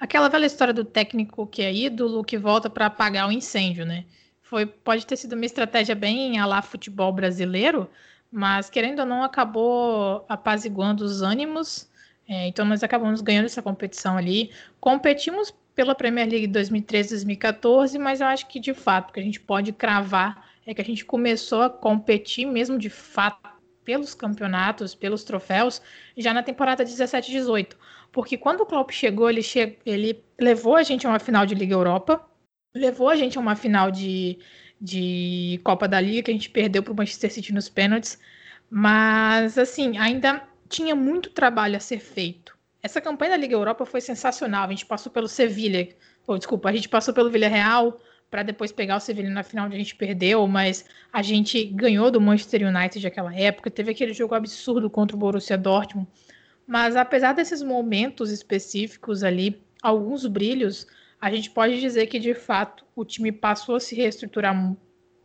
aquela 0.00 0.28
velha 0.28 0.46
história 0.46 0.74
do 0.74 0.84
técnico 0.84 1.46
que 1.46 1.62
é 1.62 1.72
ídolo, 1.72 2.24
que 2.24 2.36
volta 2.36 2.68
para 2.68 2.86
apagar 2.86 3.28
o 3.28 3.32
incêndio, 3.32 3.86
né? 3.86 4.04
Foi, 4.48 4.64
pode 4.64 5.04
ter 5.04 5.16
sido 5.16 5.32
uma 5.32 5.44
estratégia 5.44 5.96
bem 5.96 6.38
a 6.38 6.46
lá 6.46 6.62
futebol 6.62 7.12
brasileiro, 7.12 7.90
mas 8.30 8.70
querendo 8.70 9.00
ou 9.00 9.06
não, 9.06 9.24
acabou 9.24 10.24
apaziguando 10.28 11.04
os 11.04 11.20
ânimos. 11.20 11.90
É, 12.28 12.46
então 12.46 12.64
nós 12.64 12.84
acabamos 12.84 13.20
ganhando 13.20 13.46
essa 13.46 13.60
competição 13.60 14.16
ali. 14.16 14.52
Competimos 14.78 15.52
pela 15.74 15.96
Premier 15.96 16.28
League 16.28 16.46
2013-2014, 16.46 17.98
mas 17.98 18.20
eu 18.20 18.28
acho 18.28 18.46
que 18.46 18.60
de 18.60 18.72
fato 18.72 19.12
que 19.12 19.18
a 19.18 19.22
gente 19.22 19.40
pode 19.40 19.72
cravar 19.72 20.48
é 20.64 20.72
que 20.72 20.80
a 20.80 20.84
gente 20.84 21.04
começou 21.04 21.62
a 21.62 21.70
competir 21.70 22.46
mesmo 22.46 22.78
de 22.78 22.88
fato 22.88 23.50
pelos 23.84 24.14
campeonatos, 24.14 24.94
pelos 24.94 25.24
troféus, 25.24 25.82
já 26.16 26.32
na 26.32 26.44
temporada 26.44 26.84
17-18. 26.84 27.74
Porque 28.12 28.36
quando 28.36 28.60
o 28.60 28.66
Klopp 28.66 28.92
chegou, 28.92 29.28
ele, 29.28 29.42
che 29.42 29.76
ele 29.84 30.24
levou 30.40 30.76
a 30.76 30.84
gente 30.84 31.04
a 31.04 31.10
uma 31.10 31.18
final 31.18 31.44
de 31.44 31.54
Liga 31.56 31.74
Europa, 31.74 32.24
levou 32.76 33.08
a 33.08 33.16
gente 33.16 33.38
a 33.38 33.40
uma 33.40 33.56
final 33.56 33.90
de, 33.90 34.38
de 34.80 35.60
Copa 35.64 35.88
da 35.88 36.00
Liga, 36.00 36.24
que 36.24 36.30
a 36.30 36.34
gente 36.34 36.50
perdeu 36.50 36.82
para 36.82 36.92
o 36.92 36.96
Manchester 36.96 37.32
City 37.32 37.52
nos 37.52 37.68
pênaltis. 37.68 38.18
Mas, 38.70 39.58
assim, 39.58 39.96
ainda 39.98 40.42
tinha 40.68 40.94
muito 40.94 41.30
trabalho 41.30 41.76
a 41.76 41.80
ser 41.80 41.98
feito. 41.98 42.56
Essa 42.82 43.00
campanha 43.00 43.32
da 43.32 43.36
Liga 43.36 43.54
Europa 43.54 43.84
foi 43.84 44.00
sensacional. 44.00 44.64
A 44.64 44.70
gente 44.70 44.86
passou 44.86 45.10
pelo 45.10 45.28
Sevilha, 45.28 45.88
ou 46.26 46.38
desculpa, 46.38 46.68
a 46.68 46.72
gente 46.72 46.88
passou 46.88 47.12
pelo 47.14 47.30
Villarreal, 47.30 48.00
para 48.30 48.42
depois 48.42 48.72
pegar 48.72 48.96
o 48.96 49.00
Sevilha 49.00 49.30
na 49.30 49.42
final 49.42 49.66
onde 49.66 49.76
a 49.76 49.78
gente 49.78 49.94
perdeu, 49.94 50.46
mas 50.46 50.84
a 51.12 51.22
gente 51.22 51.64
ganhou 51.64 52.10
do 52.10 52.20
Manchester 52.20 52.66
United 52.66 53.02
naquela 53.02 53.34
época, 53.34 53.70
teve 53.70 53.92
aquele 53.92 54.12
jogo 54.12 54.34
absurdo 54.34 54.90
contra 54.90 55.16
o 55.16 55.18
Borussia 55.18 55.56
Dortmund. 55.56 56.08
Mas 56.66 56.96
apesar 56.96 57.32
desses 57.32 57.62
momentos 57.62 58.30
específicos 58.30 59.22
ali, 59.22 59.62
alguns 59.80 60.26
brilhos, 60.26 60.86
a 61.26 61.30
gente 61.30 61.50
pode 61.50 61.80
dizer 61.80 62.06
que 62.06 62.20
de 62.20 62.34
fato 62.34 62.84
o 62.94 63.04
time 63.04 63.32
passou 63.32 63.74
a 63.74 63.80
se 63.80 63.96
reestruturar, 63.96 64.76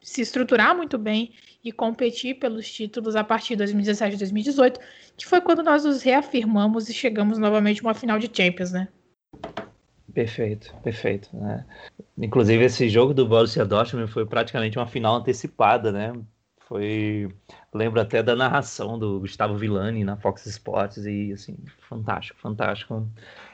se 0.01 0.21
estruturar 0.21 0.75
muito 0.75 0.97
bem 0.97 1.35
e 1.63 1.71
competir 1.71 2.39
pelos 2.39 2.69
títulos 2.71 3.15
a 3.15 3.23
partir 3.23 3.49
de 3.49 3.57
2017 3.57 4.15
e 4.15 4.17
2018, 4.17 4.79
que 5.15 5.27
foi 5.27 5.39
quando 5.41 5.61
nós 5.61 5.85
nos 5.85 6.01
reafirmamos 6.01 6.89
e 6.89 6.93
chegamos 6.93 7.37
novamente 7.37 7.81
a 7.81 7.83
uma 7.83 7.93
final 7.93 8.17
de 8.17 8.31
Champions, 8.33 8.71
né? 8.71 8.87
Perfeito, 10.11 10.75
perfeito. 10.81 11.29
Né? 11.37 11.63
Inclusive, 12.17 12.63
esse 12.63 12.89
jogo 12.89 13.13
do 13.13 13.27
Borussia 13.27 13.63
Dortmund 13.63 14.11
foi 14.11 14.25
praticamente 14.25 14.79
uma 14.79 14.87
final 14.87 15.17
antecipada, 15.17 15.91
né? 15.91 16.13
Foi, 16.61 17.29
lembro 17.71 18.01
até 18.01 18.23
da 18.23 18.35
narração 18.35 18.97
do 18.97 19.19
Gustavo 19.19 19.55
Villani 19.55 20.03
na 20.03 20.17
Fox 20.17 20.47
Sports 20.47 21.05
e, 21.05 21.31
assim, 21.31 21.57
fantástico, 21.87 22.39
fantástico. 22.39 23.07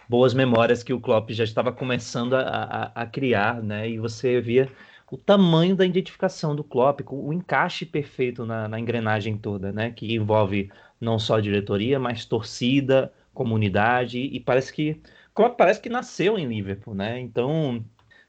Boas 0.09 0.33
memórias 0.33 0.83
que 0.83 0.93
o 0.93 0.99
Klopp 1.01 1.31
já 1.31 1.43
estava 1.43 1.71
começando 1.71 2.33
a, 2.35 2.41
a, 2.41 3.01
a 3.03 3.05
criar, 3.05 3.61
né? 3.61 3.89
E 3.89 3.99
você 3.99 4.39
via 4.41 4.69
o 5.11 5.17
tamanho 5.17 5.75
da 5.75 5.85
identificação 5.85 6.55
do 6.55 6.63
Klopp, 6.63 7.01
o 7.09 7.33
encaixe 7.33 7.85
perfeito 7.85 8.45
na, 8.45 8.67
na 8.67 8.79
engrenagem 8.79 9.37
toda, 9.37 9.71
né? 9.71 9.91
Que 9.91 10.13
envolve 10.15 10.71
não 10.99 11.19
só 11.19 11.35
a 11.37 11.41
diretoria, 11.41 11.99
mas 11.99 12.25
torcida, 12.25 13.11
comunidade 13.33 14.19
e 14.19 14.39
parece 14.39 14.73
que 14.73 15.01
Klopp 15.33 15.57
parece 15.57 15.79
que 15.81 15.89
nasceu 15.89 16.37
em 16.37 16.47
Liverpool, 16.47 16.95
né? 16.95 17.19
Então, 17.19 17.85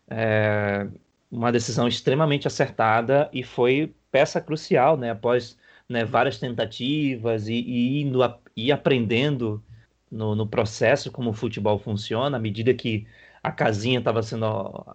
é 0.09 0.87
uma 1.31 1.53
decisão 1.53 1.87
extremamente 1.89 2.47
acertada 2.47 3.29
e 3.33 3.43
foi 3.43 3.95
peça 4.11 4.41
crucial, 4.41 4.97
né? 4.97 5.11
Após 5.11 5.59
né, 5.89 6.05
várias 6.05 6.39
tentativas 6.39 7.49
e, 7.49 7.55
e 7.55 8.03
indo 8.03 8.22
a, 8.22 8.39
e 8.57 8.70
aprendendo 8.72 9.62
no, 10.11 10.34
no, 10.34 10.46
processo 10.46 11.11
como 11.12 11.30
o 11.30 11.34
futebol 11.34 11.78
funciona, 11.78 12.36
à 12.36 12.40
medida 12.40 12.74
que 12.74 13.06
a 13.42 13.52
casinha 13.52 13.98
estava 13.98 14.22
sendo 14.22 14.46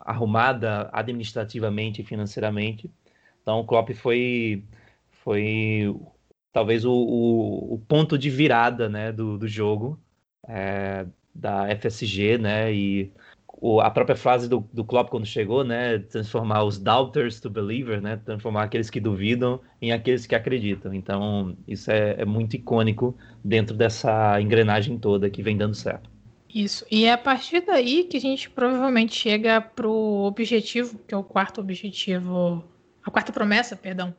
arrumada 0.02 0.90
administrativamente 0.94 2.02
e 2.02 2.06
financeiramente. 2.06 2.92
Então, 3.42 3.60
o 3.60 3.66
Klopp 3.66 3.92
foi, 3.94 4.64
foi 5.12 5.96
talvez 6.52 6.86
o, 6.86 6.94
o, 6.94 7.74
o 7.76 7.80
ponto 7.80 8.18
de 8.18 8.30
virada 8.30 8.90
né, 8.90 9.12
do, 9.12 9.38
do 9.38 9.48
jogo. 9.48 10.00
É, 10.48 11.06
da 11.34 11.68
FSG, 11.76 12.38
né? 12.38 12.74
E 12.74 13.12
o, 13.64 13.80
a 13.80 13.90
própria 13.90 14.18
frase 14.18 14.50
do, 14.50 14.68
do 14.74 14.84
Klopp 14.84 15.10
quando 15.10 15.26
chegou, 15.26 15.64
né? 15.64 15.98
Transformar 15.98 16.66
os 16.66 16.78
doubters 16.78 17.40
to 17.40 17.50
believers, 17.50 18.02
né? 18.02 18.18
Transformar 18.18 18.64
aqueles 18.64 18.90
que 18.90 19.00
duvidam 19.00 19.62
em 19.82 19.94
aqueles 19.94 20.26
que 20.26 20.36
acreditam. 20.36 20.94
Então, 20.94 21.56
isso 21.66 21.90
é, 21.90 22.16
é 22.18 22.26
muito 22.26 22.58
icônico 22.58 23.16
dentro 23.42 23.74
dessa 23.74 24.42
engrenagem 24.42 24.98
toda 25.00 25.30
que 25.30 25.42
vem 25.42 25.56
dando 25.56 25.76
certo. 25.76 26.10
Isso. 26.54 26.86
E 26.92 27.06
é 27.06 27.14
a 27.14 27.18
partir 27.18 27.62
daí 27.62 28.04
que 28.04 28.18
a 28.18 28.20
gente 28.20 28.50
provavelmente 28.50 29.16
chega 29.16 29.62
para 29.62 29.88
o 29.88 30.26
objetivo, 30.26 31.00
que 31.08 31.14
é 31.14 31.18
o 31.18 31.24
quarto 31.24 31.62
objetivo, 31.62 32.62
a 33.02 33.10
quarta 33.10 33.32
promessa, 33.32 33.78
perdão, 33.78 34.14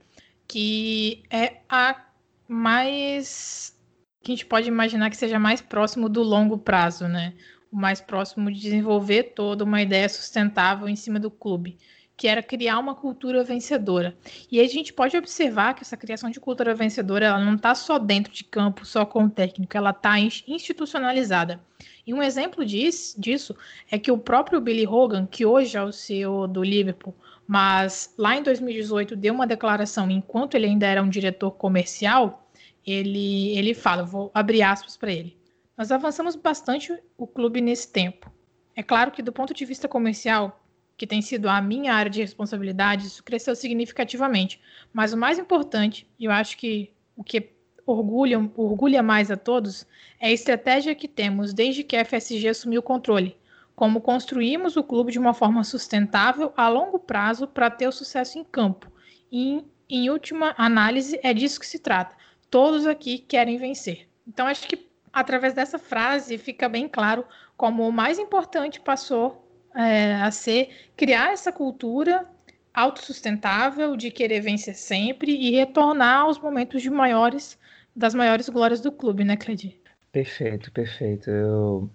que 0.48 1.22
é 1.28 1.56
a 1.68 2.02
mais 2.48 3.78
que 4.22 4.32
a 4.32 4.34
gente 4.34 4.46
pode 4.46 4.66
imaginar 4.66 5.10
que 5.10 5.18
seja 5.18 5.38
mais 5.38 5.60
próximo 5.60 6.08
do 6.08 6.22
longo 6.22 6.56
prazo, 6.56 7.06
né? 7.06 7.34
O 7.74 7.76
mais 7.76 8.00
próximo 8.00 8.52
de 8.52 8.60
desenvolver 8.60 9.32
toda 9.34 9.64
uma 9.64 9.82
ideia 9.82 10.08
sustentável 10.08 10.88
em 10.88 10.94
cima 10.94 11.18
do 11.18 11.28
clube, 11.28 11.76
que 12.16 12.28
era 12.28 12.40
criar 12.40 12.78
uma 12.78 12.94
cultura 12.94 13.42
vencedora. 13.42 14.16
E 14.48 14.60
a 14.60 14.68
gente 14.68 14.92
pode 14.92 15.16
observar 15.16 15.74
que 15.74 15.82
essa 15.82 15.96
criação 15.96 16.30
de 16.30 16.38
cultura 16.38 16.72
vencedora 16.72 17.26
ela 17.26 17.44
não 17.44 17.56
está 17.56 17.74
só 17.74 17.98
dentro 17.98 18.32
de 18.32 18.44
campo, 18.44 18.86
só 18.86 19.04
com 19.04 19.24
o 19.24 19.28
técnico, 19.28 19.76
ela 19.76 19.90
está 19.90 20.20
institucionalizada. 20.20 21.60
E 22.06 22.14
um 22.14 22.22
exemplo 22.22 22.64
disso, 22.64 23.20
disso 23.20 23.56
é 23.90 23.98
que 23.98 24.12
o 24.12 24.18
próprio 24.18 24.60
Billy 24.60 24.86
Hogan, 24.86 25.26
que 25.26 25.44
hoje 25.44 25.76
é 25.76 25.82
o 25.82 25.90
CEO 25.90 26.46
do 26.46 26.62
Liverpool, 26.62 27.12
mas 27.44 28.14
lá 28.16 28.36
em 28.36 28.42
2018 28.44 29.16
deu 29.16 29.34
uma 29.34 29.48
declaração 29.48 30.08
enquanto 30.08 30.54
ele 30.54 30.66
ainda 30.66 30.86
era 30.86 31.02
um 31.02 31.08
diretor 31.08 31.50
comercial, 31.50 32.48
ele, 32.86 33.58
ele 33.58 33.74
fala, 33.74 34.04
vou 34.04 34.30
abrir 34.32 34.62
aspas 34.62 34.96
para 34.96 35.10
ele. 35.10 35.36
Nós 35.76 35.90
avançamos 35.90 36.36
bastante 36.36 36.96
o 37.16 37.26
clube 37.26 37.60
nesse 37.60 37.90
tempo. 37.90 38.30
É 38.76 38.82
claro 38.82 39.10
que 39.10 39.22
do 39.22 39.32
ponto 39.32 39.52
de 39.52 39.64
vista 39.64 39.88
comercial, 39.88 40.64
que 40.96 41.06
tem 41.06 41.20
sido 41.20 41.48
a 41.48 41.60
minha 41.60 41.92
área 41.92 42.10
de 42.10 42.20
responsabilidade, 42.20 43.06
isso 43.06 43.24
cresceu 43.24 43.56
significativamente. 43.56 44.60
Mas 44.92 45.12
o 45.12 45.16
mais 45.16 45.38
importante, 45.38 46.08
e 46.18 46.24
eu 46.24 46.30
acho 46.30 46.56
que 46.56 46.92
o 47.16 47.24
que 47.24 47.50
orgulha, 47.86 48.38
orgulha 48.56 49.02
mais 49.02 49.30
a 49.30 49.36
todos, 49.36 49.86
é 50.20 50.28
a 50.28 50.32
estratégia 50.32 50.94
que 50.94 51.08
temos 51.08 51.52
desde 51.52 51.82
que 51.82 51.96
a 51.96 52.04
FSG 52.04 52.48
assumiu 52.48 52.80
o 52.80 52.82
controle. 52.82 53.36
Como 53.74 54.00
construímos 54.00 54.76
o 54.76 54.84
clube 54.84 55.10
de 55.10 55.18
uma 55.18 55.34
forma 55.34 55.64
sustentável 55.64 56.52
a 56.56 56.68
longo 56.68 56.98
prazo 56.98 57.46
para 57.48 57.70
ter 57.70 57.88
o 57.88 57.92
sucesso 57.92 58.38
em 58.38 58.44
campo. 58.44 58.90
E, 59.30 59.64
em 59.88 60.08
última 60.08 60.54
análise, 60.56 61.18
é 61.22 61.34
disso 61.34 61.58
que 61.58 61.66
se 61.66 61.80
trata 61.80 62.14
todos 62.54 62.86
aqui 62.86 63.18
querem 63.18 63.56
vencer. 63.56 64.06
Então, 64.28 64.46
acho 64.46 64.68
que 64.68 64.76
através 65.14 65.54
dessa 65.54 65.78
frase 65.78 66.36
fica 66.36 66.68
bem 66.68 66.88
claro 66.88 67.24
como 67.56 67.88
o 67.88 67.92
mais 67.92 68.18
importante 68.18 68.80
passou 68.80 69.48
é, 69.74 70.16
a 70.16 70.30
ser 70.30 70.70
criar 70.96 71.32
essa 71.32 71.52
cultura 71.52 72.28
autossustentável 72.74 73.96
de 73.96 74.10
querer 74.10 74.40
vencer 74.40 74.74
sempre 74.74 75.30
e 75.30 75.52
retornar 75.52 76.22
aos 76.22 76.38
momentos 76.38 76.82
de 76.82 76.90
maiores 76.90 77.56
das 77.94 78.12
maiores 78.12 78.48
glórias 78.48 78.80
do 78.80 78.90
clube, 78.90 79.22
né, 79.22 79.36
Cledir? 79.36 79.76
Perfeito, 80.10 80.72
perfeito. 80.72 81.30
Eu, 81.30 81.88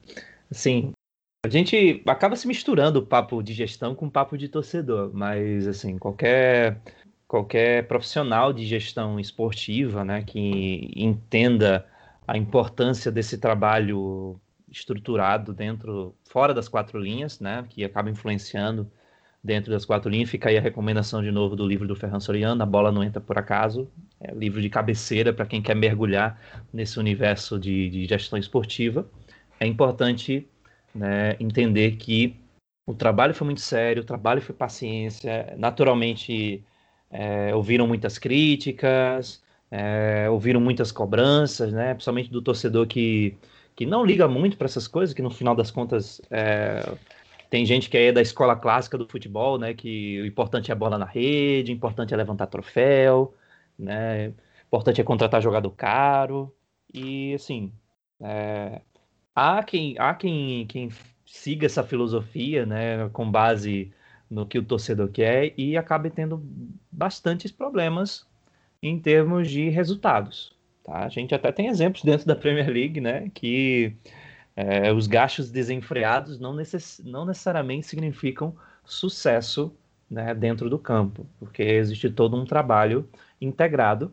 assim, 0.49 0.93
a 1.45 1.49
gente 1.49 2.01
acaba 2.07 2.37
se 2.37 2.47
misturando 2.47 2.99
o 2.99 3.05
papo 3.05 3.43
de 3.43 3.53
gestão 3.53 3.93
com 3.93 4.07
o 4.07 4.11
papo 4.11 4.37
de 4.37 4.47
torcedor, 4.47 5.11
mas 5.13 5.67
assim, 5.67 5.97
qualquer 5.97 6.81
qualquer 7.27 7.87
profissional 7.87 8.51
de 8.51 8.65
gestão 8.65 9.19
esportiva, 9.19 10.03
né, 10.03 10.23
que 10.23 10.91
entenda 10.95 11.85
a 12.29 12.37
importância 12.37 13.11
desse 13.11 13.39
trabalho 13.39 14.39
estruturado 14.71 15.51
dentro, 15.51 16.15
fora 16.29 16.53
das 16.53 16.67
quatro 16.67 16.99
linhas, 16.99 17.39
né, 17.39 17.65
que 17.67 17.83
acaba 17.83 18.07
influenciando 18.07 18.87
dentro 19.43 19.71
das 19.71 19.83
quatro 19.83 20.11
linhas. 20.11 20.29
Fica 20.29 20.49
aí 20.49 20.57
a 20.57 20.61
recomendação 20.61 21.23
de 21.23 21.31
novo 21.31 21.55
do 21.55 21.65
livro 21.65 21.87
do 21.87 21.95
Ferran 21.95 22.19
Soriano, 22.19 22.61
A 22.61 22.67
Bola 22.67 22.91
Não 22.91 23.03
Entra 23.03 23.19
Por 23.19 23.39
Acaso, 23.39 23.89
é 24.21 24.31
livro 24.31 24.61
de 24.61 24.69
cabeceira 24.69 25.33
para 25.33 25.47
quem 25.47 25.59
quer 25.59 25.75
mergulhar 25.75 26.39
nesse 26.71 26.99
universo 26.99 27.57
de, 27.57 27.89
de 27.89 28.05
gestão 28.05 28.37
esportiva. 28.37 29.09
é 29.59 29.65
importante 29.65 30.47
né, 30.93 31.35
entender 31.39 31.95
que 31.95 32.35
o 32.85 32.93
trabalho 32.93 33.33
foi 33.33 33.45
muito 33.45 33.61
sério, 33.61 34.03
o 34.03 34.05
trabalho 34.05 34.41
foi 34.41 34.53
paciência. 34.53 35.55
Naturalmente, 35.57 36.63
é, 37.09 37.55
ouviram 37.55 37.87
muitas 37.87 38.19
críticas, 38.19 39.41
é, 39.71 40.29
ouviram 40.29 40.59
muitas 40.59 40.91
cobranças, 40.91 41.71
né? 41.71 41.93
Principalmente 41.93 42.31
do 42.31 42.41
torcedor 42.41 42.87
que, 42.87 43.37
que 43.75 43.85
não 43.85 44.05
liga 44.05 44.27
muito 44.27 44.57
para 44.57 44.65
essas 44.65 44.87
coisas, 44.87 45.13
que 45.13 45.21
no 45.21 45.29
final 45.29 45.55
das 45.55 45.71
contas 45.71 46.21
é, 46.29 46.81
tem 47.49 47.65
gente 47.65 47.89
que 47.89 47.97
é 47.97 48.11
da 48.11 48.21
escola 48.21 48.55
clássica 48.55 48.97
do 48.97 49.07
futebol, 49.07 49.57
né? 49.57 49.73
Que 49.73 50.21
o 50.21 50.25
importante 50.25 50.71
é 50.71 50.73
a 50.73 50.77
bola 50.77 50.97
na 50.97 51.05
rede, 51.05 51.71
o 51.71 51.75
importante 51.75 52.13
é 52.13 52.17
levantar 52.17 52.47
troféu, 52.47 53.33
né? 53.77 54.29
O 54.29 54.67
importante 54.67 55.01
é 55.01 55.03
contratar 55.03 55.41
jogador 55.41 55.71
caro. 55.71 56.53
E 56.93 57.33
assim, 57.35 57.71
é, 58.21 58.81
há 59.35 59.63
quem, 59.63 59.95
há 59.99 60.13
quem, 60.15 60.65
quem 60.67 60.89
siga 61.25 61.65
essa 61.65 61.83
filosofia, 61.83 62.65
né, 62.65 63.09
com 63.09 63.29
base 63.29 63.93
no 64.29 64.45
que 64.45 64.59
o 64.59 64.65
torcedor 64.65 65.09
quer 65.09 65.53
e 65.57 65.77
acabe 65.77 66.09
tendo 66.09 66.43
bastantes 66.91 67.51
problemas 67.51 68.27
em 68.81 68.99
termos 68.99 69.49
de 69.49 69.69
resultados. 69.69 70.57
Tá? 70.83 71.05
A 71.05 71.09
gente 71.09 71.35
até 71.35 71.51
tem 71.51 71.67
exemplos 71.67 72.03
dentro 72.03 72.25
da 72.25 72.35
Premier 72.35 72.69
League, 72.69 73.01
né, 73.01 73.29
que 73.33 73.93
é, 74.55 74.91
os 74.91 75.07
gastos 75.07 75.51
desenfreados 75.51 76.39
não, 76.39 76.53
necess, 76.53 77.01
não 77.05 77.25
necessariamente 77.25 77.87
significam 77.87 78.55
sucesso 78.83 79.73
né, 80.09 80.33
dentro 80.33 80.69
do 80.69 80.79
campo, 80.79 81.25
porque 81.39 81.61
existe 81.63 82.09
todo 82.09 82.35
um 82.35 82.45
trabalho 82.45 83.07
integrado, 83.39 84.11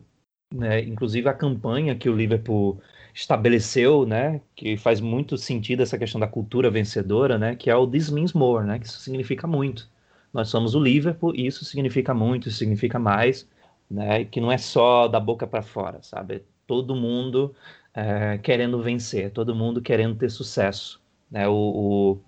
né, 0.53 0.81
inclusive 0.81 1.27
a 1.27 1.33
campanha 1.33 1.95
que 1.95 2.09
o 2.09 2.15
Liverpool 2.15 2.79
estabeleceu, 3.13 4.05
né, 4.05 4.41
que 4.55 4.77
faz 4.77 5.01
muito 5.01 5.37
sentido 5.37 5.81
essa 5.81 5.97
questão 5.97 6.19
da 6.21 6.27
cultura 6.27 6.69
vencedora, 6.69 7.37
né, 7.37 7.55
que 7.55 7.69
é 7.69 7.75
o 7.75 7.87
This 7.87 8.09
Means 8.09 8.33
More, 8.33 8.65
né, 8.65 8.79
que 8.79 8.85
isso 8.85 8.99
significa 8.99 9.47
muito. 9.47 9.89
Nós 10.31 10.49
somos 10.49 10.75
o 10.75 10.79
Liverpool 10.79 11.33
e 11.35 11.47
isso 11.47 11.65
significa 11.65 12.13
muito, 12.13 12.47
isso 12.47 12.59
significa 12.59 12.99
mais, 12.99 13.49
né, 13.89 14.25
que 14.25 14.41
não 14.41 14.51
é 14.51 14.57
só 14.57 15.07
da 15.07 15.19
boca 15.19 15.47
para 15.47 15.61
fora, 15.61 16.01
sabe? 16.01 16.35
É 16.37 16.41
todo 16.65 16.95
mundo 16.95 17.55
é, 17.93 18.37
querendo 18.39 18.81
vencer, 18.81 19.31
todo 19.31 19.55
mundo 19.55 19.81
querendo 19.81 20.15
ter 20.15 20.29
sucesso, 20.29 21.01
né? 21.31 21.47
O, 21.47 22.19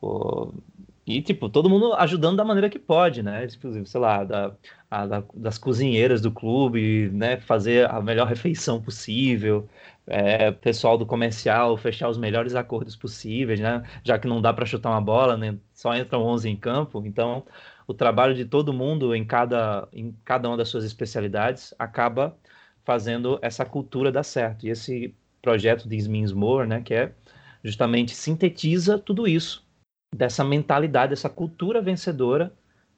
o, 0.00 0.06
o, 0.06 0.54
e, 1.06 1.20
tipo, 1.22 1.48
todo 1.48 1.68
mundo 1.68 1.92
ajudando 1.94 2.36
da 2.36 2.44
maneira 2.44 2.70
que 2.70 2.78
pode, 2.78 3.22
né? 3.22 3.46
Tipo, 3.46 3.84
sei 3.86 4.00
lá, 4.00 4.22
da, 4.24 4.54
a, 4.90 5.06
da, 5.06 5.24
das 5.34 5.58
cozinheiras 5.58 6.20
do 6.20 6.30
clube, 6.30 7.10
né? 7.10 7.38
Fazer 7.40 7.90
a 7.90 8.00
melhor 8.00 8.26
refeição 8.28 8.80
possível, 8.80 9.68
é, 10.06 10.50
pessoal 10.52 10.96
do 10.98 11.06
comercial 11.06 11.76
fechar 11.76 12.08
os 12.08 12.18
melhores 12.18 12.54
acordos 12.54 12.96
possíveis, 12.96 13.58
né? 13.60 13.82
Já 14.04 14.18
que 14.18 14.28
não 14.28 14.40
dá 14.40 14.52
para 14.52 14.66
chutar 14.66 14.90
uma 14.90 15.00
bola, 15.00 15.36
né? 15.36 15.56
Só 15.72 15.94
entram 15.96 16.22
11 16.22 16.48
em 16.48 16.56
campo, 16.56 17.02
então 17.04 17.44
o 17.86 17.94
trabalho 17.94 18.34
de 18.34 18.44
todo 18.44 18.72
mundo 18.72 19.14
em 19.14 19.24
cada, 19.24 19.88
em 19.92 20.12
cada 20.24 20.48
uma 20.48 20.56
das 20.56 20.68
suas 20.68 20.84
especialidades 20.84 21.74
acaba 21.78 22.36
fazendo 22.84 23.38
essa 23.42 23.64
cultura 23.64 24.12
dar 24.12 24.22
certo. 24.22 24.66
E 24.66 24.70
esse 24.70 25.14
projeto 25.42 25.88
de 25.88 26.08
Means 26.08 26.32
More, 26.32 26.66
né, 26.68 26.82
que 26.82 26.94
é 26.94 27.14
justamente 27.62 28.14
sintetiza 28.14 28.98
tudo 28.98 29.26
isso, 29.28 29.66
dessa 30.14 30.44
mentalidade, 30.44 31.10
dessa 31.10 31.28
cultura 31.28 31.80
vencedora, 31.80 32.52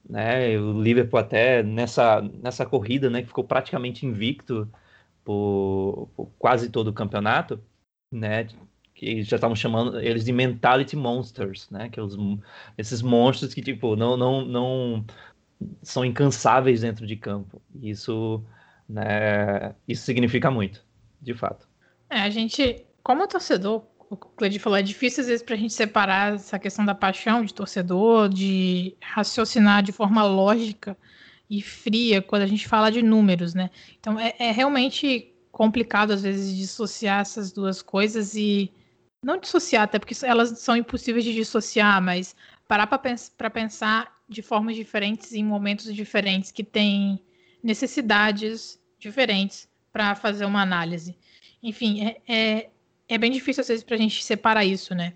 né? 0.07 0.57
O 0.59 0.81
Liverpool 0.81 1.19
até 1.19 1.63
nessa 1.63 2.21
nessa 2.21 2.65
corrida, 2.65 3.09
né, 3.09 3.21
que 3.21 3.27
ficou 3.27 3.43
praticamente 3.43 4.05
invicto 4.05 4.69
por, 5.23 6.09
por 6.15 6.27
quase 6.37 6.69
todo 6.69 6.89
o 6.89 6.93
campeonato, 6.93 7.61
né? 8.11 8.47
Que 8.93 9.23
já 9.23 9.35
estavam 9.35 9.55
chamando 9.55 9.99
eles 9.99 10.23
de 10.23 10.31
mentality 10.31 10.95
monsters, 10.95 11.69
né? 11.69 11.89
Que 11.89 11.99
os, 11.99 12.15
esses 12.77 13.01
monstros 13.01 13.53
que 13.53 13.61
tipo 13.61 13.95
não 13.95 14.15
não 14.15 14.45
não 14.45 15.05
são 15.81 16.03
incansáveis 16.05 16.81
dentro 16.81 17.05
de 17.05 17.15
campo. 17.15 17.61
Isso, 17.81 18.43
né? 18.87 19.75
Isso 19.87 20.03
significa 20.03 20.51
muito, 20.51 20.83
de 21.21 21.33
fato. 21.33 21.67
É, 22.09 22.21
a 22.21 22.29
gente, 22.29 22.85
como 23.01 23.27
torcedor, 23.27 23.83
o 24.09 24.15
Cleide 24.15 24.59
falou, 24.59 24.77
é 24.77 24.81
difícil 24.81 25.21
às 25.21 25.27
vezes 25.27 25.43
para 25.43 25.55
a 25.55 25.57
gente 25.57 25.73
separar 25.73 26.35
essa 26.35 26.59
questão 26.59 26.85
da 26.85 26.93
paixão 26.93 27.43
de 27.43 27.53
torcedor, 27.53 28.29
de 28.29 28.95
raciocinar 29.01 29.81
de 29.81 29.91
forma 29.91 30.23
lógica 30.23 30.95
e 31.49 31.61
fria 31.61 32.21
quando 32.21 32.43
a 32.43 32.47
gente 32.47 32.67
fala 32.67 32.91
de 32.91 33.01
números, 33.01 33.53
né? 33.53 33.69
Então 33.99 34.19
é, 34.19 34.33
é 34.37 34.51
realmente 34.51 35.33
complicado 35.51 36.11
às 36.11 36.23
vezes 36.23 36.55
dissociar 36.55 37.21
essas 37.21 37.51
duas 37.51 37.81
coisas 37.81 38.35
e 38.35 38.71
não 39.23 39.37
dissociar, 39.37 39.83
até 39.83 39.97
porque 39.97 40.13
elas 40.25 40.59
são 40.59 40.75
impossíveis 40.75 41.23
de 41.23 41.33
dissociar, 41.33 42.01
mas 42.01 42.35
parar 42.67 42.87
para 42.87 42.97
pens 42.97 43.33
pensar 43.53 44.13
de 44.27 44.41
formas 44.41 44.75
diferentes 44.75 45.33
em 45.33 45.43
momentos 45.43 45.93
diferentes 45.93 46.51
que 46.51 46.63
têm 46.63 47.19
necessidades 47.63 48.79
diferentes 48.99 49.67
para 49.91 50.15
fazer 50.15 50.45
uma 50.45 50.61
análise. 50.61 51.15
Enfim, 51.61 52.05
é, 52.05 52.21
é, 52.27 52.69
é 53.07 53.17
bem 53.17 53.31
difícil 53.31 53.61
às 53.61 53.67
vezes 53.67 53.83
para 53.83 53.95
a 53.95 53.99
gente 53.99 54.23
separar 54.23 54.65
isso, 54.65 54.93
né? 54.93 55.13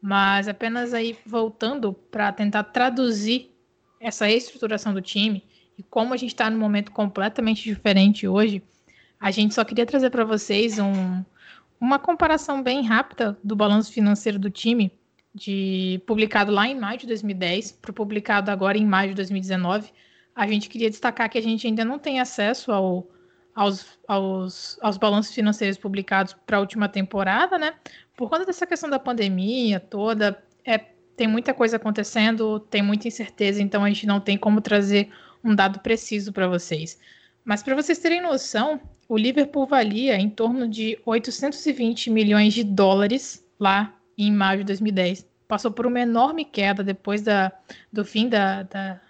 Mas 0.00 0.48
apenas 0.48 0.94
aí 0.94 1.18
voltando 1.26 1.92
para 1.92 2.32
tentar 2.32 2.64
traduzir 2.64 3.50
essa 4.00 4.30
estruturação 4.30 4.94
do 4.94 5.02
time, 5.02 5.44
e 5.76 5.82
como 5.82 6.14
a 6.14 6.16
gente 6.16 6.30
está 6.30 6.48
num 6.48 6.58
momento 6.58 6.90
completamente 6.90 7.62
diferente 7.64 8.26
hoje, 8.26 8.62
a 9.18 9.30
gente 9.30 9.54
só 9.54 9.62
queria 9.64 9.84
trazer 9.84 10.08
para 10.08 10.24
vocês 10.24 10.78
um, 10.78 11.22
uma 11.80 11.98
comparação 11.98 12.62
bem 12.62 12.82
rápida 12.84 13.38
do 13.42 13.56
balanço 13.56 13.90
financeiro 13.92 14.38
do 14.38 14.50
time, 14.50 14.92
de 15.34 16.02
publicado 16.06 16.52
lá 16.52 16.66
em 16.66 16.78
maio 16.78 16.98
de 16.98 17.06
2010 17.06 17.72
para 17.72 17.92
publicado 17.92 18.50
agora 18.50 18.76
em 18.76 18.84
maio 18.84 19.10
de 19.10 19.16
2019. 19.16 19.90
A 20.34 20.46
gente 20.46 20.68
queria 20.68 20.90
destacar 20.90 21.30
que 21.30 21.38
a 21.38 21.42
gente 21.42 21.66
ainda 21.66 21.84
não 21.84 21.98
tem 21.98 22.20
acesso 22.20 22.70
ao, 22.70 23.08
aos, 23.54 23.98
aos, 24.06 24.78
aos 24.82 24.98
balanços 24.98 25.34
financeiros 25.34 25.78
publicados 25.78 26.36
para 26.46 26.58
a 26.58 26.60
última 26.60 26.88
temporada, 26.88 27.58
né? 27.58 27.74
Por 28.16 28.28
conta 28.28 28.44
dessa 28.44 28.66
questão 28.66 28.90
da 28.90 28.98
pandemia 28.98 29.80
toda, 29.80 30.42
é, 30.64 30.78
tem 31.16 31.26
muita 31.26 31.54
coisa 31.54 31.76
acontecendo, 31.76 32.60
tem 32.60 32.82
muita 32.82 33.08
incerteza, 33.08 33.62
então 33.62 33.84
a 33.84 33.88
gente 33.88 34.06
não 34.06 34.20
tem 34.20 34.36
como 34.36 34.60
trazer 34.60 35.10
um 35.42 35.54
dado 35.54 35.80
preciso 35.80 36.32
para 36.32 36.46
vocês. 36.46 36.98
Mas 37.44 37.62
para 37.62 37.74
vocês 37.74 37.98
terem 37.98 38.20
noção, 38.20 38.80
o 39.10 39.18
Liverpool 39.18 39.66
valia 39.66 40.16
em 40.16 40.30
torno 40.30 40.68
de 40.68 40.96
820 41.04 42.08
milhões 42.10 42.54
de 42.54 42.62
dólares 42.62 43.44
lá 43.58 43.92
em 44.16 44.30
maio 44.30 44.60
de 44.60 44.66
2010. 44.66 45.26
Passou 45.48 45.72
por 45.72 45.84
uma 45.84 45.98
enorme 45.98 46.44
queda 46.44 46.84
depois 46.84 47.20
da, 47.20 47.50
do 47.92 48.04
fim 48.04 48.28
da, 48.28 48.62
da, 48.62 49.00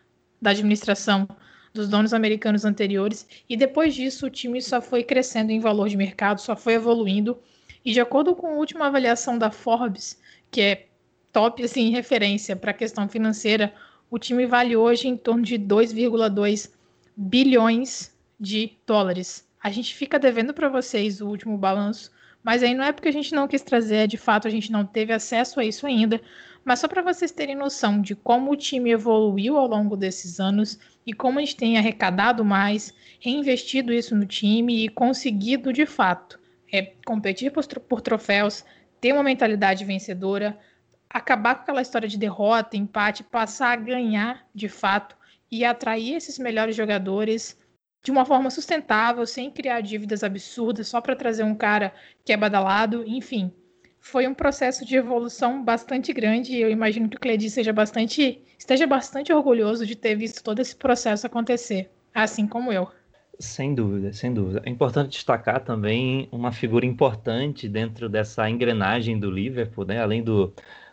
da 0.40 0.50
administração 0.52 1.28
dos 1.74 1.86
donos 1.86 2.14
americanos 2.14 2.64
anteriores. 2.64 3.28
E 3.46 3.58
depois 3.58 3.94
disso, 3.94 4.24
o 4.24 4.30
time 4.30 4.62
só 4.62 4.80
foi 4.80 5.04
crescendo 5.04 5.52
em 5.52 5.60
valor 5.60 5.90
de 5.90 5.98
mercado, 5.98 6.40
só 6.40 6.56
foi 6.56 6.72
evoluindo. 6.72 7.38
E 7.84 7.92
de 7.92 8.00
acordo 8.00 8.34
com 8.34 8.46
a 8.46 8.54
última 8.54 8.86
avaliação 8.86 9.36
da 9.36 9.50
Forbes, 9.50 10.18
que 10.50 10.62
é 10.62 10.86
top 11.30 11.62
assim, 11.62 11.90
referência 11.90 12.56
para 12.56 12.70
a 12.70 12.74
questão 12.74 13.06
financeira, 13.06 13.70
o 14.10 14.18
time 14.18 14.46
vale 14.46 14.74
hoje 14.74 15.08
em 15.08 15.16
torno 15.18 15.42
de 15.42 15.58
2,2 15.58 16.70
bilhões 17.14 18.10
de 18.40 18.72
dólares. 18.86 19.49
A 19.62 19.70
gente 19.70 19.94
fica 19.94 20.18
devendo 20.18 20.54
para 20.54 20.68
vocês 20.68 21.20
o 21.20 21.28
último 21.28 21.58
balanço, 21.58 22.10
mas 22.42 22.62
aí 22.62 22.74
não 22.74 22.84
é 22.84 22.92
porque 22.92 23.08
a 23.08 23.12
gente 23.12 23.34
não 23.34 23.46
quis 23.46 23.62
trazer, 23.62 24.08
de 24.08 24.16
fato 24.16 24.48
a 24.48 24.50
gente 24.50 24.72
não 24.72 24.84
teve 24.84 25.12
acesso 25.12 25.60
a 25.60 25.64
isso 25.64 25.86
ainda, 25.86 26.20
mas 26.64 26.78
só 26.78 26.88
para 26.88 27.02
vocês 27.02 27.30
terem 27.30 27.54
noção 27.54 28.00
de 28.00 28.14
como 28.14 28.50
o 28.50 28.56
time 28.56 28.90
evoluiu 28.90 29.56
ao 29.58 29.66
longo 29.66 29.96
desses 29.96 30.40
anos 30.40 30.78
e 31.06 31.12
como 31.12 31.38
a 31.38 31.42
gente 31.42 31.56
tem 31.56 31.76
arrecadado 31.76 32.44
mais, 32.44 32.94
reinvestido 33.20 33.92
isso 33.92 34.14
no 34.14 34.26
time 34.26 34.84
e 34.84 34.88
conseguido 34.88 35.72
de 35.72 35.84
fato 35.84 36.40
é, 36.72 36.92
competir 37.04 37.50
por, 37.52 37.66
por 37.66 38.00
troféus, 38.00 38.64
ter 39.00 39.12
uma 39.12 39.22
mentalidade 39.22 39.84
vencedora, 39.84 40.58
acabar 41.08 41.56
com 41.56 41.62
aquela 41.62 41.82
história 41.82 42.08
de 42.08 42.18
derrota, 42.18 42.76
empate, 42.76 43.24
passar 43.24 43.72
a 43.72 43.76
ganhar 43.76 44.46
de 44.54 44.68
fato 44.68 45.16
e 45.50 45.64
atrair 45.64 46.14
esses 46.14 46.38
melhores 46.38 46.76
jogadores 46.76 47.58
de 48.02 48.10
uma 48.10 48.24
forma 48.24 48.50
sustentável, 48.50 49.26
sem 49.26 49.50
criar 49.50 49.80
dívidas 49.80 50.24
absurdas, 50.24 50.88
só 50.88 51.00
para 51.00 51.16
trazer 51.16 51.42
um 51.42 51.54
cara 51.54 51.92
que 52.24 52.32
é 52.32 52.36
badalado, 52.36 53.04
enfim. 53.06 53.52
Foi 53.98 54.26
um 54.26 54.32
processo 54.32 54.84
de 54.84 54.96
evolução 54.96 55.62
bastante 55.62 56.12
grande 56.12 56.54
e 56.54 56.60
eu 56.60 56.70
imagino 56.70 57.08
que 57.08 57.16
o 57.16 57.20
Cledi 57.20 57.50
seja 57.50 57.72
bastante, 57.72 58.40
esteja 58.58 58.86
bastante 58.86 59.32
orgulhoso 59.32 59.84
de 59.84 59.94
ter 59.94 60.14
visto 60.14 60.42
todo 60.42 60.60
esse 60.60 60.74
processo 60.74 61.26
acontecer, 61.26 61.90
assim 62.14 62.46
como 62.46 62.72
eu. 62.72 62.88
Sem 63.38 63.74
dúvida, 63.74 64.12
sem 64.12 64.32
dúvida. 64.32 64.62
É 64.64 64.70
importante 64.70 65.12
destacar 65.12 65.64
também 65.64 66.28
uma 66.32 66.52
figura 66.52 66.86
importante 66.86 67.68
dentro 67.68 68.08
dessa 68.08 68.48
engrenagem 68.48 69.18
do 69.18 69.30
Liverpool, 69.30 69.84
né? 69.84 70.00
além 70.00 70.22
do, 70.22 70.52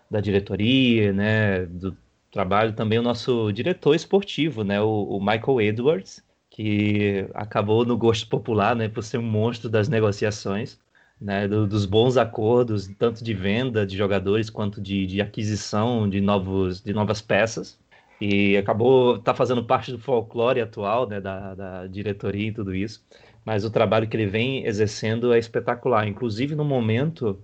da 0.10 0.20
diretoria, 0.20 1.12
né, 1.12 1.66
do 1.66 1.96
trabalho, 2.32 2.74
também 2.74 3.00
o 3.00 3.02
nosso 3.02 3.52
diretor 3.52 3.96
esportivo, 3.96 4.64
né, 4.64 4.82
o, 4.82 5.04
o, 5.04 5.20
Michael 5.20 5.62
Edwards, 5.62 6.24
que 6.58 7.30
acabou 7.36 7.86
no 7.86 7.98
gosto 7.98 8.28
popular, 8.28 8.76
né, 8.76 8.90
por 8.90 9.04
ser 9.04 9.20
um 9.20 9.24
monstro 9.24 9.70
das 9.70 9.88
negociações. 9.90 10.80
né, 11.20 11.48
do, 11.48 11.68
dos 11.68 11.86
bons 11.86 12.18
acordos, 12.18 12.88
tanto 12.98 13.24
de 13.24 13.34
venda 13.34 13.86
de 13.88 13.98
jogadores 13.98 14.50
quanto 14.50 14.82
de, 14.82 15.06
de 15.08 15.22
aquisição 15.22 16.10
de, 16.10 16.22
novos, 16.22 16.82
de 16.82 16.94
novas 16.94 17.22
peças. 17.22 17.80
E 18.22 18.58
acabou 18.58 19.20
tá 19.20 19.34
fazendo 19.34 19.64
parte 19.66 19.92
do 19.92 20.00
folclore 20.00 20.62
atual 20.62 21.08
né, 21.08 21.22
da, 21.22 21.56
da 21.56 21.88
diretoria 21.88 22.50
e 22.50 22.54
tudo 22.54 22.74
isso. 22.76 23.06
Mas 23.46 23.64
o 23.66 23.72
trabalho 23.72 24.08
que 24.10 24.18
ele 24.18 24.28
vem 24.28 24.66
exercendo 24.66 25.34
é 25.34 25.40
espetacular, 25.40 26.08
inclusive 26.08 26.56
no 26.56 26.66
momento 26.66 27.44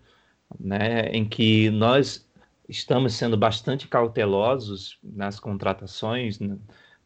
né, 0.59 1.07
em 1.09 1.27
que 1.27 1.69
nós 1.71 2.27
estamos 2.67 3.15
sendo 3.15 3.37
bastante 3.37 3.87
cautelosos 3.87 4.99
nas 5.03 5.39
contratações, 5.39 6.39
né, 6.39 6.57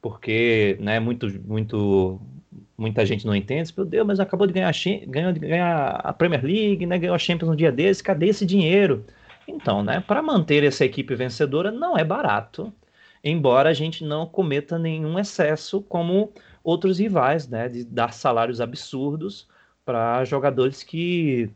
porque 0.07 0.77
né, 0.79 1.01
muito, 1.01 1.27
muito, 1.45 2.17
muita 2.77 3.05
gente 3.05 3.25
não 3.25 3.35
entende. 3.35 3.73
Meu 3.75 3.85
Deus, 3.85 4.07
mas 4.07 4.21
acabou 4.21 4.47
de 4.47 4.53
ganhar, 4.53 4.71
ganhou 5.05 5.33
de 5.33 5.39
ganhar 5.41 5.99
a 6.01 6.13
Premier 6.13 6.41
League, 6.45 6.85
né, 6.85 6.97
ganhou 6.97 7.13
a 7.13 7.19
Champions 7.19 7.49
no 7.49 7.57
dia 7.57 7.73
desse, 7.73 8.01
cadê 8.01 8.27
esse 8.27 8.45
dinheiro? 8.45 9.05
Então, 9.45 9.83
né, 9.83 9.99
para 9.99 10.21
manter 10.21 10.63
essa 10.63 10.85
equipe 10.85 11.13
vencedora 11.13 11.71
não 11.71 11.97
é 11.97 12.05
barato, 12.05 12.71
embora 13.21 13.69
a 13.69 13.73
gente 13.73 14.05
não 14.05 14.25
cometa 14.25 14.79
nenhum 14.79 15.19
excesso 15.19 15.81
como 15.81 16.31
outros 16.63 16.99
rivais, 16.99 17.49
né, 17.49 17.67
de 17.67 17.83
dar 17.83 18.13
salários 18.13 18.61
absurdos 18.61 19.45
para 19.83 20.23
jogadores 20.23 20.83
que 20.83 21.49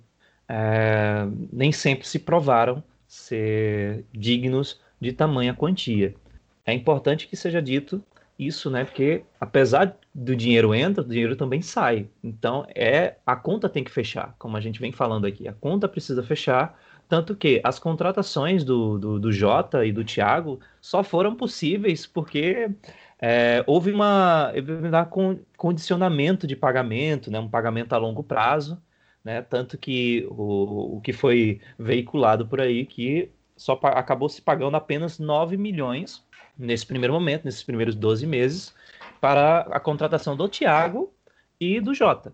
é, 0.49 1.25
nem 1.53 1.71
sempre 1.71 2.05
se 2.05 2.19
provaram 2.19 2.83
ser 3.07 4.03
dignos 4.11 4.81
de 4.99 5.13
tamanha 5.13 5.53
quantia. 5.53 6.13
É 6.65 6.73
importante 6.73 7.27
que 7.29 7.37
seja 7.37 7.61
dito 7.61 8.03
isso, 8.45 8.69
né? 8.69 8.83
Porque 8.83 9.23
apesar 9.39 9.97
do 10.13 10.35
dinheiro 10.35 10.73
entra, 10.73 11.03
o 11.03 11.07
dinheiro 11.07 11.35
também 11.35 11.61
sai. 11.61 12.07
Então 12.23 12.65
é 12.75 13.15
a 13.25 13.35
conta 13.35 13.69
tem 13.69 13.83
que 13.83 13.91
fechar, 13.91 14.35
como 14.39 14.57
a 14.57 14.61
gente 14.61 14.79
vem 14.79 14.91
falando 14.91 15.25
aqui. 15.25 15.47
A 15.47 15.53
conta 15.53 15.87
precisa 15.87 16.23
fechar, 16.23 16.79
tanto 17.07 17.35
que 17.35 17.61
as 17.63 17.79
contratações 17.79 18.63
do, 18.63 18.97
do, 18.97 19.19
do 19.19 19.31
Jota 19.31 19.85
e 19.85 19.91
do 19.91 20.03
Thiago 20.03 20.59
só 20.81 21.03
foram 21.03 21.35
possíveis 21.35 22.05
porque 22.07 22.69
é, 23.21 23.63
houve 23.67 23.91
uma 23.91 24.51
um 25.15 25.39
condicionamento 25.57 26.47
de 26.47 26.55
pagamento, 26.55 27.29
né? 27.31 27.39
Um 27.39 27.49
pagamento 27.49 27.93
a 27.93 27.97
longo 27.97 28.23
prazo 28.23 28.81
né? 29.23 29.41
Tanto 29.41 29.77
que 29.77 30.25
o, 30.29 30.97
o 30.97 31.01
que 31.01 31.13
foi 31.13 31.61
veiculado 31.77 32.47
por 32.47 32.59
aí 32.59 32.85
que 32.85 33.31
só 33.55 33.79
acabou 33.83 34.27
se 34.29 34.41
pagando 34.41 34.75
apenas 34.75 35.19
9 35.19 35.57
milhões 35.57 36.25
nesse 36.57 36.85
primeiro 36.85 37.13
momento, 37.13 37.45
nesses 37.45 37.63
primeiros 37.63 37.95
12 37.95 38.25
meses, 38.25 38.73
para 39.19 39.61
a 39.71 39.79
contratação 39.79 40.35
do 40.35 40.47
Thiago 40.49 41.13
e 41.59 41.79
do 41.79 41.93
Jota, 41.93 42.33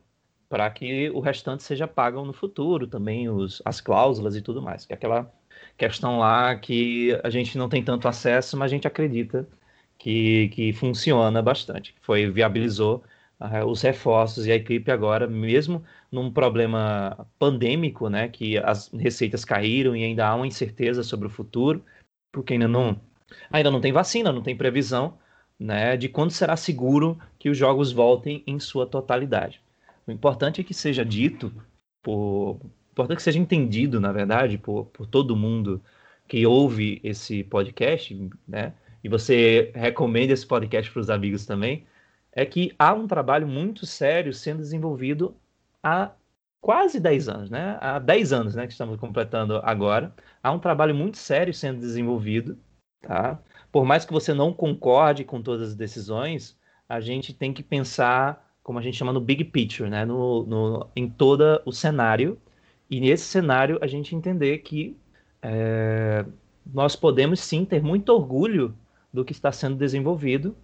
para 0.50 0.70
que 0.70 1.10
o 1.12 1.20
restante 1.20 1.64
seja 1.64 1.88
pago 1.88 2.24
no 2.24 2.34
futuro, 2.34 2.88
também 2.88 3.30
os, 3.30 3.62
as 3.66 3.82
cláusulas 3.82 4.36
e 4.36 4.42
tudo 4.42 4.62
mais, 4.62 4.86
que 4.86 4.94
é 4.94 4.96
aquela 4.96 5.32
questão 5.78 6.20
lá 6.20 6.56
que 6.56 7.20
a 7.24 7.30
gente 7.30 7.58
não 7.58 7.70
tem 7.70 7.84
tanto 7.84 8.08
acesso, 8.08 8.58
mas 8.58 8.72
a 8.72 8.76
gente 8.76 8.88
acredita 8.88 9.48
que, 9.98 10.50
que 10.50 10.74
funciona 10.74 11.42
bastante, 11.42 11.96
foi 12.02 12.30
viabilizou 12.30 13.04
uh, 13.40 13.66
os 13.66 13.82
reforços 13.82 14.46
e 14.46 14.52
a 14.52 14.56
equipe 14.56 14.92
agora, 14.92 15.28
mesmo 15.28 15.84
num 16.12 16.32
problema 16.32 17.28
pandêmico, 17.38 18.10
né, 18.10 18.28
que 18.30 18.58
as 18.58 18.92
receitas 18.94 19.44
caíram 19.44 19.96
e 19.96 20.04
ainda 20.04 20.28
há 20.28 20.36
uma 20.36 20.48
incerteza 20.48 21.04
sobre 21.04 21.28
o 21.28 21.30
futuro, 21.30 21.84
porque 22.32 22.54
ainda 22.54 22.68
não, 22.68 23.00
ainda 23.52 23.72
não 23.72 23.82
tem 23.82 23.92
vacina, 23.92 24.32
não 24.32 24.42
tem 24.42 24.56
previsão, 24.56 25.18
né, 25.60 25.98
de 25.98 26.08
quando 26.08 26.32
será 26.32 26.56
seguro 26.56 27.18
que 27.40 27.50
os 27.50 27.58
jogos 27.58 27.92
voltem 27.92 28.44
em 28.46 28.60
sua 28.60 28.86
totalidade. 28.86 29.62
O 30.06 30.12
importante 30.12 30.62
é 30.62 30.64
que 30.64 30.74
seja 30.74 31.04
dito, 31.04 31.52
por, 32.02 32.60
importante 32.92 33.18
que 33.18 33.24
seja 33.24 33.40
entendido, 33.40 34.00
na 34.00 34.12
verdade, 34.12 34.58
por, 34.58 34.86
por 34.86 35.08
todo 35.08 35.36
mundo 35.36 35.82
que 36.28 36.46
ouve 36.46 37.00
esse 37.04 37.44
podcast, 37.44 38.30
né, 38.48 38.74
e 39.04 39.10
você 39.10 39.72
recomenda 39.74 40.34
esse 40.34 40.46
podcast 40.46 40.92
para 40.92 41.00
os 41.00 41.10
amigos 41.10 41.46
também, 41.46 41.86
é 42.32 42.46
que 42.46 42.74
há 42.78 42.94
um 42.94 43.08
trabalho 43.08 43.48
muito 43.48 43.86
sério 43.86 44.34
sendo 44.34 44.60
desenvolvido 44.60 45.36
há 45.82 46.12
quase 46.62 47.00
10 47.00 47.30
anos, 47.30 47.50
né? 47.50 47.78
Há 47.80 47.98
10 47.98 48.34
anos, 48.34 48.56
né, 48.56 48.68
que 48.68 48.74
estamos 48.74 49.00
completando 49.00 49.58
agora. 49.64 50.14
Há 50.44 50.52
um 50.52 50.60
trabalho 50.60 50.94
muito 50.94 51.18
sério 51.18 51.54
sendo 51.54 51.80
desenvolvido, 51.80 52.58
tá? 53.02 53.40
Por 53.72 53.86
mais 53.86 54.06
que 54.06 54.14
você 54.14 54.34
não 54.34 54.54
concorde 54.54 55.24
com 55.24 55.42
todas 55.42 55.70
as 55.70 55.76
decisões, 55.76 56.58
a 56.88 57.00
gente 57.00 57.34
tem 57.34 57.54
que 57.54 57.64
pensar, 57.64 58.56
como 58.64 58.80
a 58.80 58.82
gente 58.82 58.98
chama 58.98 59.14
no 59.14 59.22
big 59.22 59.44
picture, 59.46 59.90
né, 59.90 60.06
no, 60.06 60.46
no 60.46 60.90
em 60.96 61.10
todo 61.10 61.62
o 61.66 61.72
cenário. 61.72 62.40
E 62.90 63.00
nesse 63.00 63.26
cenário 63.26 63.78
a 63.82 63.88
gente 63.88 64.16
entender 64.16 64.60
que 64.60 64.98
é, 65.42 66.26
nós 66.66 66.96
podemos 66.96 67.40
sim 67.40 67.66
ter 67.66 67.82
muito 67.82 68.10
orgulho 68.10 68.76
do 69.14 69.26
que 69.26 69.34
está 69.34 69.52
sendo 69.52 69.76
desenvolvido, 69.76 70.56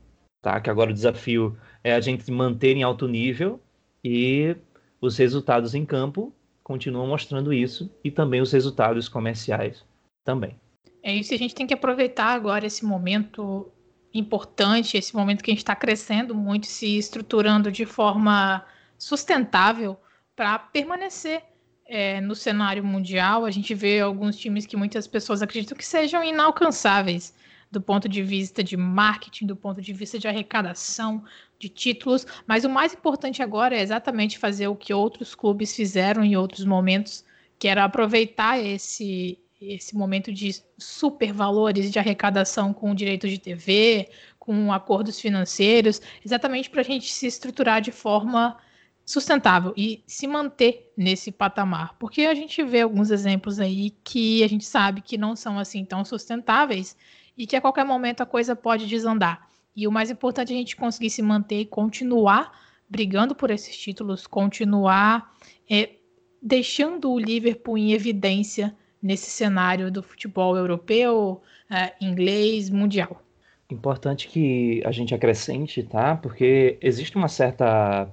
tá? 0.41 0.59
Que 0.59 0.69
agora 0.69 0.91
o 0.91 0.93
desafio 0.93 1.57
é 1.83 1.93
a 1.93 1.99
gente 1.99 2.29
manter 2.31 2.75
em 2.75 2.83
alto 2.83 3.07
nível 3.07 3.59
e 4.03 4.55
os 5.01 5.17
resultados 5.17 5.75
em 5.75 5.85
campo 5.85 6.33
continuam 6.63 7.07
mostrando 7.07 7.53
isso 7.53 7.91
e 8.03 8.09
também 8.09 8.41
os 8.41 8.51
resultados 8.51 9.09
comerciais 9.09 9.85
também. 10.23 10.62
É 11.03 11.13
isso, 11.13 11.33
a 11.33 11.37
gente 11.37 11.53
tem 11.53 11.67
que 11.67 11.73
aproveitar 11.73 12.27
agora 12.27 12.65
esse 12.65 12.85
momento 12.85 13.69
importante, 14.13 14.97
esse 14.97 15.13
momento 15.13 15.43
que 15.43 15.51
a 15.51 15.53
gente 15.53 15.63
está 15.63 15.75
crescendo 15.75 16.33
muito, 16.33 16.65
se 16.65 16.97
estruturando 16.97 17.69
de 17.69 17.85
forma 17.85 18.65
sustentável 18.97 19.97
para 20.33 20.57
permanecer 20.57 21.43
é, 21.85 22.21
no 22.21 22.33
cenário 22.33 22.83
mundial. 22.83 23.43
A 23.43 23.51
gente 23.51 23.75
vê 23.75 23.99
alguns 23.99 24.37
times 24.37 24.65
que 24.65 24.77
muitas 24.77 25.05
pessoas 25.05 25.41
acreditam 25.41 25.77
que 25.77 25.85
sejam 25.85 26.23
inalcançáveis 26.23 27.33
do 27.69 27.81
ponto 27.81 28.07
de 28.07 28.21
vista 28.21 28.63
de 28.63 28.77
marketing, 28.77 29.47
do 29.47 29.55
ponto 29.55 29.81
de 29.81 29.91
vista 29.91 30.17
de 30.17 30.27
arrecadação 30.27 31.23
de 31.59 31.67
títulos, 31.67 32.25
mas 32.45 32.63
o 32.63 32.69
mais 32.69 32.93
importante 32.93 33.41
agora 33.41 33.75
é 33.75 33.81
exatamente 33.81 34.37
fazer 34.37 34.67
o 34.67 34.75
que 34.75 34.93
outros 34.93 35.33
clubes 35.33 35.75
fizeram 35.75 36.23
em 36.23 36.37
outros 36.37 36.65
momentos, 36.65 37.25
que 37.57 37.67
era 37.67 37.83
aproveitar 37.83 38.59
esse 38.59 39.39
esse 39.71 39.95
momento 39.95 40.31
de 40.31 40.51
super 40.77 41.31
valores 41.31 41.91
de 41.91 41.99
arrecadação 41.99 42.73
com 42.73 42.93
direitos 42.93 43.29
de 43.29 43.37
TV, 43.37 44.09
com 44.37 44.73
acordos 44.73 45.19
financeiros, 45.19 46.01
exatamente 46.25 46.69
para 46.69 46.81
a 46.81 46.83
gente 46.83 47.11
se 47.11 47.25
estruturar 47.25 47.81
de 47.81 47.91
forma 47.91 48.57
sustentável 49.05 49.73
e 49.75 50.03
se 50.07 50.27
manter 50.27 50.91
nesse 50.95 51.31
patamar, 51.31 51.95
porque 51.99 52.21
a 52.23 52.33
gente 52.33 52.63
vê 52.63 52.81
alguns 52.81 53.11
exemplos 53.11 53.59
aí 53.59 53.91
que 54.03 54.43
a 54.43 54.47
gente 54.47 54.65
sabe 54.65 55.01
que 55.01 55.17
não 55.17 55.35
são 55.35 55.59
assim 55.59 55.83
tão 55.83 56.05
sustentáveis 56.05 56.95
e 57.37 57.45
que 57.45 57.55
a 57.55 57.61
qualquer 57.61 57.85
momento 57.85 58.21
a 58.21 58.25
coisa 58.25 58.55
pode 58.55 58.87
desandar. 58.87 59.47
E 59.75 59.87
o 59.87 59.91
mais 59.91 60.09
importante 60.11 60.53
é 60.53 60.55
a 60.55 60.57
gente 60.57 60.75
conseguir 60.75 61.09
se 61.09 61.21
manter 61.21 61.61
e 61.61 61.65
continuar 61.65 62.51
brigando 62.87 63.33
por 63.33 63.49
esses 63.49 63.75
títulos, 63.75 64.27
continuar 64.27 65.33
é, 65.69 65.95
deixando 66.41 67.11
o 67.11 67.19
Liverpool 67.19 67.77
em 67.77 67.91
evidência 67.91 68.75
nesse 69.03 69.29
cenário 69.29 69.91
do 69.91 70.01
futebol 70.01 70.55
europeu, 70.55 71.41
é, 71.69 71.93
inglês, 72.01 72.69
mundial. 72.69 73.21
Importante 73.69 74.27
que 74.29 74.81
a 74.85 74.91
gente 74.91 75.13
acrescente, 75.13 75.83
tá? 75.83 76.15
Porque 76.15 76.77
existe 76.81 77.17
uma 77.17 77.27
certa 77.27 78.09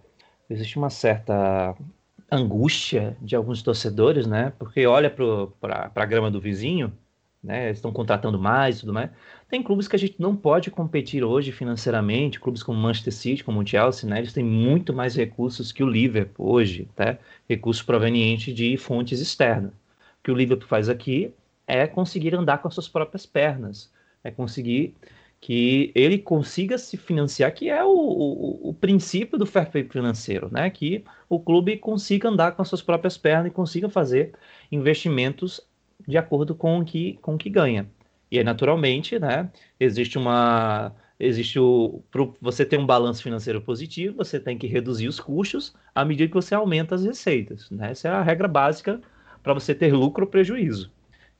existe 0.48 0.76
uma 0.76 0.90
certa 0.90 1.76
angústia 2.30 3.16
de 3.22 3.36
alguns 3.36 3.62
torcedores, 3.62 4.26
né? 4.26 4.52
Porque 4.58 4.84
olha 4.86 5.08
para 5.08 5.92
a 5.94 6.04
grama 6.04 6.30
do 6.30 6.40
vizinho 6.40 6.92
né? 7.42 7.70
Estão 7.70 7.92
contratando 7.92 8.38
mais 8.38 8.76
e 8.76 8.80
tudo 8.80 8.92
mais. 8.92 9.10
Tem 9.48 9.62
clubes 9.62 9.88
que 9.88 9.96
a 9.96 9.98
gente 9.98 10.16
não 10.18 10.36
pode 10.36 10.70
competir 10.70 11.24
hoje 11.24 11.50
financeiramente, 11.50 12.38
clubes 12.38 12.62
como 12.62 12.78
Manchester 12.78 13.12
City, 13.12 13.44
como 13.44 13.60
o 13.60 13.66
Chelsea, 13.66 14.08
né? 14.08 14.18
Eles 14.18 14.32
têm 14.32 14.44
muito 14.44 14.92
mais 14.92 15.16
recursos 15.16 15.72
que 15.72 15.82
o 15.82 15.88
Liverpool 15.88 16.50
hoje, 16.52 16.88
tá? 16.94 17.18
Recursos 17.48 17.82
provenientes 17.82 18.54
de 18.54 18.76
fontes 18.76 19.20
externas. 19.20 19.72
Que 20.22 20.30
o 20.30 20.34
Liverpool 20.34 20.68
faz 20.68 20.88
aqui 20.88 21.34
é 21.66 21.86
conseguir 21.86 22.34
andar 22.34 22.58
com 22.58 22.68
as 22.68 22.74
suas 22.74 22.88
próprias 22.88 23.24
pernas, 23.24 23.92
é 24.24 24.30
conseguir 24.30 24.96
que 25.40 25.90
ele 25.94 26.18
consiga 26.18 26.76
se 26.76 26.96
financiar, 26.96 27.54
que 27.54 27.70
é 27.70 27.82
o, 27.82 27.88
o, 27.88 28.68
o, 28.68 28.74
princípio 28.74 29.38
do 29.38 29.46
fair 29.46 29.70
play 29.70 29.84
financeiro, 29.84 30.50
né? 30.52 30.68
Que 30.68 31.02
o 31.28 31.40
clube 31.40 31.78
consiga 31.78 32.28
andar 32.28 32.52
com 32.52 32.60
as 32.60 32.68
suas 32.68 32.82
próprias 32.82 33.16
pernas 33.16 33.46
e 33.46 33.54
consiga 33.54 33.88
fazer 33.88 34.34
investimentos 34.70 35.60
de 36.06 36.18
acordo 36.18 36.54
com 36.54 36.80
o 36.80 36.84
que, 36.84 37.14
com 37.22 37.34
o 37.36 37.38
que 37.38 37.48
ganha. 37.48 37.88
E 38.30 38.38
aí, 38.38 38.44
naturalmente, 38.44 39.18
né, 39.18 39.50
existe 39.78 40.18
uma. 40.18 40.94
Existe 41.18 41.58
o. 41.58 42.02
Você 42.40 42.64
tem 42.64 42.78
um 42.78 42.86
balanço 42.86 43.22
financeiro 43.22 43.60
positivo, 43.62 44.16
você 44.18 44.38
tem 44.38 44.58
que 44.58 44.66
reduzir 44.66 45.08
os 45.08 45.20
custos 45.20 45.74
à 45.94 46.04
medida 46.04 46.28
que 46.28 46.34
você 46.34 46.54
aumenta 46.54 46.94
as 46.94 47.04
receitas. 47.04 47.70
Né? 47.70 47.90
Essa 47.90 48.08
é 48.08 48.10
a 48.10 48.22
regra 48.22 48.48
básica 48.48 49.00
para 49.42 49.54
você 49.54 49.74
ter 49.74 49.92
lucro 49.92 50.24
ou 50.24 50.30
prejuízo. 50.30 50.90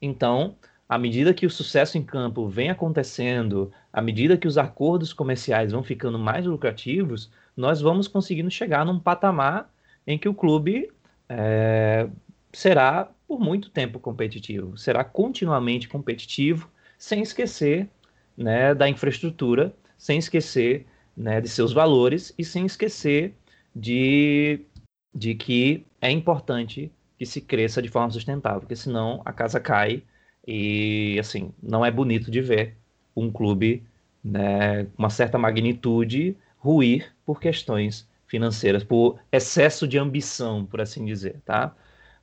Então, 0.01 0.55
à 0.87 0.97
medida 0.97 1.33
que 1.33 1.45
o 1.45 1.49
sucesso 1.49 1.97
em 1.97 2.03
campo 2.03 2.47
vem 2.47 2.69
acontecendo, 2.69 3.71
à 3.93 4.01
medida 4.01 4.37
que 4.37 4.47
os 4.47 4.57
acordos 4.57 5.13
comerciais 5.13 5.71
vão 5.71 5.83
ficando 5.83 6.19
mais 6.19 6.45
lucrativos, 6.45 7.31
nós 7.55 7.79
vamos 7.79 8.07
conseguindo 8.07 8.49
chegar 8.51 8.85
num 8.85 8.99
patamar 8.99 9.71
em 10.05 10.17
que 10.17 10.27
o 10.27 10.33
clube 10.33 10.91
é, 11.29 12.09
será 12.51 13.09
por 13.27 13.39
muito 13.39 13.69
tempo 13.69 13.99
competitivo, 13.99 14.77
será 14.77 15.03
continuamente 15.03 15.87
competitivo, 15.87 16.69
sem 16.97 17.21
esquecer 17.21 17.87
né, 18.35 18.75
da 18.75 18.89
infraestrutura, 18.89 19.73
sem 19.97 20.17
esquecer 20.17 20.85
né, 21.15 21.39
de 21.39 21.47
seus 21.47 21.71
valores 21.71 22.33
e 22.37 22.43
sem 22.43 22.65
esquecer 22.65 23.33
de, 23.73 24.65
de 25.13 25.35
que 25.35 25.85
é 26.01 26.11
importante 26.11 26.91
que 27.21 27.25
se 27.27 27.39
cresça 27.39 27.83
de 27.83 27.87
forma 27.87 28.09
sustentável, 28.09 28.61
porque 28.61 28.75
senão 28.75 29.21
a 29.23 29.31
casa 29.31 29.59
cai 29.59 30.01
e 30.47 31.17
assim 31.19 31.53
não 31.61 31.85
é 31.85 31.91
bonito 31.91 32.31
de 32.31 32.41
ver 32.41 32.75
um 33.15 33.31
clube 33.31 33.83
né, 34.23 34.87
uma 34.97 35.11
certa 35.11 35.37
magnitude 35.37 36.35
ruir 36.57 37.13
por 37.23 37.39
questões 37.39 38.09
financeiras, 38.25 38.83
por 38.83 39.19
excesso 39.31 39.87
de 39.87 39.99
ambição, 39.99 40.65
por 40.65 40.81
assim 40.81 41.05
dizer, 41.05 41.39
tá? 41.45 41.75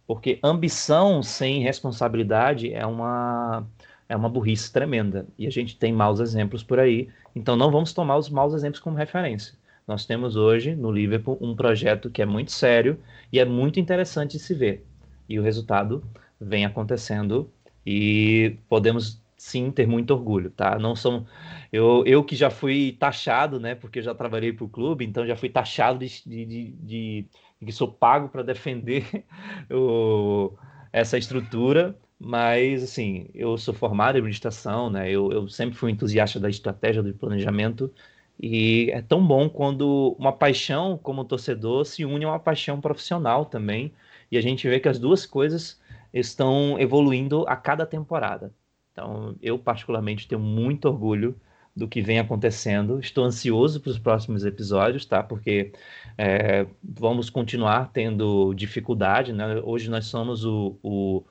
Porque 0.04 0.40
ambição 0.42 1.22
sem 1.22 1.62
responsabilidade 1.62 2.74
é 2.74 2.84
uma 2.84 3.64
é 4.08 4.16
uma 4.16 4.28
burrice 4.28 4.72
tremenda 4.72 5.28
e 5.38 5.46
a 5.46 5.50
gente 5.50 5.76
tem 5.78 5.92
maus 5.92 6.18
exemplos 6.18 6.64
por 6.64 6.80
aí. 6.80 7.08
Então 7.36 7.54
não 7.54 7.70
vamos 7.70 7.92
tomar 7.92 8.16
os 8.16 8.28
maus 8.28 8.52
exemplos 8.52 8.80
como 8.80 8.96
referência. 8.96 9.54
Nós 9.86 10.04
temos 10.04 10.34
hoje 10.34 10.74
no 10.74 10.90
Liverpool 10.90 11.38
um 11.40 11.54
projeto 11.54 12.10
que 12.10 12.20
é 12.20 12.26
muito 12.26 12.50
sério 12.50 12.98
e 13.32 13.38
é 13.38 13.44
muito 13.44 13.78
interessante 13.78 14.32
de 14.32 14.42
se 14.42 14.54
ver. 14.54 14.87
E 15.28 15.38
o 15.38 15.42
resultado 15.42 16.02
vem 16.40 16.64
acontecendo 16.64 17.50
e 17.84 18.56
podemos 18.68 19.22
sim 19.36 19.70
ter 19.70 19.86
muito 19.86 20.12
orgulho, 20.12 20.50
tá? 20.50 20.78
Não 20.78 20.96
são 20.96 21.26
eu, 21.72 22.02
eu 22.06 22.24
que 22.24 22.34
já 22.34 22.50
fui 22.50 22.96
taxado, 22.98 23.60
né? 23.60 23.74
Porque 23.74 24.00
eu 24.00 24.02
já 24.02 24.14
trabalhei 24.14 24.52
para 24.52 24.64
o 24.64 24.68
clube, 24.68 25.04
então 25.04 25.26
já 25.26 25.36
fui 25.36 25.48
taxado 25.48 25.98
de, 26.00 26.22
de, 26.26 26.44
de, 26.44 26.74
de 26.82 27.26
que 27.64 27.72
sou 27.72 27.88
pago 27.88 28.28
para 28.28 28.42
defender 28.42 29.04
o, 29.70 30.52
essa 30.92 31.18
estrutura. 31.18 31.96
Mas 32.20 32.82
assim, 32.82 33.28
eu 33.32 33.56
sou 33.56 33.72
formado 33.72 34.16
em 34.16 34.18
administração, 34.18 34.90
né? 34.90 35.08
Eu, 35.10 35.30
eu 35.30 35.48
sempre 35.48 35.76
fui 35.76 35.92
entusiasta 35.92 36.40
da 36.40 36.50
estratégia 36.50 37.02
do 37.02 37.14
planejamento 37.14 37.92
e 38.40 38.90
é 38.92 39.02
tão 39.02 39.24
bom 39.24 39.48
quando 39.48 40.16
uma 40.18 40.32
paixão 40.32 40.98
como 40.98 41.24
torcedor 41.24 41.84
se 41.84 42.04
une 42.04 42.24
a 42.24 42.28
uma 42.30 42.38
paixão 42.40 42.80
profissional 42.80 43.44
também. 43.44 43.92
E 44.30 44.38
a 44.38 44.40
gente 44.40 44.68
vê 44.68 44.78
que 44.80 44.88
as 44.88 44.98
duas 44.98 45.26
coisas 45.26 45.80
estão 46.12 46.78
evoluindo 46.78 47.44
a 47.48 47.56
cada 47.56 47.86
temporada. 47.86 48.52
Então, 48.92 49.36
eu 49.40 49.58
particularmente 49.58 50.26
tenho 50.26 50.40
muito 50.40 50.86
orgulho 50.88 51.40
do 51.74 51.86
que 51.86 52.02
vem 52.02 52.18
acontecendo. 52.18 52.98
Estou 52.98 53.24
ansioso 53.24 53.80
para 53.80 53.90
os 53.90 53.98
próximos 53.98 54.44
episódios, 54.44 55.06
tá? 55.06 55.22
Porque 55.22 55.72
é, 56.16 56.66
vamos 56.82 57.30
continuar 57.30 57.90
tendo 57.92 58.52
dificuldade, 58.54 59.32
né? 59.32 59.60
Hoje 59.62 59.88
nós 59.88 60.06
somos 60.06 60.44
o, 60.44 60.76
o, 60.82 61.24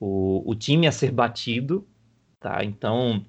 o, 0.00 0.50
o 0.50 0.54
time 0.56 0.88
a 0.88 0.92
ser 0.92 1.12
batido, 1.12 1.86
tá? 2.40 2.64
Então, 2.64 3.24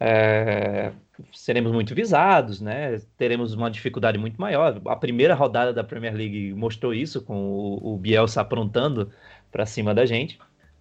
é, 0.00 0.92
seremos 1.32 1.72
muito 1.72 1.94
visados, 1.94 2.60
né? 2.60 3.00
Teremos 3.16 3.54
uma 3.54 3.70
dificuldade 3.70 4.18
muito 4.18 4.40
maior. 4.40 4.80
A 4.86 4.96
primeira 4.96 5.34
rodada 5.34 5.72
da 5.72 5.84
Premier 5.84 6.14
League 6.14 6.52
mostrou 6.54 6.92
isso, 6.92 7.22
com 7.22 7.34
o, 7.34 7.94
o 7.94 7.98
Bielsa 7.98 8.40
aprontando 8.40 9.10
para 9.50 9.66
cima 9.66 9.94
da 9.94 10.04
gente. 10.04 10.38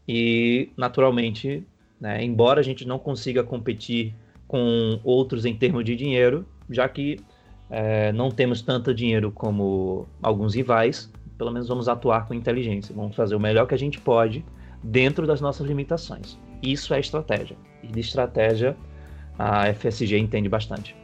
E, 0.07 0.69
naturalmente, 0.77 1.65
né? 1.99 2.23
Embora 2.23 2.59
a 2.59 2.63
gente 2.63 2.85
não 2.85 2.99
consiga 2.99 3.43
competir 3.43 4.13
com 4.47 4.99
outros 5.03 5.45
em 5.45 5.55
termos 5.55 5.85
de 5.85 5.95
dinheiro, 5.95 6.45
já 6.69 6.87
que 6.89 7.17
é, 7.69 8.11
não 8.11 8.29
temos 8.29 8.61
tanto 8.61 8.93
dinheiro 8.93 9.31
como 9.31 10.05
alguns 10.21 10.53
rivais, 10.53 11.11
pelo 11.37 11.51
menos 11.51 11.67
vamos 11.67 11.87
atuar 11.87 12.27
com 12.27 12.33
inteligência, 12.33 12.93
vamos 12.93 13.15
fazer 13.15 13.35
o 13.35 13.39
melhor 13.39 13.65
que 13.65 13.73
a 13.73 13.77
gente 13.77 13.99
pode 13.99 14.45
dentro 14.83 15.25
das 15.25 15.39
nossas 15.41 15.65
limitações. 15.65 16.37
Isso 16.61 16.93
é 16.93 16.99
estratégia. 16.99 17.57
E 17.81 17.87
de 17.87 17.99
estratégia 17.99 18.75
a 19.37 19.73
FSG 19.73 20.17
entende 20.17 20.49
bastante. 20.49 20.95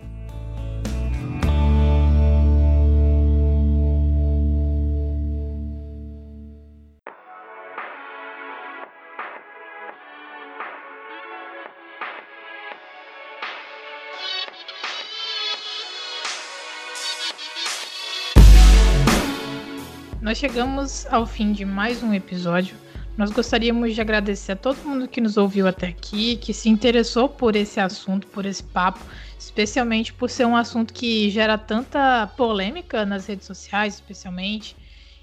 Nós 20.21 20.37
chegamos 20.37 21.07
ao 21.07 21.25
fim 21.25 21.51
de 21.51 21.65
mais 21.65 22.03
um 22.03 22.13
episódio. 22.13 22.75
Nós 23.19 23.31
gostaríamos 23.31 23.93
de 23.93 23.99
agradecer 23.99 24.53
a 24.53 24.55
todo 24.55 24.77
mundo 24.77 25.05
que 25.05 25.19
nos 25.19 25.35
ouviu 25.35 25.67
até 25.67 25.87
aqui, 25.87 26.37
que 26.37 26.53
se 26.53 26.69
interessou 26.69 27.27
por 27.27 27.53
esse 27.53 27.77
assunto, 27.77 28.25
por 28.27 28.45
esse 28.45 28.63
papo, 28.63 29.01
especialmente 29.37 30.13
por 30.13 30.29
ser 30.29 30.45
um 30.45 30.55
assunto 30.55 30.93
que 30.93 31.29
gera 31.29 31.57
tanta 31.57 32.27
polêmica 32.37 33.05
nas 33.05 33.25
redes 33.25 33.45
sociais, 33.45 33.95
especialmente. 33.95 34.73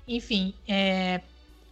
Enfim, 0.07 0.53
é, 0.69 1.23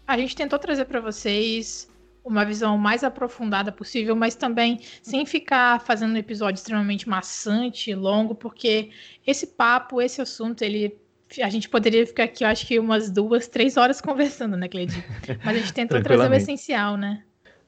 a 0.07 0.17
gente 0.17 0.35
tentou 0.35 0.59
trazer 0.59 0.87
para 0.87 0.99
vocês 0.99 1.91
uma 2.25 2.43
visão 2.43 2.79
mais 2.79 3.05
aprofundada 3.05 3.71
possível, 3.71 4.17
mas 4.17 4.35
também 4.35 4.81
sem 5.03 5.27
ficar 5.27 5.83
fazendo 5.83 6.15
um 6.15 6.17
episódio 6.17 6.59
extremamente 6.59 7.07
maçante, 7.07 7.95
longo, 7.95 8.35
porque 8.35 8.89
esse 9.27 9.49
papo, 9.49 10.01
esse 10.01 10.23
assunto, 10.23 10.63
ele 10.63 10.97
a 11.43 11.49
gente 11.49 11.69
poderia 11.69 12.07
ficar 12.07 12.25
aqui, 12.25 12.45
eu 12.45 12.49
acho 12.49 12.67
que 12.67 12.79
umas 12.79 13.11
duas, 13.11 13.49
três 13.49 13.77
horas 13.77 14.01
conversando, 14.01 14.57
né, 14.57 14.69
Cleide? 14.69 15.05
Mas 15.45 15.57
a 15.57 15.59
gente 15.59 15.73
tentou 15.73 16.01
trazer 16.03 16.31
o 16.31 16.35
essencial, 16.35 16.97
né? 16.97 17.23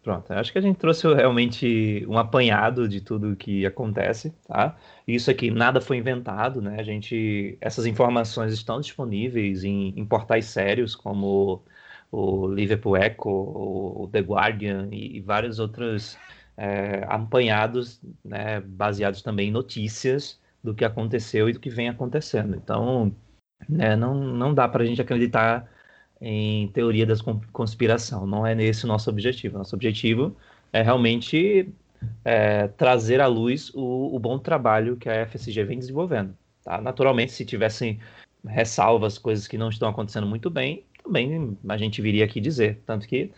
Pronto, 0.06 0.32
acho 0.32 0.52
que 0.52 0.58
a 0.58 0.60
gente 0.62 0.76
trouxe 0.76 1.12
realmente 1.12 2.06
um 2.08 2.16
apanhado 2.16 2.88
de 2.88 3.00
tudo 3.00 3.34
que 3.34 3.66
acontece, 3.66 4.32
tá? 4.46 4.76
Isso 5.04 5.28
aqui 5.32 5.50
nada 5.50 5.80
foi 5.80 5.96
inventado, 5.96 6.62
né? 6.62 6.76
A 6.78 6.82
gente, 6.84 7.58
essas 7.60 7.86
informações 7.86 8.52
estão 8.52 8.80
disponíveis 8.80 9.64
em, 9.64 9.92
em 9.96 10.04
portais 10.04 10.44
sérios 10.44 10.94
como 10.94 11.64
o 12.12 12.46
Liverpool 12.46 12.96
Echo, 12.96 13.28
o 13.28 14.08
The 14.12 14.20
Guardian 14.20 14.88
e, 14.92 15.16
e 15.16 15.20
vários 15.20 15.58
outros 15.58 16.16
é, 16.56 17.04
apanhados, 17.08 18.00
né? 18.24 18.60
Baseados 18.60 19.22
também 19.22 19.48
em 19.48 19.52
notícias 19.52 20.40
do 20.62 20.72
que 20.72 20.84
aconteceu 20.84 21.48
e 21.48 21.52
do 21.52 21.58
que 21.58 21.68
vem 21.68 21.88
acontecendo. 21.88 22.54
Então, 22.54 23.12
né? 23.68 23.96
Não, 23.96 24.14
não 24.14 24.54
dá 24.54 24.68
para 24.68 24.82
a 24.82 24.86
gente 24.86 25.00
acreditar 25.00 25.68
em 26.20 26.68
teoria 26.68 27.06
da 27.06 27.14
conspiração. 27.52 28.26
Não 28.26 28.46
é 28.46 28.54
esse 28.62 28.84
o 28.84 28.88
nosso 28.88 29.10
objetivo. 29.10 29.58
Nosso 29.58 29.74
objetivo 29.74 30.36
é 30.72 30.82
realmente 30.82 31.72
é, 32.24 32.68
trazer 32.68 33.20
à 33.20 33.26
luz 33.26 33.70
o, 33.74 34.14
o, 34.14 34.18
bom 34.18 34.38
trabalho 34.38 34.96
que 34.96 35.08
a 35.08 35.26
FSG 35.26 35.64
vem 35.64 35.78
desenvolvendo. 35.78 36.36
Tá? 36.62 36.80
Naturalmente, 36.80 37.32
se 37.32 37.44
tivessem 37.44 38.00
ressalvas, 38.44 39.18
coisas 39.18 39.46
que 39.46 39.58
não 39.58 39.68
estão 39.68 39.88
acontecendo 39.88 40.26
muito 40.26 40.48
bem, 40.50 40.84
também 41.02 41.58
a 41.68 41.76
gente 41.76 42.00
viria 42.00 42.24
aqui 42.24 42.40
dizer. 42.40 42.82
Tanto 42.86 43.06
que, 43.06 43.32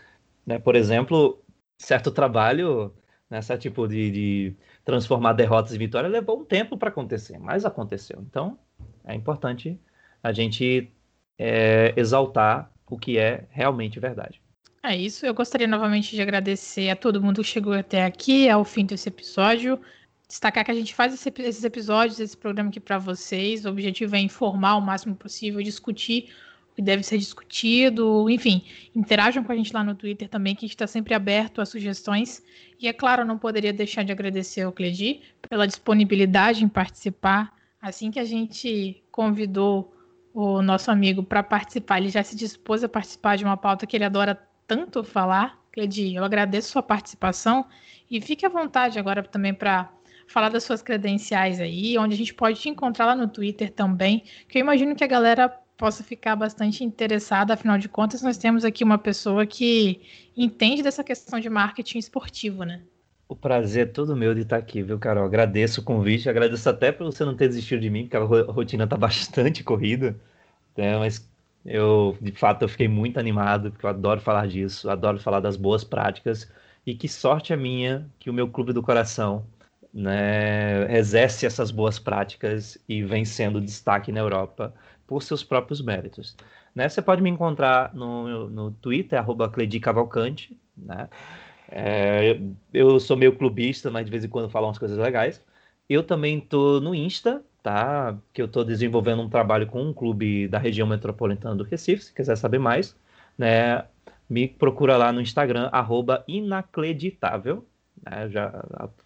né, 0.45 0.59
por 0.59 0.75
exemplo, 0.75 1.41
certo 1.77 2.11
trabalho, 2.11 2.93
né, 3.29 3.41
certo 3.41 3.61
tipo 3.61 3.87
de, 3.87 4.11
de 4.11 4.55
transformar 4.85 5.33
derrotas 5.33 5.73
em 5.73 5.77
vitórias 5.77 6.11
levou 6.11 6.41
um 6.41 6.45
tempo 6.45 6.77
para 6.77 6.89
acontecer, 6.89 7.37
mas 7.39 7.65
aconteceu. 7.65 8.21
Então, 8.21 8.57
é 9.05 9.15
importante 9.15 9.79
a 10.23 10.31
gente 10.31 10.89
é, 11.37 11.93
exaltar 11.95 12.71
o 12.89 12.97
que 12.97 13.17
é 13.17 13.45
realmente 13.51 13.99
verdade. 13.99 14.41
É 14.81 14.95
isso. 14.95 15.25
Eu 15.25 15.33
gostaria 15.33 15.67
novamente 15.67 16.15
de 16.15 16.21
agradecer 16.21 16.89
a 16.89 16.95
todo 16.95 17.21
mundo 17.21 17.41
que 17.41 17.47
chegou 17.47 17.73
até 17.73 18.05
aqui, 18.05 18.49
ao 18.49 18.63
fim 18.63 18.85
desse 18.85 19.09
episódio. 19.09 19.79
Destacar 20.27 20.63
que 20.63 20.71
a 20.71 20.75
gente 20.75 20.93
faz 20.93 21.13
esse, 21.13 21.33
esses 21.39 21.63
episódios, 21.63 22.19
esse 22.19 22.37
programa 22.37 22.69
aqui 22.69 22.79
para 22.79 22.97
vocês. 22.97 23.65
O 23.65 23.69
objetivo 23.69 24.15
é 24.15 24.19
informar 24.19 24.75
o 24.75 24.81
máximo 24.81 25.15
possível, 25.15 25.61
discutir 25.61 26.29
o 26.71 26.75
que 26.75 26.81
deve 26.81 27.03
ser 27.03 27.17
discutido. 27.17 28.29
Enfim, 28.29 28.63
interajam 28.95 29.43
com 29.43 29.51
a 29.51 29.55
gente 29.55 29.73
lá 29.73 29.83
no 29.83 29.95
Twitter 29.95 30.29
também, 30.29 30.55
que 30.55 30.59
a 30.59 30.67
gente 30.67 30.75
está 30.75 30.87
sempre 30.87 31.13
aberto 31.13 31.59
a 31.59 31.65
sugestões. 31.65 32.41
E 32.79 32.87
é 32.87 32.93
claro, 32.93 33.25
não 33.25 33.37
poderia 33.37 33.73
deixar 33.73 34.03
de 34.03 34.11
agradecer 34.11 34.61
ao 34.61 34.71
Cledi 34.71 35.21
pela 35.49 35.67
disponibilidade 35.67 36.63
em 36.63 36.69
participar. 36.69 37.53
Assim 37.81 38.11
que 38.11 38.19
a 38.19 38.25
gente 38.25 39.03
convidou 39.11 39.93
o 40.33 40.61
nosso 40.61 40.91
amigo 40.91 41.23
para 41.23 41.43
participar. 41.43 41.99
Ele 41.99 42.09
já 42.09 42.23
se 42.23 42.35
dispôs 42.35 42.83
a 42.83 42.89
participar 42.89 43.37
de 43.37 43.43
uma 43.43 43.57
pauta 43.57 43.85
que 43.85 43.97
ele 43.97 44.05
adora 44.05 44.39
tanto 44.67 45.03
falar. 45.03 45.59
Cledi, 45.71 46.15
eu 46.15 46.23
agradeço 46.23 46.71
sua 46.71 46.83
participação 46.83 47.65
e 48.09 48.19
fique 48.19 48.45
à 48.45 48.49
vontade 48.49 48.97
agora 48.97 49.21
também 49.23 49.53
para 49.53 49.91
falar 50.27 50.49
das 50.49 50.63
suas 50.63 50.81
credenciais 50.81 51.59
aí, 51.59 51.97
onde 51.97 52.13
a 52.13 52.17
gente 52.17 52.33
pode 52.33 52.59
te 52.59 52.69
encontrar 52.69 53.05
lá 53.05 53.15
no 53.15 53.27
Twitter 53.27 53.71
também, 53.71 54.23
que 54.47 54.57
eu 54.57 54.61
imagino 54.61 54.95
que 54.95 55.03
a 55.03 55.07
galera 55.07 55.49
possa 55.75 56.03
ficar 56.03 56.35
bastante 56.35 56.83
interessada, 56.83 57.53
afinal 57.53 57.77
de 57.77 57.89
contas, 57.89 58.21
nós 58.21 58.37
temos 58.37 58.65
aqui 58.65 58.83
uma 58.83 58.97
pessoa 58.97 59.45
que 59.45 60.01
entende 60.35 60.83
dessa 60.83 61.03
questão 61.03 61.39
de 61.39 61.49
marketing 61.49 61.97
esportivo, 61.97 62.63
né? 62.63 62.81
O 63.29 63.35
prazer 63.35 63.87
é 63.87 63.91
todo 63.91 64.15
meu 64.15 64.33
de 64.33 64.41
estar 64.41 64.57
aqui, 64.57 64.81
viu, 64.81 64.97
Carol? 64.99 65.23
Agradeço 65.25 65.81
o 65.81 65.83
convite, 65.83 66.27
agradeço 66.29 66.67
até 66.69 66.91
por 66.91 67.05
você 67.05 67.23
não 67.23 67.35
ter 67.35 67.47
desistido 67.47 67.79
de 67.81 67.89
mim, 67.89 68.03
porque 68.07 68.17
a 68.17 68.51
rotina 68.51 68.85
está 68.85 68.97
bastante 68.97 69.63
corrida, 69.63 70.19
né? 70.77 70.97
mas 70.99 71.29
Eu, 71.65 72.17
de 72.21 72.31
fato, 72.33 72.63
eu 72.63 72.69
fiquei 72.69 72.87
muito 72.87 73.19
animado, 73.19 73.71
porque 73.71 73.85
eu 73.85 73.91
adoro 73.91 74.21
falar 74.21 74.47
disso, 74.47 74.89
adoro 74.89 75.19
falar 75.19 75.41
das 75.41 75.57
boas 75.57 75.83
práticas. 75.83 76.51
E 76.85 76.95
que 76.95 77.09
sorte 77.09 77.53
a 77.53 77.57
minha 77.57 78.09
que 78.19 78.29
o 78.29 78.33
meu 78.33 78.49
clube 78.49 78.73
do 78.73 78.83
coração 78.83 79.47
né, 79.93 80.91
exerce 80.97 81.45
essas 81.45 81.71
boas 81.71 81.99
práticas 81.99 82.77
e 82.89 83.03
vem 83.03 83.25
sendo 83.25 83.61
destaque 83.61 84.11
na 84.11 84.21
Europa 84.21 84.73
por 85.07 85.23
seus 85.23 85.43
próprios 85.43 85.81
méritos. 85.81 86.37
Né, 86.75 86.89
você 86.89 87.01
pode 87.01 87.21
me 87.23 87.29
encontrar 87.29 87.93
no, 87.95 88.49
no 88.49 88.71
Twitter, 88.71 89.19
arroba 89.19 89.49
Cledi 89.49 89.79
Cavalcante. 89.79 90.57
Né? 90.77 91.09
É, 91.71 92.39
eu 92.73 92.99
sou 92.99 93.15
meio 93.15 93.35
clubista, 93.37 93.91
mas 93.91 94.05
de 94.05 94.11
vez 94.11 94.23
em 94.23 94.29
quando 94.29 94.49
falo 94.49 94.67
umas 94.67 94.79
coisas 94.79 94.97
legais. 94.97 95.43
Eu 95.87 96.03
também 96.03 96.39
tô 96.39 96.79
no 96.79 96.93
Insta, 96.95 97.43
tá? 97.63 98.17
Que 98.33 98.41
eu 98.41 98.47
tô 98.47 98.63
desenvolvendo 98.63 99.21
um 99.21 99.29
trabalho 99.29 99.67
com 99.67 99.81
um 99.81 99.93
clube 99.93 100.47
da 100.47 100.57
região 100.59 100.87
metropolitana 100.87 101.55
do 101.55 101.63
Recife, 101.63 102.03
se 102.05 102.13
quiser 102.13 102.35
saber 102.37 102.59
mais, 102.59 102.95
né? 103.37 103.85
Me 104.29 104.47
procura 104.47 104.97
lá 104.97 105.11
no 105.11 105.21
Instagram, 105.21 105.69
arroba 105.71 106.23
inacreditável, 106.27 107.65
né? 108.03 108.29
Já, 108.29 108.51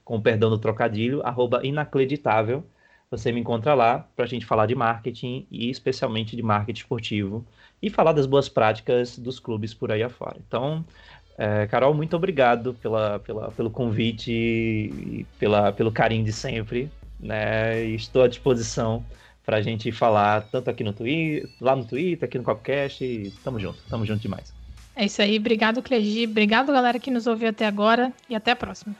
com 0.03 0.21
perdão 0.21 0.49
do 0.49 0.57
trocadilho, 0.57 1.21
arroba 1.25 1.61
inacreditável. 1.65 2.65
Você 3.09 3.31
me 3.31 3.39
encontra 3.39 3.73
lá 3.75 3.99
para 4.15 4.25
a 4.25 4.27
gente 4.27 4.45
falar 4.45 4.65
de 4.65 4.73
marketing 4.75 5.45
e 5.51 5.69
especialmente 5.69 6.35
de 6.35 6.41
marketing 6.41 6.79
esportivo 6.81 7.45
e 7.81 7.89
falar 7.89 8.11
das 8.13 8.25
boas 8.25 8.49
práticas 8.49 9.19
dos 9.19 9.39
clubes 9.39 9.73
por 9.73 9.91
aí 9.91 10.01
afora. 10.01 10.37
Então, 10.47 10.83
é, 11.37 11.67
Carol, 11.67 11.93
muito 11.93 12.15
obrigado 12.15 12.73
pela, 12.75 13.19
pela, 13.19 13.51
pelo 13.51 13.69
convite 13.69 14.31
e 14.31 15.25
pela, 15.39 15.71
pelo 15.71 15.91
carinho 15.91 16.23
de 16.23 16.31
sempre. 16.31 16.89
Né? 17.19 17.85
Estou 17.85 18.23
à 18.23 18.27
disposição 18.27 19.03
para 19.45 19.57
a 19.57 19.61
gente 19.61 19.91
falar 19.91 20.43
tanto 20.51 20.69
aqui 20.69 20.83
no 20.83 20.93
Twitter, 20.93 21.49
lá 21.59 21.75
no 21.75 21.85
Twitter, 21.85 22.27
aqui 22.27 22.37
no 22.37 22.43
Copcast. 22.43 23.03
E 23.03 23.31
tamo 23.43 23.59
junto, 23.59 23.79
tamo 23.89 24.05
junto 24.05 24.21
demais. 24.21 24.53
É 24.95 25.05
isso 25.05 25.21
aí. 25.21 25.37
Obrigado, 25.37 25.81
Clegi. 25.81 26.25
Obrigado, 26.25 26.71
galera, 26.71 26.99
que 26.99 27.09
nos 27.09 27.25
ouviu 27.25 27.49
até 27.49 27.65
agora. 27.65 28.13
E 28.29 28.35
até 28.35 28.51
a 28.51 28.55
próxima. 28.55 28.95